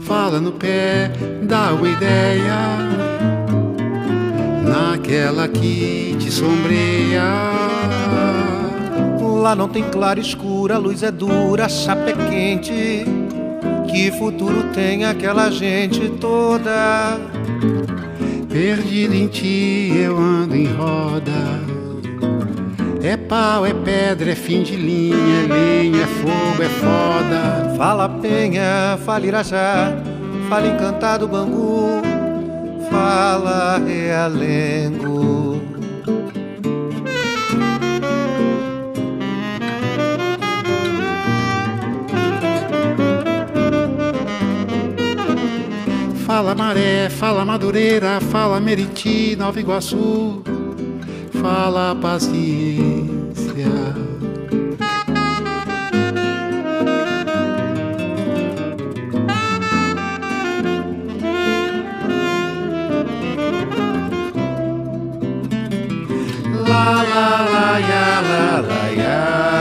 fala 0.00 0.40
no 0.40 0.52
pé, 0.52 1.10
dá 1.42 1.74
uma 1.74 1.90
ideia. 1.90 2.56
Naquela 4.64 5.46
que 5.46 6.16
te 6.18 6.32
sombreia. 6.32 7.66
Lá 9.46 9.54
não 9.54 9.68
tem 9.68 9.84
claro 9.84 10.18
escuro, 10.18 10.74
a 10.74 10.76
luz 10.76 11.04
é 11.04 11.10
dura, 11.12 11.66
a 11.66 11.68
chapa 11.68 12.10
é 12.10 12.14
quente. 12.14 13.04
Que 13.86 14.10
futuro 14.18 14.64
tem 14.74 15.04
aquela 15.04 15.52
gente 15.52 16.08
toda? 16.20 17.16
Perdido 18.48 19.14
em 19.14 19.28
ti 19.28 19.92
eu 20.02 20.18
ando 20.18 20.56
em 20.56 20.66
roda. 20.66 21.60
É 23.00 23.16
pau, 23.16 23.64
é 23.64 23.72
pedra, 23.72 24.32
é 24.32 24.34
fim 24.34 24.64
de 24.64 24.74
linha, 24.74 25.14
é 25.14 25.46
lenha, 25.46 26.02
é 26.02 26.06
fogo, 26.06 26.60
é 26.60 26.68
foda. 26.68 27.76
Fala 27.76 28.08
Penha, 28.08 28.98
fala 29.06 29.26
Irajá, 29.26 29.92
fala 30.48 30.66
Encantado 30.66 31.28
Bangu, 31.28 32.02
fala 32.90 33.78
Realengo. 33.78 35.05
Fala 46.36 46.54
Maré, 46.54 47.08
fala 47.08 47.46
Madureira, 47.46 48.20
fala 48.20 48.60
Meriti, 48.60 49.34
Nova 49.36 49.58
Iguaçu, 49.58 50.42
fala 51.40 51.94
Paciência. 51.94 53.64
La 66.68 66.86
la 67.12 67.30
la 67.50 67.78
ya 67.80 68.20
la 68.28 68.60
la 68.60 68.84
ya 68.90 69.55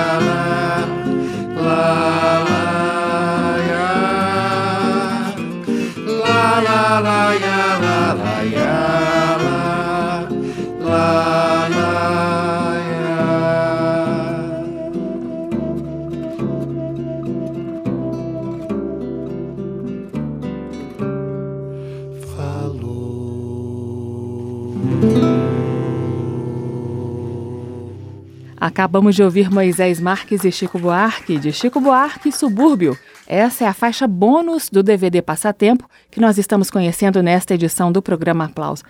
Acabamos 28.58 29.16
de 29.16 29.24
ouvir 29.24 29.52
Moisés 29.52 30.00
Marques 30.00 30.44
e 30.46 30.52
Chico 30.52 30.80
Buarque, 30.80 31.38
de 31.38 31.52
Chico 31.52 31.82
Buarque 31.82 32.32
Subúrbio. 32.32 32.98
Essa 33.28 33.66
é 33.66 33.68
a 33.68 33.74
faixa 33.74 34.08
bônus 34.08 34.70
do 34.70 34.84
DVD 34.84 35.22
Passatempo 35.22 35.90
que 36.12 36.22
nós 36.22 36.38
estamos 36.38 36.70
conhecendo 36.70 37.24
nesta 37.24 37.56
edição 37.56 37.92
do 37.92 38.02
programa 38.02 38.46
Aplauso. 38.46 38.84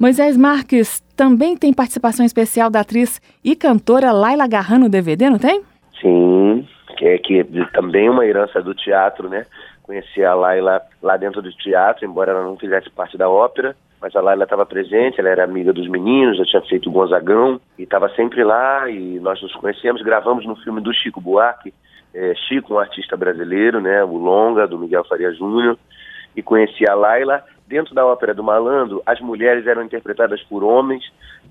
Moisés 0.00 0.36
Marques 0.36 1.00
também 1.14 1.56
tem 1.56 1.72
participação 1.72 2.24
especial 2.24 2.70
da 2.70 2.80
atriz 2.80 3.20
e 3.44 3.54
cantora 3.54 4.10
Laila 4.10 4.48
Garran 4.48 4.78
no 4.78 4.88
DVD, 4.88 5.28
não 5.28 5.38
tem? 5.38 5.62
Sim, 6.00 6.66
que 6.96 7.06
é 7.06 7.18
que 7.18 7.44
também 7.72 8.08
uma 8.08 8.26
herança 8.26 8.62
do 8.62 8.74
teatro, 8.74 9.28
né? 9.28 9.44
Conheci 9.82 10.24
a 10.24 10.34
Laila 10.34 10.80
lá 11.02 11.18
dentro 11.18 11.42
do 11.42 11.52
teatro, 11.52 12.06
embora 12.06 12.32
ela 12.32 12.42
não 12.42 12.56
fizesse 12.56 12.88
parte 12.90 13.18
da 13.18 13.28
ópera, 13.28 13.76
mas 14.00 14.16
a 14.16 14.20
Laila 14.20 14.44
estava 14.44 14.64
presente, 14.64 15.20
ela 15.20 15.28
era 15.28 15.44
amiga 15.44 15.72
dos 15.72 15.88
meninos, 15.88 16.38
já 16.38 16.44
tinha 16.44 16.62
feito 16.62 16.88
o 16.88 16.92
Gonzagão, 16.92 17.60
e 17.78 17.82
estava 17.82 18.08
sempre 18.10 18.42
lá, 18.42 18.88
e 18.88 19.20
nós 19.20 19.40
nos 19.42 19.54
conhecemos, 19.56 20.00
gravamos 20.02 20.46
no 20.46 20.56
filme 20.56 20.80
do 20.80 20.92
Chico 20.94 21.20
Buarque, 21.20 21.74
é, 22.14 22.34
Chico, 22.34 22.74
um 22.74 22.78
artista 22.78 23.16
brasileiro, 23.16 23.80
né? 23.80 24.04
O 24.04 24.16
Longa, 24.16 24.66
do 24.66 24.78
Miguel 24.78 25.04
Faria 25.04 25.32
Júnior, 25.32 25.76
e 26.36 26.42
conheci 26.42 26.88
a 26.88 26.94
Laila. 26.94 27.42
Dentro 27.66 27.94
da 27.94 28.06
ópera 28.06 28.34
do 28.34 28.44
Malandro, 28.44 29.02
as 29.04 29.20
mulheres 29.20 29.66
eram 29.66 29.82
interpretadas 29.82 30.42
por 30.42 30.62
homens, 30.62 31.02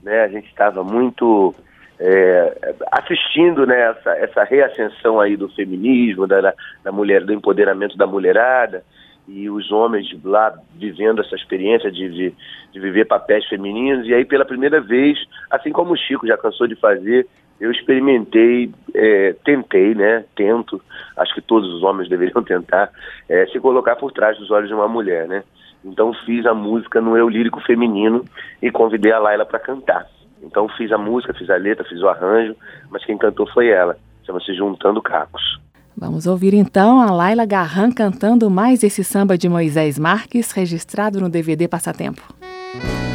né? 0.01 0.23
A 0.23 0.27
gente 0.27 0.47
estava 0.47 0.83
muito 0.83 1.53
é, 1.99 2.75
assistindo 2.91 3.65
né, 3.65 3.89
essa, 3.89 4.11
essa 4.11 4.43
reascensão 4.43 5.19
aí 5.19 5.35
do 5.35 5.49
feminismo, 5.49 6.27
da, 6.27 6.53
da 6.83 6.91
mulher, 6.91 7.23
do 7.23 7.33
empoderamento 7.33 7.97
da 7.97 8.07
mulherada 8.07 8.83
e 9.27 9.49
os 9.49 9.71
homens 9.71 10.07
lá 10.23 10.53
vivendo 10.75 11.21
essa 11.21 11.35
experiência 11.35 11.89
de, 11.91 12.09
de, 12.09 12.33
de 12.71 12.79
viver 12.79 13.05
papéis 13.05 13.45
femininos. 13.47 14.05
E 14.07 14.13
aí, 14.13 14.25
pela 14.25 14.45
primeira 14.45 14.81
vez, 14.81 15.17
assim 15.49 15.71
como 15.71 15.93
o 15.93 15.97
Chico 15.97 16.27
já 16.27 16.37
cansou 16.37 16.67
de 16.67 16.75
fazer, 16.75 17.27
eu 17.59 17.71
experimentei, 17.71 18.71
é, 18.93 19.35
tentei, 19.43 19.95
né? 19.95 20.25
Tento, 20.35 20.81
acho 21.17 21.33
que 21.33 21.41
todos 21.41 21.69
os 21.73 21.83
homens 21.83 22.07
deveriam 22.09 22.43
tentar, 22.43 22.89
é, 23.29 23.45
se 23.47 23.59
colocar 23.59 23.95
por 23.95 24.11
trás 24.11 24.37
dos 24.37 24.51
olhos 24.51 24.67
de 24.67 24.73
uma 24.75 24.87
mulher, 24.87 25.27
né? 25.27 25.43
Então 25.83 26.13
fiz 26.25 26.45
a 26.45 26.53
música 26.53 27.01
no 27.01 27.17
Eu 27.17 27.27
Lírico 27.27 27.59
Feminino 27.61 28.23
e 28.61 28.71
convidei 28.71 29.11
a 29.11 29.19
Laila 29.19 29.45
para 29.45 29.59
cantar. 29.59 30.07
Então 30.41 30.67
fiz 30.69 30.91
a 30.91 30.97
música, 30.97 31.33
fiz 31.33 31.49
a 31.49 31.55
letra, 31.55 31.83
fiz 31.85 32.01
o 32.01 32.07
arranjo, 32.07 32.55
mas 32.89 33.03
quem 33.05 33.17
cantou 33.17 33.47
foi 33.47 33.67
ela. 33.69 33.97
Chama-se 34.25 34.53
Juntando 34.53 35.01
Cacos. 35.01 35.59
Vamos 35.95 36.25
ouvir 36.25 36.53
então 36.53 36.99
a 36.99 37.11
Laila 37.11 37.45
Garran 37.45 37.91
cantando 37.91 38.49
mais 38.49 38.83
esse 38.83 39.03
samba 39.03 39.37
de 39.37 39.47
Moisés 39.47 39.99
Marques, 39.99 40.51
registrado 40.51 41.21
no 41.21 41.29
DVD 41.29 41.67
Passatempo. 41.67 42.21
Seu 42.41 43.12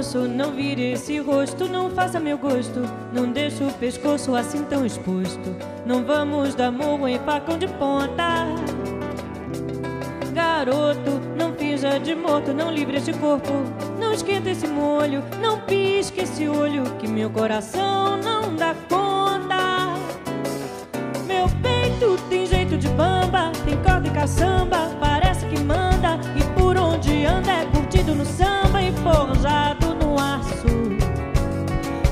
não 0.00 0.52
vire 0.52 0.92
esse 0.92 1.18
rosto, 1.18 1.68
não 1.68 1.90
faça 1.90 2.18
meu 2.18 2.38
gosto, 2.38 2.80
não 3.12 3.30
deixe 3.30 3.62
o 3.62 3.70
pescoço 3.72 4.34
assim 4.34 4.64
tão 4.64 4.86
exposto. 4.86 5.54
Não 5.84 6.02
vamos 6.02 6.54
dar 6.54 6.72
morro 6.72 7.06
em 7.06 7.18
facão 7.18 7.58
de 7.58 7.68
ponta. 7.68 8.46
Garoto, 10.32 11.20
não 11.36 11.52
finja 11.52 11.98
de 11.98 12.14
morto, 12.14 12.54
não 12.54 12.72
livre 12.72 12.96
este 12.96 13.12
corpo, 13.12 13.52
não 14.00 14.14
esquenta 14.14 14.48
esse 14.48 14.66
molho, 14.66 15.22
não 15.38 15.60
pisque 15.60 16.22
esse 16.22 16.48
olho, 16.48 16.84
que 16.98 17.06
meu 17.06 17.28
coração 17.28 18.16
não 18.16 18.56
dá 18.56 18.74
conta. 18.88 19.94
Meu 21.26 21.46
peito 21.62 22.16
tem 22.30 22.46
jeito 22.46 22.78
de 22.78 22.88
bamba, 22.88 23.52
tem 23.66 23.76
corda 23.82 24.08
e 24.08 24.10
caçamba, 24.12 24.96
parece 24.98 25.44
que 25.44 25.60
manda, 25.60 26.18
e 26.34 26.58
por 26.58 26.74
onde 26.78 27.26
anda 27.26 27.52
é 27.52 27.66
curtido 27.66 28.14
no 28.14 28.24
samba 28.24 28.80
e 28.80 28.92
forjado 28.92 29.89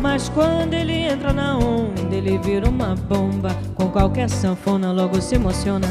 Mas 0.01 0.29
quando 0.29 0.75
ele 0.75 0.93
entra 0.93 1.33
na 1.33 1.59
onda, 1.59 2.15
ele 2.15 2.39
vira 2.39 2.69
uma 2.69 2.95
bomba. 2.95 3.51
Com 3.75 3.89
qualquer 3.89 4.29
sanfona, 4.31 4.93
logo 4.93 5.21
se 5.21 5.35
emociona. 5.35 5.87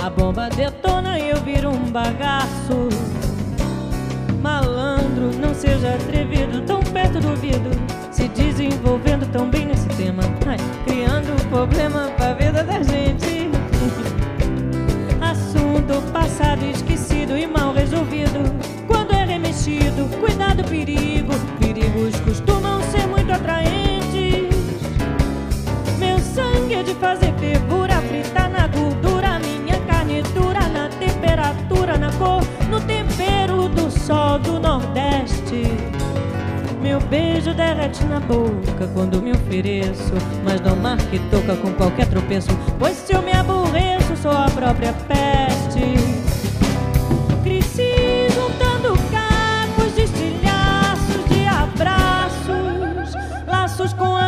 A 0.00 0.08
bomba 0.08 0.48
detona 0.48 1.18
e 1.18 1.30
eu 1.30 1.40
viro 1.42 1.70
um 1.70 1.90
bagaço. 1.90 2.88
Malandro, 4.40 5.36
não 5.40 5.52
seja 5.54 5.94
atrevido, 5.94 6.62
tão 6.62 6.80
perto 6.80 7.20
do 7.20 7.30
ouvido. 7.30 7.70
Se 8.12 8.28
desenvolvendo 8.28 9.30
tão 9.32 9.48
bem 9.50 9.66
nesse 9.66 9.88
tema. 9.90 10.22
Ai, 10.46 10.56
criando 10.84 11.34
problema 11.48 12.10
pra 12.16 12.34
vida 12.34 12.62
da 12.62 12.82
gente. 12.82 13.50
Assunto 15.20 16.00
passado, 16.12 16.64
esquecido 16.64 17.36
e 17.36 17.46
mal 17.46 17.72
resolvido. 17.72 18.38
Quando 18.86 19.12
é 19.12 19.24
remexido, 19.24 20.08
cuidado, 20.20 20.62
perigo. 20.64 21.32
Perigos 21.88 22.20
costumam 22.20 22.82
ser 22.90 23.06
muito 23.06 23.32
atraentes. 23.32 24.54
Meu 25.98 26.18
sangue 26.18 26.74
é 26.74 26.82
de 26.82 26.94
fazer 26.94 27.32
fervura, 27.38 27.94
fritar 28.02 28.50
na 28.50 28.66
gordura. 28.66 29.38
Minha 29.38 29.80
carne 29.86 30.22
dura 30.34 30.68
na 30.68 30.88
temperatura, 30.90 31.96
na 31.96 32.12
cor, 32.12 32.42
no 32.68 32.80
tempero 32.80 33.68
do 33.68 33.90
sol 33.90 34.38
do 34.38 34.60
Nordeste. 34.60 35.64
Meu 36.82 37.00
beijo 37.00 37.54
derrete 37.54 38.04
na 38.04 38.20
boca 38.20 38.86
quando 38.92 39.22
me 39.22 39.32
ofereço. 39.32 40.12
Mas 40.44 40.60
não 40.60 40.76
marque 40.76 41.18
toca 41.30 41.56
com 41.56 41.72
qualquer 41.72 42.06
tropeço, 42.08 42.50
pois 42.78 42.96
se 42.96 43.14
eu 43.14 43.22
me 43.22 43.32
aborreço, 43.32 44.14
sou 44.16 44.32
a 44.32 44.50
própria 44.50 44.92
peste. 44.92 46.07
Laços 53.78 53.92
com 53.92 54.27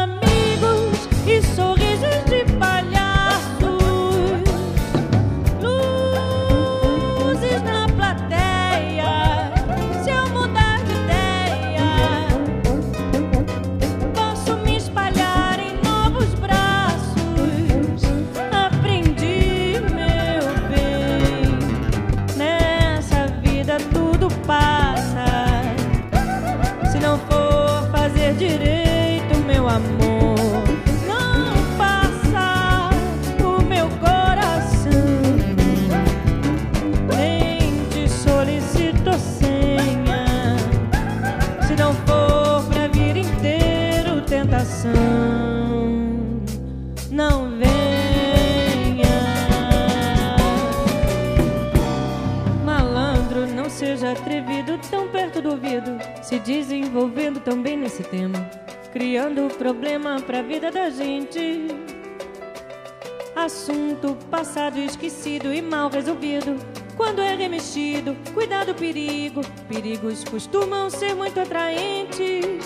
passado 64.41 64.79
esquecido 64.79 65.53
e 65.53 65.61
mal 65.61 65.91
resolvido. 65.91 66.57
Quando 66.97 67.21
é 67.21 67.35
remexido, 67.35 68.17
cuidado 68.33 68.75
perigo. 68.75 69.43
Perigos 69.69 70.25
costumam 70.25 70.89
ser 70.89 71.15
muito 71.15 71.39
atraentes. 71.39 72.65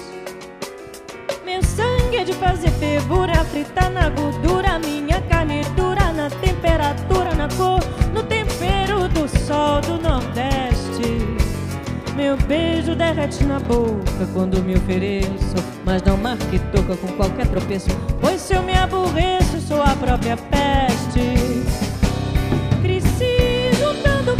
Meu 1.45 1.61
sangue 1.65 2.19
é 2.19 2.23
de 2.23 2.33
fazer 2.35 2.71
fervura, 2.71 3.35
fritar 3.47 3.91
na 3.91 4.09
gordura. 4.09 4.79
Minha 4.79 5.21
carne 5.23 5.63
dura 5.75 6.13
na 6.13 6.31
temperatura, 6.31 7.35
na 7.35 7.49
cor, 7.57 7.81
no 8.13 8.23
tempero 8.23 9.09
do 9.09 9.29
sol 9.45 9.81
do 9.81 10.01
Nordeste. 10.01 11.19
Meu 12.15 12.37
beijo 12.37 12.95
derrete 12.95 13.43
na 13.43 13.59
boca 13.59 14.29
quando 14.33 14.63
me 14.63 14.77
ofereço. 14.77 15.57
Mas 15.85 16.01
não 16.03 16.17
marque 16.17 16.61
toca 16.71 16.97
com 16.97 17.09
qualquer 17.17 17.49
tropeço. 17.49 18.14
Pois 18.25 18.41
se 18.41 18.55
eu 18.55 18.63
me 18.63 18.73
aborreço, 18.75 19.61
sou 19.61 19.83
a 19.83 19.95
própria 19.97 20.35
peste. 20.35 21.35
Cresci 22.81 23.71
juntando 23.79 24.34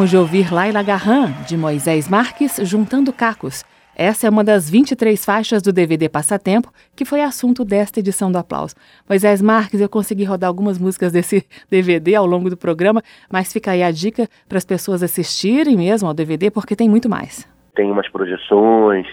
Acabamos 0.00 0.10
de 0.10 0.16
ouvir 0.16 0.50
Laila 0.50 0.82
Garran, 0.82 1.30
de 1.46 1.58
Moisés 1.58 2.08
Marques, 2.08 2.58
Juntando 2.62 3.12
Cacos. 3.12 3.66
Essa 3.94 4.26
é 4.26 4.30
uma 4.30 4.42
das 4.42 4.70
23 4.70 5.22
faixas 5.22 5.60
do 5.60 5.74
DVD 5.74 6.08
Passatempo, 6.08 6.72
que 6.96 7.04
foi 7.04 7.20
assunto 7.20 7.66
desta 7.66 8.00
edição 8.00 8.32
do 8.32 8.38
Aplauso. 8.38 8.74
Moisés 9.06 9.42
Marques, 9.42 9.78
eu 9.78 9.90
consegui 9.90 10.24
rodar 10.24 10.48
algumas 10.48 10.78
músicas 10.78 11.12
desse 11.12 11.46
DVD 11.70 12.14
ao 12.14 12.24
longo 12.24 12.48
do 12.48 12.56
programa, 12.56 13.02
mas 13.30 13.52
fica 13.52 13.72
aí 13.72 13.82
a 13.82 13.90
dica 13.90 14.26
para 14.48 14.56
as 14.56 14.64
pessoas 14.64 15.02
assistirem 15.02 15.76
mesmo 15.76 16.08
ao 16.08 16.14
DVD, 16.14 16.50
porque 16.50 16.74
tem 16.74 16.88
muito 16.88 17.06
mais. 17.06 17.46
Tem 17.74 17.90
umas 17.90 18.08
projeções, 18.08 19.06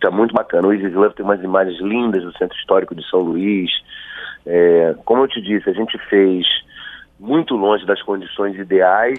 tá 0.00 0.10
muito 0.10 0.32
bacana. 0.32 0.68
O 0.68 0.72
Easy 0.72 0.88
Love 0.88 1.16
tem 1.16 1.24
umas 1.24 1.42
imagens 1.42 1.78
lindas 1.82 2.22
do 2.22 2.32
Centro 2.38 2.56
Histórico 2.56 2.94
de 2.94 3.06
São 3.10 3.20
Luís. 3.20 3.70
É, 4.46 4.94
como 5.04 5.22
eu 5.22 5.28
te 5.28 5.42
disse, 5.42 5.68
a 5.68 5.74
gente 5.74 5.98
fez 6.08 6.46
muito 7.18 7.54
longe 7.54 7.84
das 7.84 8.00
condições 8.00 8.58
ideais, 8.58 9.18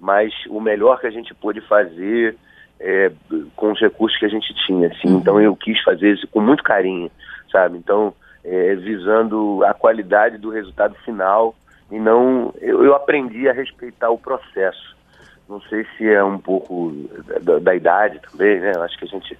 mas 0.00 0.32
o 0.48 0.60
melhor 0.60 0.98
que 0.98 1.06
a 1.06 1.10
gente 1.10 1.34
pôde 1.34 1.60
fazer 1.60 2.36
é, 2.80 3.12
com 3.54 3.72
os 3.72 3.80
recursos 3.80 4.18
que 4.18 4.24
a 4.24 4.30
gente 4.30 4.52
tinha. 4.66 4.88
Assim. 4.88 5.08
Então 5.08 5.40
eu 5.40 5.54
quis 5.54 5.80
fazer 5.82 6.14
isso 6.14 6.26
com 6.28 6.40
muito 6.40 6.62
carinho, 6.64 7.10
sabe? 7.52 7.76
Então, 7.76 8.14
é, 8.42 8.74
visando 8.74 9.62
a 9.64 9.74
qualidade 9.74 10.38
do 10.38 10.48
resultado 10.48 10.94
final 11.04 11.54
e 11.90 11.98
não. 11.98 12.54
Eu, 12.60 12.82
eu 12.84 12.94
aprendi 12.94 13.48
a 13.48 13.52
respeitar 13.52 14.10
o 14.10 14.18
processo. 14.18 14.96
Não 15.48 15.60
sei 15.62 15.84
se 15.96 16.08
é 16.08 16.22
um 16.24 16.38
pouco 16.38 16.92
da, 17.42 17.58
da 17.58 17.74
idade 17.74 18.20
também, 18.30 18.60
né? 18.60 18.72
Eu 18.74 18.82
acho 18.82 18.96
que 18.96 19.04
a 19.04 19.08
gente 19.08 19.36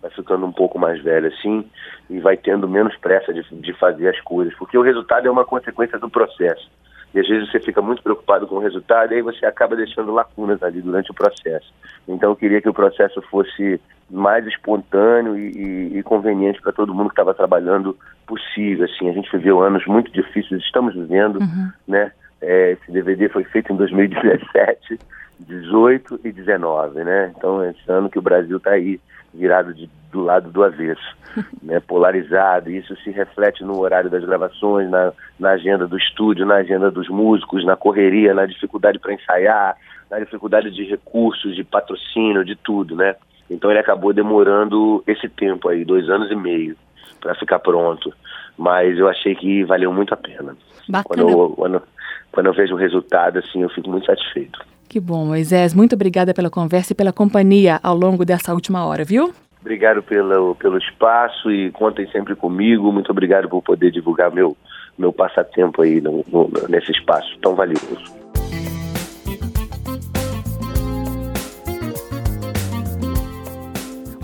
vai 0.00 0.10
ficando 0.10 0.44
um 0.44 0.52
pouco 0.52 0.78
mais 0.78 1.02
velho 1.02 1.28
assim 1.28 1.68
e 2.10 2.20
vai 2.20 2.36
tendo 2.36 2.68
menos 2.68 2.94
pressa 2.98 3.32
de, 3.32 3.42
de 3.42 3.72
fazer 3.72 4.08
as 4.08 4.20
coisas, 4.20 4.54
porque 4.54 4.76
o 4.76 4.82
resultado 4.82 5.26
é 5.26 5.30
uma 5.30 5.46
consequência 5.46 5.98
do 5.98 6.10
processo. 6.10 6.70
E 7.14 7.20
às 7.20 7.28
vezes 7.28 7.50
você 7.50 7.60
fica 7.60 7.80
muito 7.80 8.02
preocupado 8.02 8.46
com 8.46 8.56
o 8.56 8.60
resultado 8.60 9.12
e 9.12 9.16
aí 9.16 9.22
você 9.22 9.46
acaba 9.46 9.76
deixando 9.76 10.12
lacunas 10.12 10.62
ali 10.62 10.82
durante 10.82 11.10
o 11.12 11.14
processo. 11.14 11.72
Então 12.08 12.30
eu 12.30 12.36
queria 12.36 12.60
que 12.60 12.68
o 12.68 12.74
processo 12.74 13.22
fosse 13.30 13.80
mais 14.10 14.46
espontâneo 14.46 15.38
e, 15.38 15.50
e, 15.50 15.98
e 15.98 16.02
conveniente 16.02 16.60
para 16.60 16.72
todo 16.72 16.92
mundo 16.92 17.08
que 17.08 17.12
estava 17.12 17.32
trabalhando 17.32 17.96
possível. 18.26 18.84
Assim, 18.84 19.08
a 19.08 19.12
gente 19.12 19.30
viveu 19.30 19.62
anos 19.62 19.86
muito 19.86 20.10
difíceis, 20.12 20.60
estamos 20.62 20.94
vivendo, 20.94 21.38
né? 21.86 22.10
É, 22.46 22.72
esse 22.72 22.92
DVD 22.92 23.28
foi 23.28 23.42
feito 23.44 23.72
em 23.72 23.76
2017, 23.76 24.98
18 25.40 26.20
e 26.24 26.30
19, 26.30 27.02
né? 27.02 27.32
Então 27.36 27.64
esse 27.64 27.90
ano 27.90 28.10
que 28.10 28.18
o 28.18 28.22
Brasil 28.22 28.58
está 28.58 28.72
aí 28.72 29.00
virado 29.32 29.72
de, 29.72 29.88
do 30.12 30.20
lado 30.22 30.50
do 30.50 30.62
avesso, 30.62 31.16
né? 31.62 31.80
Polarizado. 31.80 32.70
E 32.70 32.76
isso 32.76 32.94
se 32.96 33.10
reflete 33.10 33.64
no 33.64 33.80
horário 33.80 34.10
das 34.10 34.24
gravações, 34.24 34.90
na, 34.90 35.12
na 35.38 35.50
agenda 35.52 35.86
do 35.86 35.96
estúdio, 35.96 36.44
na 36.44 36.56
agenda 36.56 36.90
dos 36.90 37.08
músicos, 37.08 37.64
na 37.64 37.76
correria, 37.76 38.34
na 38.34 38.46
dificuldade 38.46 38.98
para 38.98 39.14
ensaiar, 39.14 39.76
na 40.10 40.18
dificuldade 40.18 40.70
de 40.70 40.84
recursos, 40.84 41.56
de 41.56 41.64
patrocínio, 41.64 42.44
de 42.44 42.56
tudo, 42.56 42.94
né? 42.94 43.16
Então 43.50 43.70
ele 43.70 43.80
acabou 43.80 44.12
demorando 44.12 45.02
esse 45.06 45.28
tempo 45.28 45.68
aí, 45.68 45.84
dois 45.84 46.08
anos 46.10 46.30
e 46.30 46.36
meio, 46.36 46.76
para 47.20 47.34
ficar 47.34 47.58
pronto. 47.58 48.12
Mas 48.56 48.98
eu 48.98 49.08
achei 49.08 49.34
que 49.34 49.64
valeu 49.64 49.92
muito 49.92 50.14
a 50.14 50.16
pena. 50.16 50.56
Bacana. 50.88 51.04
Quando 51.04 51.28
eu, 51.28 51.50
quando, 51.50 51.82
quando 52.32 52.46
eu 52.46 52.52
vejo 52.54 52.74
o 52.74 52.78
resultado, 52.78 53.38
assim, 53.38 53.62
eu 53.62 53.68
fico 53.68 53.90
muito 53.90 54.06
satisfeito. 54.06 54.58
Que 54.88 55.00
bom, 55.00 55.26
Moisés. 55.26 55.74
Muito 55.74 55.94
obrigada 55.94 56.32
pela 56.32 56.50
conversa 56.50 56.92
e 56.92 56.96
pela 56.96 57.12
companhia 57.12 57.80
ao 57.82 57.96
longo 57.96 58.24
dessa 58.24 58.52
última 58.54 58.84
hora, 58.86 59.04
viu? 59.04 59.32
Obrigado 59.60 60.02
pelo, 60.02 60.54
pelo 60.56 60.76
espaço 60.76 61.50
e 61.50 61.70
contem 61.70 62.06
sempre 62.08 62.36
comigo. 62.36 62.92
Muito 62.92 63.10
obrigado 63.10 63.48
por 63.48 63.62
poder 63.62 63.90
divulgar 63.90 64.30
meu, 64.30 64.56
meu 64.96 65.12
passatempo 65.12 65.82
aí 65.82 66.00
no, 66.00 66.24
no, 66.28 66.50
nesse 66.68 66.92
espaço 66.92 67.36
tão 67.40 67.54
valioso. 67.54 68.23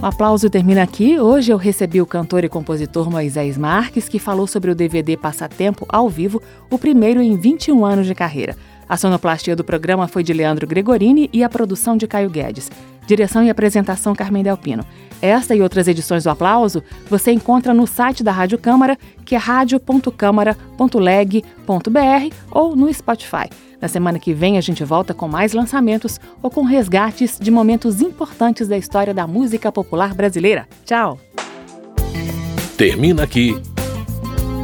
O 0.02 0.06
aplauso 0.06 0.48
termina 0.48 0.82
aqui. 0.82 1.20
Hoje 1.20 1.52
eu 1.52 1.58
recebi 1.58 2.00
o 2.00 2.06
cantor 2.06 2.42
e 2.42 2.48
compositor 2.48 3.10
Moisés 3.10 3.58
Marques, 3.58 4.08
que 4.08 4.18
falou 4.18 4.46
sobre 4.46 4.70
o 4.70 4.74
DVD 4.74 5.14
Passatempo 5.14 5.84
ao 5.90 6.08
vivo, 6.08 6.40
o 6.70 6.78
primeiro 6.78 7.20
em 7.20 7.36
21 7.36 7.84
anos 7.84 8.06
de 8.06 8.14
carreira. 8.14 8.56
A 8.88 8.96
sonoplastia 8.96 9.54
do 9.54 9.62
programa 9.62 10.08
foi 10.08 10.22
de 10.22 10.32
Leandro 10.32 10.66
Gregorini 10.66 11.28
e 11.34 11.44
a 11.44 11.50
produção 11.50 11.98
de 11.98 12.06
Caio 12.06 12.30
Guedes. 12.30 12.70
Direção 13.06 13.44
e 13.44 13.50
apresentação 13.50 14.14
Carmen 14.14 14.42
Delpino. 14.42 14.86
Esta 15.20 15.54
e 15.54 15.60
outras 15.60 15.86
edições 15.86 16.24
do 16.24 16.30
Aplauso 16.30 16.82
você 17.10 17.30
encontra 17.30 17.74
no 17.74 17.86
site 17.86 18.24
da 18.24 18.32
Rádio 18.32 18.56
Câmara, 18.56 18.96
que 19.26 19.34
é 19.34 19.38
radio.câmara.leg.br 19.38 22.34
ou 22.50 22.74
no 22.74 22.90
Spotify. 22.94 23.50
Na 23.80 23.88
semana 23.88 24.18
que 24.18 24.34
vem 24.34 24.58
a 24.58 24.60
gente 24.60 24.84
volta 24.84 25.14
com 25.14 25.26
mais 25.26 25.52
lançamentos 25.52 26.20
ou 26.42 26.50
com 26.50 26.62
resgates 26.62 27.38
de 27.40 27.50
momentos 27.50 28.00
importantes 28.00 28.68
da 28.68 28.76
história 28.76 29.14
da 29.14 29.26
música 29.26 29.72
popular 29.72 30.14
brasileira. 30.14 30.68
Tchau! 30.84 31.18
Termina 32.76 33.22
aqui. 33.22 33.60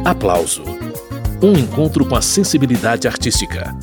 Aplauso. 0.05 0.63
Um 1.41 1.53
encontro 1.53 2.05
com 2.05 2.15
a 2.15 2.21
sensibilidade 2.21 3.07
artística. 3.07 3.75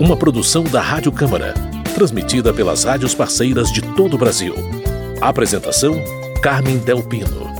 Uma 0.00 0.16
produção 0.16 0.64
da 0.64 0.80
Rádio 0.80 1.12
Câmara, 1.12 1.52
transmitida 1.94 2.54
pelas 2.54 2.84
rádios 2.84 3.14
parceiras 3.14 3.72
de 3.72 3.82
todo 3.94 4.14
o 4.14 4.18
Brasil. 4.18 4.54
Apresentação: 5.20 5.94
Carmen 6.40 6.78
Del 6.78 7.02
Pino. 7.02 7.57